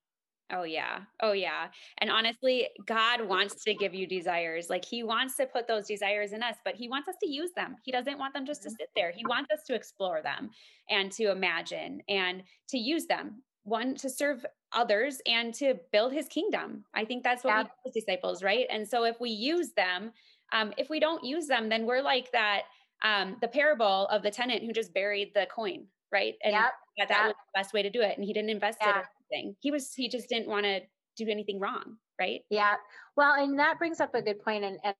Oh, 0.51 0.63
yeah. 0.63 1.01
Oh, 1.23 1.33
yeah. 1.33 1.69
And 1.99 2.11
honestly, 2.11 2.69
God 2.87 3.27
wants 3.27 3.63
to 3.65 3.75
give 3.75 3.95
you 3.95 4.07
desires. 4.07 4.71
Like 4.71 4.85
He 4.85 5.03
wants 5.03 5.37
to 5.37 5.47
put 5.47 5.69
those 5.69 5.87
desires 5.87 6.33
in 6.33 6.43
us, 6.43 6.57
but 6.65 6.75
He 6.75 6.89
wants 6.89 7.09
us 7.09 7.17
to 7.23 7.29
use 7.29 7.51
them. 7.55 7.77
He 7.83 7.93
doesn't 7.93 8.19
want 8.19 8.33
them 8.35 8.47
just 8.47 8.63
to 8.63 8.69
mm-hmm. 8.69 8.77
sit 8.81 8.89
there. 8.97 9.13
He 9.15 9.27
wants 9.27 9.53
us 9.53 9.63
to 9.67 9.75
explore 9.75 10.23
them 10.23 10.51
and 10.89 11.13
to 11.13 11.31
imagine 11.31 12.03
and 12.09 12.43
to 12.69 12.79
use 12.79 13.07
them. 13.07 13.43
One, 13.65 13.95
to 13.97 14.09
serve 14.09 14.47
others 14.73 15.21
and 15.27 15.53
to 15.55 15.75
build 15.93 16.13
His 16.13 16.29
kingdom. 16.29 16.85
I 16.95 17.05
think 17.05 17.25
that's 17.25 17.45
what 17.45 17.51
yeah. 17.51 17.63
we 17.63 17.65
do 17.65 17.99
as 17.99 18.05
disciples, 18.05 18.43
right? 18.43 18.67
And 18.71 18.89
so 18.89 19.05
if 19.05 19.21
we 19.21 19.31
use 19.31 19.73
them, 19.73 20.13
um, 20.53 20.73
if 20.79 20.89
we 20.89 20.99
don't 20.99 21.23
use 21.23 21.47
them, 21.47 21.69
then 21.69 21.85
we're 21.85 22.01
like 22.01 22.33
that 22.33 22.63
um, 23.03 23.37
the 23.43 23.49
parable 23.49 24.07
of 24.07 24.23
the 24.23 24.31
tenant 24.31 24.65
who 24.65 24.73
just 24.73 24.95
buried 24.95 25.33
the 25.35 25.47
coin, 25.55 25.85
right? 26.11 26.35
And 26.43 26.53
yep. 26.53 26.73
that, 26.97 27.09
that 27.09 27.19
yep. 27.19 27.27
was 27.27 27.35
the 27.37 27.59
best 27.59 27.75
way 27.75 27.83
to 27.83 27.91
do 27.91 28.01
it. 28.01 28.17
And 28.17 28.25
he 28.25 28.33
didn't 28.33 28.51
invest 28.51 28.79
yeah. 28.81 29.01
it 29.01 29.05
anything. 29.33 29.57
He 29.61 29.71
was 29.71 29.93
he 29.95 30.09
just 30.09 30.29
didn't 30.29 30.49
want 30.49 30.65
to 30.65 30.81
do 31.17 31.31
anything 31.31 31.59
wrong, 31.59 31.97
right? 32.21 32.41
Yeah. 32.51 32.75
Well, 33.17 33.35
and 33.35 33.59
that 33.59 33.79
brings 33.79 34.01
up 34.01 34.15
a 34.15 34.23
good 34.23 34.43
point 34.43 34.65
and, 34.65 34.79
and 34.85 34.95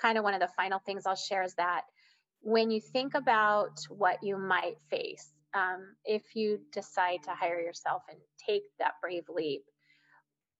kind 0.00 0.18
of 0.18 0.24
one 0.24 0.34
of 0.34 0.40
the 0.40 0.48
final 0.56 0.78
things 0.78 1.06
I'll 1.06 1.16
share 1.16 1.42
is 1.42 1.54
that 1.54 1.82
when 2.40 2.70
you 2.70 2.80
think 2.80 3.14
about 3.14 3.80
what 3.88 4.18
you 4.22 4.38
might 4.38 4.78
face, 4.90 5.32
um, 5.54 5.96
if 6.04 6.22
you 6.34 6.60
decide 6.72 7.22
to 7.24 7.30
hire 7.30 7.60
yourself 7.60 8.02
and 8.10 8.18
take 8.46 8.62
that 8.78 8.92
brave 9.00 9.24
leap, 9.28 9.62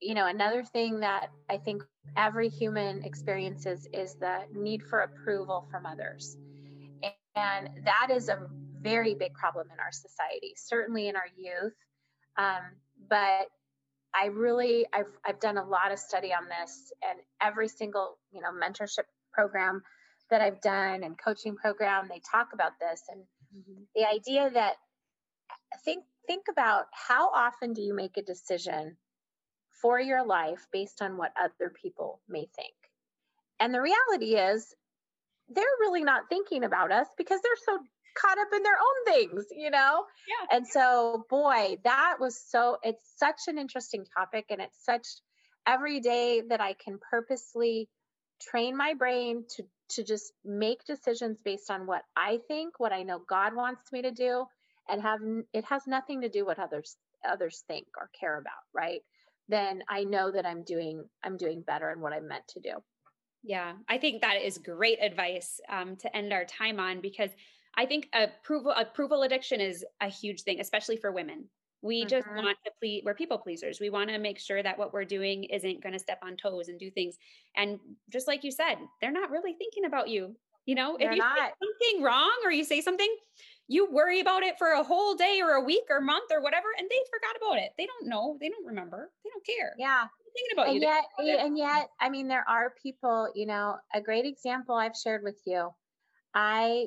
you 0.00 0.14
know, 0.14 0.26
another 0.26 0.62
thing 0.64 1.00
that 1.00 1.30
I 1.48 1.58
think 1.58 1.82
every 2.16 2.48
human 2.48 3.04
experiences 3.04 3.86
is 3.92 4.14
the 4.14 4.40
need 4.52 4.82
for 4.82 5.00
approval 5.00 5.66
from 5.70 5.86
others. 5.86 6.36
And 7.34 7.70
that 7.84 8.08
is 8.10 8.28
a 8.28 8.48
very 8.80 9.14
big 9.14 9.34
problem 9.34 9.68
in 9.72 9.78
our 9.78 9.92
society, 9.92 10.54
certainly 10.56 11.08
in 11.08 11.16
our 11.16 11.28
youth. 11.36 11.74
Um, 12.38 12.62
but 13.08 13.48
I 14.14 14.26
really, 14.32 14.86
I've, 14.92 15.12
I've 15.26 15.40
done 15.40 15.58
a 15.58 15.64
lot 15.64 15.92
of 15.92 15.98
study 15.98 16.32
on 16.32 16.44
this, 16.48 16.92
and 17.08 17.18
every 17.42 17.68
single, 17.68 18.18
you 18.32 18.40
know, 18.40 18.48
mentorship 18.50 19.04
program 19.32 19.82
that 20.30 20.40
I've 20.40 20.60
done 20.60 21.04
and 21.04 21.18
coaching 21.18 21.56
program, 21.56 22.08
they 22.08 22.20
talk 22.30 22.48
about 22.52 22.72
this. 22.80 23.02
And 23.08 23.22
mm-hmm. 23.56 23.82
the 23.94 24.08
idea 24.08 24.50
that 24.54 24.74
think 25.84 26.04
think 26.26 26.46
about 26.50 26.86
how 26.92 27.30
often 27.30 27.72
do 27.72 27.82
you 27.82 27.94
make 27.94 28.16
a 28.16 28.22
decision 28.22 28.96
for 29.80 30.00
your 30.00 30.24
life 30.24 30.66
based 30.72 31.02
on 31.02 31.16
what 31.16 31.32
other 31.40 31.72
people 31.82 32.20
may 32.28 32.48
think. 32.56 32.74
And 33.60 33.72
the 33.72 33.80
reality 33.80 34.36
is, 34.36 34.74
they're 35.48 35.64
really 35.80 36.02
not 36.02 36.28
thinking 36.28 36.64
about 36.64 36.90
us 36.90 37.06
because 37.16 37.40
they're 37.42 37.64
so 37.64 37.78
caught 38.20 38.38
up 38.38 38.48
in 38.54 38.62
their 38.62 38.74
own 38.74 39.14
things, 39.14 39.46
you 39.50 39.70
know? 39.70 40.04
Yeah. 40.28 40.56
And 40.56 40.66
so, 40.66 41.24
boy, 41.28 41.76
that 41.84 42.16
was 42.20 42.40
so, 42.40 42.78
it's 42.82 43.12
such 43.16 43.42
an 43.48 43.58
interesting 43.58 44.04
topic. 44.16 44.46
And 44.50 44.60
it's 44.60 44.84
such 44.84 45.06
every 45.66 46.00
day 46.00 46.42
that 46.48 46.60
I 46.60 46.74
can 46.74 46.98
purposely 47.10 47.88
train 48.40 48.76
my 48.76 48.94
brain 48.94 49.44
to 49.56 49.64
to 49.88 50.02
just 50.02 50.32
make 50.44 50.84
decisions 50.84 51.38
based 51.44 51.70
on 51.70 51.86
what 51.86 52.02
I 52.16 52.40
think, 52.48 52.80
what 52.80 52.92
I 52.92 53.04
know 53.04 53.20
God 53.28 53.54
wants 53.54 53.92
me 53.92 54.02
to 54.02 54.10
do, 54.10 54.44
and 54.88 55.00
have 55.00 55.20
it 55.52 55.64
has 55.66 55.86
nothing 55.86 56.22
to 56.22 56.28
do 56.28 56.44
what 56.44 56.58
others 56.58 56.96
others 57.24 57.62
think 57.68 57.86
or 57.96 58.10
care 58.18 58.36
about, 58.36 58.64
right? 58.74 59.02
then 59.48 59.82
I 59.88 60.04
know 60.04 60.30
that 60.30 60.46
I'm 60.46 60.62
doing 60.62 61.04
I'm 61.22 61.36
doing 61.36 61.62
better 61.62 61.90
and 61.90 62.00
what 62.00 62.12
I'm 62.12 62.28
meant 62.28 62.46
to 62.48 62.60
do. 62.60 62.72
Yeah, 63.42 63.74
I 63.88 63.98
think 63.98 64.22
that 64.22 64.42
is 64.42 64.58
great 64.58 64.98
advice 65.00 65.60
um, 65.68 65.96
to 65.96 66.16
end 66.16 66.32
our 66.32 66.44
time 66.44 66.80
on 66.80 67.00
because 67.00 67.30
I 67.76 67.86
think 67.86 68.08
approval 68.14 68.72
approval 68.72 69.22
addiction 69.22 69.60
is 69.60 69.84
a 70.00 70.08
huge 70.08 70.42
thing, 70.42 70.60
especially 70.60 70.96
for 70.96 71.12
women. 71.12 71.44
We 71.82 72.00
mm-hmm. 72.00 72.08
just 72.08 72.26
want 72.28 72.56
to 72.64 72.72
please. 72.80 73.02
We're 73.04 73.14
people 73.14 73.38
pleasers. 73.38 73.80
We 73.80 73.90
want 73.90 74.10
to 74.10 74.18
make 74.18 74.38
sure 74.38 74.62
that 74.62 74.78
what 74.78 74.92
we're 74.92 75.04
doing 75.04 75.44
isn't 75.44 75.82
going 75.82 75.92
to 75.92 75.98
step 75.98 76.20
on 76.22 76.36
toes 76.36 76.68
and 76.68 76.78
do 76.78 76.90
things. 76.90 77.16
And 77.56 77.78
just 78.10 78.26
like 78.26 78.44
you 78.44 78.50
said, 78.50 78.76
they're 79.00 79.12
not 79.12 79.30
really 79.30 79.52
thinking 79.52 79.84
about 79.84 80.08
you. 80.08 80.34
You 80.64 80.74
know, 80.74 80.96
they're 80.98 81.10
if 81.10 81.16
you 81.16 81.22
not. 81.22 81.36
say 81.36 81.52
something 81.62 82.02
wrong 82.02 82.34
or 82.44 82.50
you 82.50 82.64
say 82.64 82.80
something, 82.80 83.14
you 83.68 83.88
worry 83.90 84.20
about 84.20 84.42
it 84.42 84.58
for 84.58 84.72
a 84.72 84.82
whole 84.82 85.14
day 85.14 85.40
or 85.40 85.52
a 85.52 85.60
week 85.62 85.84
or 85.90 86.00
month 86.00 86.30
or 86.32 86.42
whatever, 86.42 86.66
and 86.76 86.88
they 86.90 86.96
forgot 87.12 87.36
about 87.40 87.62
it. 87.62 87.70
They 87.78 87.86
don't 87.86 88.08
know. 88.08 88.36
They 88.40 88.48
don't 88.48 88.66
remember. 88.66 89.12
They 89.22 89.30
don't 89.30 89.46
care. 89.46 89.74
Yeah. 89.78 90.06
Thinking 90.34 90.54
about 90.54 90.66
and 90.68 90.76
you. 90.76 90.82
Yet, 90.82 91.40
and 91.44 91.56
yet, 91.56 91.88
I 92.00 92.08
mean, 92.10 92.26
there 92.26 92.44
are 92.48 92.74
people, 92.82 93.30
you 93.34 93.46
know, 93.46 93.76
a 93.94 94.00
great 94.00 94.26
example 94.26 94.74
I've 94.74 94.96
shared 94.96 95.22
with 95.22 95.40
you. 95.46 95.70
I 96.34 96.86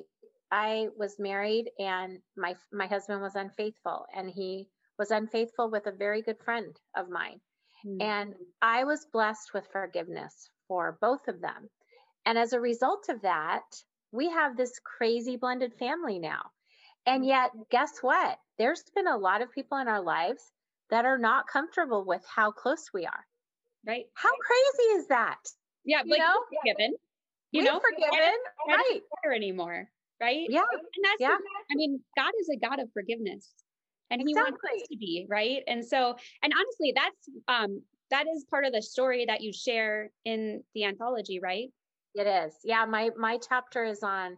I 0.51 0.87
was 0.97 1.19
married 1.19 1.69
and 1.77 2.19
my 2.35 2.55
my 2.71 2.87
husband 2.87 3.21
was 3.21 3.35
unfaithful 3.35 4.05
and 4.15 4.29
he 4.29 4.67
was 4.97 5.11
unfaithful 5.11 5.69
with 5.69 5.87
a 5.87 5.91
very 5.91 6.21
good 6.21 6.37
friend 6.43 6.75
of 6.95 7.09
mine. 7.09 7.39
Mm-hmm. 7.85 8.01
And 8.01 8.35
I 8.61 8.83
was 8.83 9.07
blessed 9.11 9.53
with 9.53 9.67
forgiveness 9.71 10.49
for 10.67 10.97
both 10.99 11.27
of 11.27 11.41
them. 11.41 11.69
And 12.25 12.37
as 12.37 12.53
a 12.53 12.59
result 12.59 13.07
of 13.09 13.21
that, 13.21 13.63
we 14.11 14.29
have 14.29 14.57
this 14.57 14.79
crazy 14.83 15.37
blended 15.37 15.73
family 15.75 16.19
now. 16.19 16.41
And 17.05 17.25
yet, 17.25 17.51
guess 17.71 17.99
what? 18.01 18.37
There's 18.57 18.83
been 18.93 19.07
a 19.07 19.17
lot 19.17 19.41
of 19.41 19.51
people 19.51 19.77
in 19.77 19.87
our 19.87 20.01
lives 20.01 20.43
that 20.89 21.05
are 21.05 21.17
not 21.17 21.47
comfortable 21.47 22.03
with 22.05 22.23
how 22.27 22.51
close 22.51 22.89
we 22.93 23.05
are. 23.05 23.25
Right. 23.87 24.05
How 24.13 24.29
crazy 24.29 24.89
is 24.99 25.07
that? 25.07 25.39
Yeah, 25.85 26.01
you 26.03 26.11
like 26.11 26.19
know? 26.19 26.35
forgiven. 26.61 26.95
You 27.51 27.63
We're 27.63 27.71
know, 27.71 27.79
forgiven, 27.79 28.35
right? 28.67 29.01
Anymore, 29.33 29.89
right? 30.21 30.47
Yeah. 30.49 30.61
And 30.71 31.03
that's 31.03 31.19
yeah. 31.19 31.37
I 31.71 31.75
mean, 31.75 31.99
God 32.17 32.31
is 32.39 32.49
a 32.49 32.57
God 32.57 32.79
of 32.79 32.89
forgiveness, 32.93 33.49
and 34.11 34.21
exactly. 34.21 34.33
He 34.33 34.51
wants 34.51 34.59
us 34.63 34.87
to 34.91 34.97
be 34.97 35.25
right. 35.29 35.61
And 35.67 35.85
so, 35.85 36.15
and 36.43 36.53
honestly, 36.53 36.93
that's 36.95 37.29
um 37.47 37.81
that 38.11 38.25
is 38.33 38.45
part 38.49 38.65
of 38.65 38.73
the 38.73 38.81
story 38.81 39.25
that 39.25 39.41
you 39.41 39.53
share 39.53 40.11
in 40.25 40.63
the 40.73 40.85
anthology, 40.85 41.39
right? 41.39 41.69
It 42.15 42.27
is. 42.27 42.53
Yeah, 42.63 42.85
my 42.85 43.09
my 43.17 43.37
chapter 43.47 43.85
is 43.85 44.03
on 44.03 44.37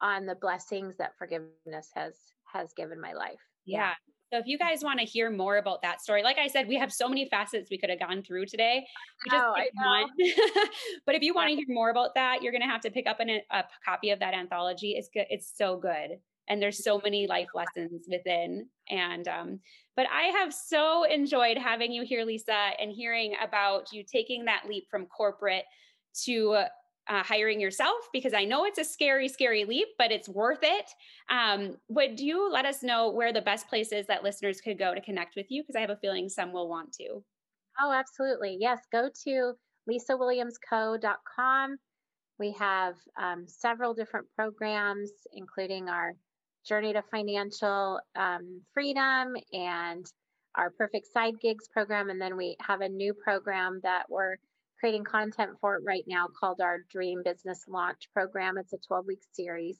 on 0.00 0.26
the 0.26 0.36
blessings 0.36 0.96
that 0.98 1.12
forgiveness 1.18 1.90
has 1.94 2.14
has 2.52 2.72
given 2.74 3.00
my 3.00 3.12
life. 3.12 3.40
Yeah. 3.66 3.78
yeah. 3.78 3.94
So 4.30 4.38
if 4.38 4.46
you 4.46 4.58
guys 4.58 4.82
want 4.82 5.00
to 5.00 5.06
hear 5.06 5.30
more 5.30 5.56
about 5.56 5.80
that 5.82 6.02
story, 6.02 6.22
like 6.22 6.38
I 6.38 6.48
said, 6.48 6.68
we 6.68 6.76
have 6.76 6.92
so 6.92 7.08
many 7.08 7.28
facets 7.28 7.70
we 7.70 7.78
could 7.78 7.88
have 7.88 7.98
gone 7.98 8.22
through 8.22 8.46
today. 8.46 8.86
We 9.24 9.30
just 9.30 9.44
oh, 9.44 9.54
one. 9.84 10.08
but 11.06 11.14
if 11.14 11.22
you 11.22 11.32
want 11.32 11.48
to 11.48 11.56
hear 11.56 11.64
more 11.68 11.90
about 11.90 12.14
that, 12.14 12.42
you're 12.42 12.52
going 12.52 12.62
to 12.62 12.68
have 12.68 12.82
to 12.82 12.90
pick 12.90 13.06
up 13.06 13.20
an, 13.20 13.40
a 13.50 13.64
copy 13.84 14.10
of 14.10 14.18
that 14.20 14.34
anthology. 14.34 14.92
It's 14.92 15.08
good. 15.08 15.26
It's 15.30 15.50
so 15.56 15.78
good. 15.78 16.18
And 16.48 16.60
there's 16.60 16.82
so 16.82 17.00
many 17.02 17.26
life 17.26 17.48
lessons 17.54 18.06
within. 18.08 18.66
And, 18.90 19.28
um, 19.28 19.60
but 19.96 20.06
I 20.12 20.24
have 20.38 20.52
so 20.52 21.04
enjoyed 21.04 21.58
having 21.58 21.92
you 21.92 22.04
here, 22.04 22.24
Lisa, 22.24 22.70
and 22.78 22.90
hearing 22.90 23.34
about 23.42 23.92
you 23.92 24.02
taking 24.04 24.44
that 24.44 24.64
leap 24.68 24.84
from 24.90 25.06
corporate 25.06 25.64
to 26.24 26.64
uh, 27.08 27.22
hiring 27.22 27.60
yourself 27.60 27.96
because 28.12 28.34
I 28.34 28.44
know 28.44 28.64
it's 28.64 28.78
a 28.78 28.84
scary, 28.84 29.28
scary 29.28 29.64
leap, 29.64 29.88
but 29.98 30.12
it's 30.12 30.28
worth 30.28 30.60
it. 30.62 30.90
Um, 31.30 31.76
would 31.88 32.20
you 32.20 32.50
let 32.50 32.66
us 32.66 32.82
know 32.82 33.10
where 33.10 33.32
the 33.32 33.40
best 33.40 33.68
places 33.68 34.06
that 34.06 34.22
listeners 34.22 34.60
could 34.60 34.78
go 34.78 34.94
to 34.94 35.00
connect 35.00 35.36
with 35.36 35.46
you? 35.50 35.62
Because 35.62 35.76
I 35.76 35.80
have 35.80 35.90
a 35.90 35.96
feeling 35.96 36.28
some 36.28 36.52
will 36.52 36.68
want 36.68 36.92
to. 36.94 37.22
Oh, 37.80 37.92
absolutely. 37.92 38.56
Yes. 38.60 38.80
Go 38.92 39.08
to 39.24 39.52
lisawilliamsco.com. 39.88 41.76
We 42.38 42.52
have 42.58 42.94
um, 43.20 43.46
several 43.46 43.94
different 43.94 44.26
programs, 44.36 45.10
including 45.32 45.88
our 45.88 46.14
Journey 46.66 46.92
to 46.92 47.02
Financial 47.10 48.00
um, 48.16 48.60
Freedom 48.74 49.34
and 49.52 50.06
our 50.54 50.70
Perfect 50.70 51.06
Side 51.12 51.40
Gigs 51.40 51.68
program. 51.68 52.10
And 52.10 52.20
then 52.20 52.36
we 52.36 52.56
have 52.60 52.80
a 52.80 52.88
new 52.88 53.14
program 53.14 53.80
that 53.82 54.04
we're 54.08 54.36
creating 54.78 55.04
content 55.04 55.50
for 55.60 55.76
it 55.76 55.82
right 55.84 56.04
now 56.06 56.26
called 56.38 56.60
our 56.60 56.78
Dream 56.90 57.22
Business 57.24 57.64
Launch 57.68 58.08
Program. 58.12 58.58
It's 58.58 58.72
a 58.72 58.78
12 58.86 59.06
week 59.06 59.22
series. 59.32 59.78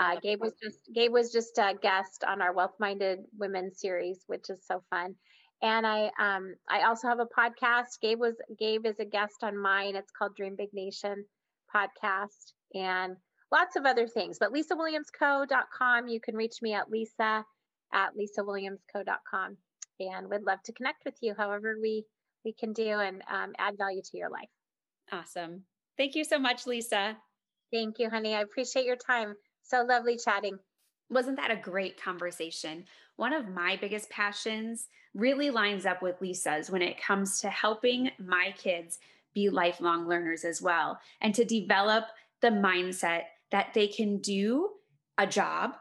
Uh, 0.00 0.16
Gabe 0.20 0.40
was 0.40 0.54
just 0.62 0.78
Gabe 0.94 1.12
was 1.12 1.30
just 1.32 1.58
a 1.58 1.74
guest 1.80 2.24
on 2.26 2.40
our 2.42 2.52
Wealth 2.52 2.74
Minded 2.80 3.20
Women 3.38 3.72
series, 3.74 4.24
which 4.26 4.48
is 4.48 4.64
so 4.66 4.82
fun. 4.90 5.14
And 5.62 5.86
I 5.86 6.10
um, 6.18 6.54
I 6.68 6.82
also 6.82 7.08
have 7.08 7.20
a 7.20 7.26
podcast. 7.26 8.00
Gabe 8.00 8.18
was 8.18 8.34
Gabe 8.58 8.86
is 8.86 8.98
a 8.98 9.04
guest 9.04 9.42
on 9.42 9.56
mine. 9.56 9.94
It's 9.94 10.10
called 10.10 10.34
Dream 10.34 10.56
Big 10.56 10.70
Nation 10.72 11.24
podcast 11.74 12.52
and 12.74 13.16
lots 13.52 13.76
of 13.76 13.84
other 13.84 14.08
things. 14.08 14.38
But 14.38 14.52
lisawilliamsco.com. 14.52 16.08
You 16.08 16.20
can 16.20 16.36
reach 16.36 16.56
me 16.62 16.72
at 16.74 16.90
lisa 16.90 17.44
at 17.92 18.10
lisawilliamsco.com 18.16 19.56
and 20.00 20.28
would 20.30 20.42
love 20.44 20.62
to 20.64 20.72
connect 20.72 21.04
with 21.04 21.14
you 21.20 21.34
however 21.36 21.76
we 21.80 22.04
we 22.44 22.52
can 22.52 22.72
do 22.72 23.00
and 23.00 23.22
um, 23.30 23.52
add 23.58 23.76
value 23.76 24.02
to 24.02 24.16
your 24.16 24.30
life. 24.30 24.48
Awesome. 25.10 25.62
Thank 25.96 26.14
you 26.14 26.24
so 26.24 26.38
much, 26.38 26.66
Lisa. 26.66 27.16
Thank 27.72 27.98
you, 27.98 28.10
honey. 28.10 28.34
I 28.34 28.40
appreciate 28.40 28.86
your 28.86 28.96
time. 28.96 29.34
So 29.62 29.82
lovely 29.82 30.16
chatting. 30.16 30.58
Wasn't 31.10 31.36
that 31.36 31.50
a 31.50 31.56
great 31.56 32.02
conversation? 32.02 32.84
One 33.16 33.32
of 33.32 33.48
my 33.48 33.76
biggest 33.80 34.08
passions 34.10 34.88
really 35.14 35.50
lines 35.50 35.84
up 35.84 36.02
with 36.02 36.20
Lisa's 36.20 36.70
when 36.70 36.82
it 36.82 37.00
comes 37.00 37.40
to 37.40 37.50
helping 37.50 38.10
my 38.18 38.54
kids 38.56 38.98
be 39.34 39.50
lifelong 39.50 40.08
learners 40.08 40.44
as 40.44 40.62
well 40.62 40.98
and 41.20 41.34
to 41.34 41.44
develop 41.44 42.04
the 42.40 42.48
mindset 42.48 43.22
that 43.50 43.72
they 43.74 43.86
can 43.86 44.18
do 44.18 44.70
a 45.18 45.26
job, 45.26 45.72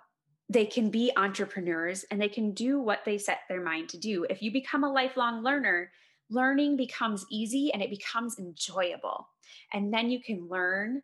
they 0.49 0.65
can 0.65 0.89
be 0.89 1.11
entrepreneurs, 1.15 2.03
and 2.11 2.21
they 2.21 2.29
can 2.29 2.51
do 2.51 2.79
what 2.79 2.99
they 3.05 3.17
set 3.17 3.39
their 3.47 3.61
mind 3.61 3.89
to 3.89 3.97
do. 3.97 4.25
If 4.29 4.41
you 4.41 4.51
become 4.51 4.83
a 4.83 4.91
lifelong 4.91 5.43
learner, 5.43 5.91
learning 6.31 6.77
becomes 6.77 7.25
easy 7.29 7.71
and 7.73 7.81
it 7.81 7.89
becomes 7.89 8.39
enjoyable. 8.39 9.27
And 9.73 9.93
then 9.93 10.09
you 10.09 10.21
can 10.21 10.47
learn 10.49 11.01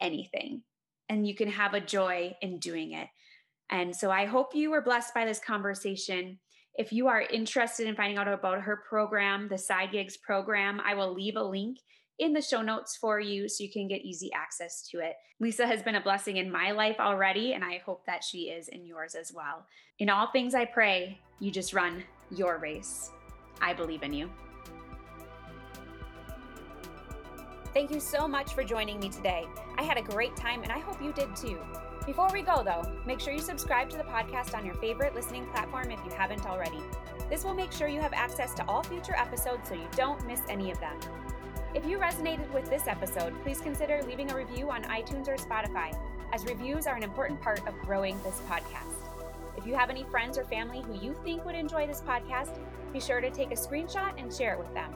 anything 0.00 0.62
and 1.08 1.26
you 1.26 1.34
can 1.34 1.48
have 1.48 1.74
a 1.74 1.80
joy 1.80 2.34
in 2.40 2.58
doing 2.58 2.92
it. 2.92 3.08
And 3.70 3.94
so 3.94 4.10
I 4.10 4.26
hope 4.26 4.54
you 4.54 4.70
were 4.70 4.82
blessed 4.82 5.14
by 5.14 5.24
this 5.24 5.40
conversation. 5.40 6.38
If 6.76 6.92
you 6.92 7.08
are 7.08 7.22
interested 7.22 7.86
in 7.86 7.96
finding 7.96 8.18
out 8.18 8.28
about 8.28 8.62
her 8.62 8.82
program, 8.88 9.48
the 9.48 9.58
Side 9.58 9.92
Gigs 9.92 10.16
program, 10.16 10.80
I 10.84 10.94
will 10.94 11.12
leave 11.12 11.36
a 11.36 11.42
link 11.42 11.78
in 12.18 12.32
the 12.32 12.42
show 12.42 12.62
notes 12.62 12.96
for 12.96 13.18
you 13.18 13.48
so 13.48 13.64
you 13.64 13.72
can 13.72 13.88
get 13.88 14.02
easy 14.02 14.30
access 14.32 14.86
to 14.90 14.98
it. 14.98 15.14
Lisa 15.40 15.66
has 15.66 15.82
been 15.82 15.96
a 15.96 16.00
blessing 16.00 16.36
in 16.36 16.50
my 16.50 16.70
life 16.70 16.96
already, 17.00 17.54
and 17.54 17.64
I 17.64 17.82
hope 17.84 18.06
that 18.06 18.22
she 18.22 18.50
is 18.50 18.68
in 18.68 18.86
yours 18.86 19.14
as 19.14 19.32
well. 19.34 19.66
In 19.98 20.08
all 20.08 20.28
things, 20.28 20.54
I 20.54 20.64
pray 20.64 21.18
you 21.40 21.50
just 21.50 21.74
run 21.74 22.04
your 22.30 22.58
race. 22.58 23.10
I 23.60 23.72
believe 23.72 24.02
in 24.02 24.12
you. 24.12 24.30
Thank 27.72 27.90
you 27.90 27.98
so 27.98 28.28
much 28.28 28.54
for 28.54 28.62
joining 28.62 29.00
me 29.00 29.08
today. 29.08 29.46
I 29.76 29.82
had 29.82 29.98
a 29.98 30.02
great 30.02 30.36
time 30.36 30.62
and 30.62 30.70
I 30.70 30.78
hope 30.78 31.02
you 31.02 31.12
did 31.12 31.34
too. 31.34 31.58
Before 32.06 32.28
we 32.32 32.42
go, 32.42 32.62
though, 32.62 32.82
make 33.06 33.18
sure 33.18 33.32
you 33.32 33.40
subscribe 33.40 33.88
to 33.90 33.96
the 33.96 34.04
podcast 34.04 34.54
on 34.54 34.64
your 34.64 34.74
favorite 34.74 35.14
listening 35.14 35.46
platform 35.46 35.90
if 35.90 35.98
you 36.04 36.12
haven't 36.12 36.46
already. 36.46 36.80
This 37.30 37.44
will 37.44 37.54
make 37.54 37.72
sure 37.72 37.88
you 37.88 38.00
have 38.00 38.12
access 38.12 38.54
to 38.54 38.68
all 38.68 38.82
future 38.82 39.16
episodes 39.16 39.68
so 39.68 39.74
you 39.74 39.88
don't 39.96 40.24
miss 40.26 40.40
any 40.48 40.70
of 40.70 40.78
them. 40.80 40.96
If 41.74 41.84
you 41.86 41.98
resonated 41.98 42.52
with 42.52 42.70
this 42.70 42.86
episode, 42.86 43.34
please 43.42 43.60
consider 43.60 44.00
leaving 44.06 44.30
a 44.30 44.36
review 44.36 44.70
on 44.70 44.84
iTunes 44.84 45.26
or 45.26 45.36
Spotify, 45.36 45.98
as 46.32 46.44
reviews 46.44 46.86
are 46.86 46.94
an 46.94 47.02
important 47.02 47.40
part 47.40 47.66
of 47.66 47.74
growing 47.80 48.16
this 48.22 48.40
podcast. 48.48 48.94
If 49.56 49.66
you 49.66 49.74
have 49.74 49.90
any 49.90 50.04
friends 50.04 50.38
or 50.38 50.44
family 50.44 50.82
who 50.82 50.94
you 50.94 51.16
think 51.24 51.44
would 51.44 51.54
enjoy 51.54 51.86
this 51.86 52.02
podcast, 52.02 52.58
be 52.94 53.00
sure 53.00 53.20
to 53.20 53.30
take 53.30 53.50
a 53.50 53.56
screenshot 53.56 54.12
and 54.16 54.32
share 54.32 54.54
it 54.54 54.58
with 54.58 54.72
them. 54.72 54.90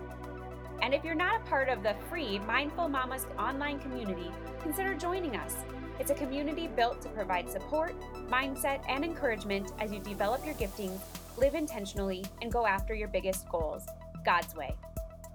And 0.81 0.95
if 0.95 1.05
you're 1.05 1.17
not 1.17 1.43
a 1.43 1.45
part 1.45 1.69
of 1.69 1.83
the 1.83 1.95
free 2.09 2.39
Mindful 2.39 2.89
Mamas 2.89 3.27
online 3.37 3.81
community, 3.81 4.31
consider 4.63 4.95
joining 4.95 5.37
us. 5.37 5.57
It's 5.99 6.13
a 6.13 6.15
community 6.15 6.69
built 6.69 7.03
to 7.03 7.09
provide 7.09 7.51
support, 7.51 7.97
mindset, 8.29 8.85
and 8.89 9.05
encouragement 9.05 9.73
as 9.81 9.91
you 9.93 9.99
develop 9.99 10.47
your 10.47 10.55
giftings, 10.55 11.01
live 11.37 11.57
intentionally, 11.57 12.25
and 12.41 12.53
go 12.53 12.67
after 12.67 12.95
your 12.95 13.09
biggest 13.09 13.49
goals 13.49 13.85
God's 14.25 14.55
way. 14.55 14.77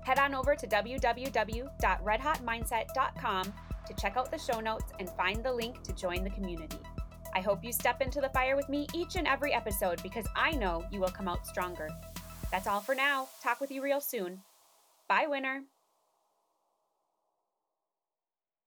Head 0.05 0.19
on 0.19 0.33
over 0.33 0.55
to 0.55 0.65
www.redhotmindset.com 0.65 3.53
to 3.85 3.93
check 3.99 4.15
out 4.15 4.31
the 4.31 4.37
show 4.37 4.61
notes 4.61 4.93
and 4.99 5.09
find 5.09 5.43
the 5.43 5.51
link 5.51 5.83
to 5.83 5.91
join 5.93 6.23
the 6.23 6.29
community. 6.29 6.79
I 7.35 7.41
hope 7.41 7.65
you 7.65 7.73
step 7.73 7.99
into 8.01 8.21
the 8.21 8.29
fire 8.29 8.55
with 8.55 8.69
me 8.69 8.87
each 8.93 9.17
and 9.17 9.27
every 9.27 9.53
episode 9.53 10.01
because 10.01 10.25
I 10.35 10.51
know 10.51 10.85
you 10.91 11.01
will 11.01 11.09
come 11.09 11.27
out 11.27 11.45
stronger. 11.45 11.89
That's 12.53 12.67
all 12.67 12.81
for 12.81 12.93
now. 12.93 13.29
Talk 13.41 13.59
with 13.59 13.71
you 13.71 13.81
real 13.81 13.99
soon. 13.99 14.43
Bye, 15.07 15.25
winner. 15.27 15.63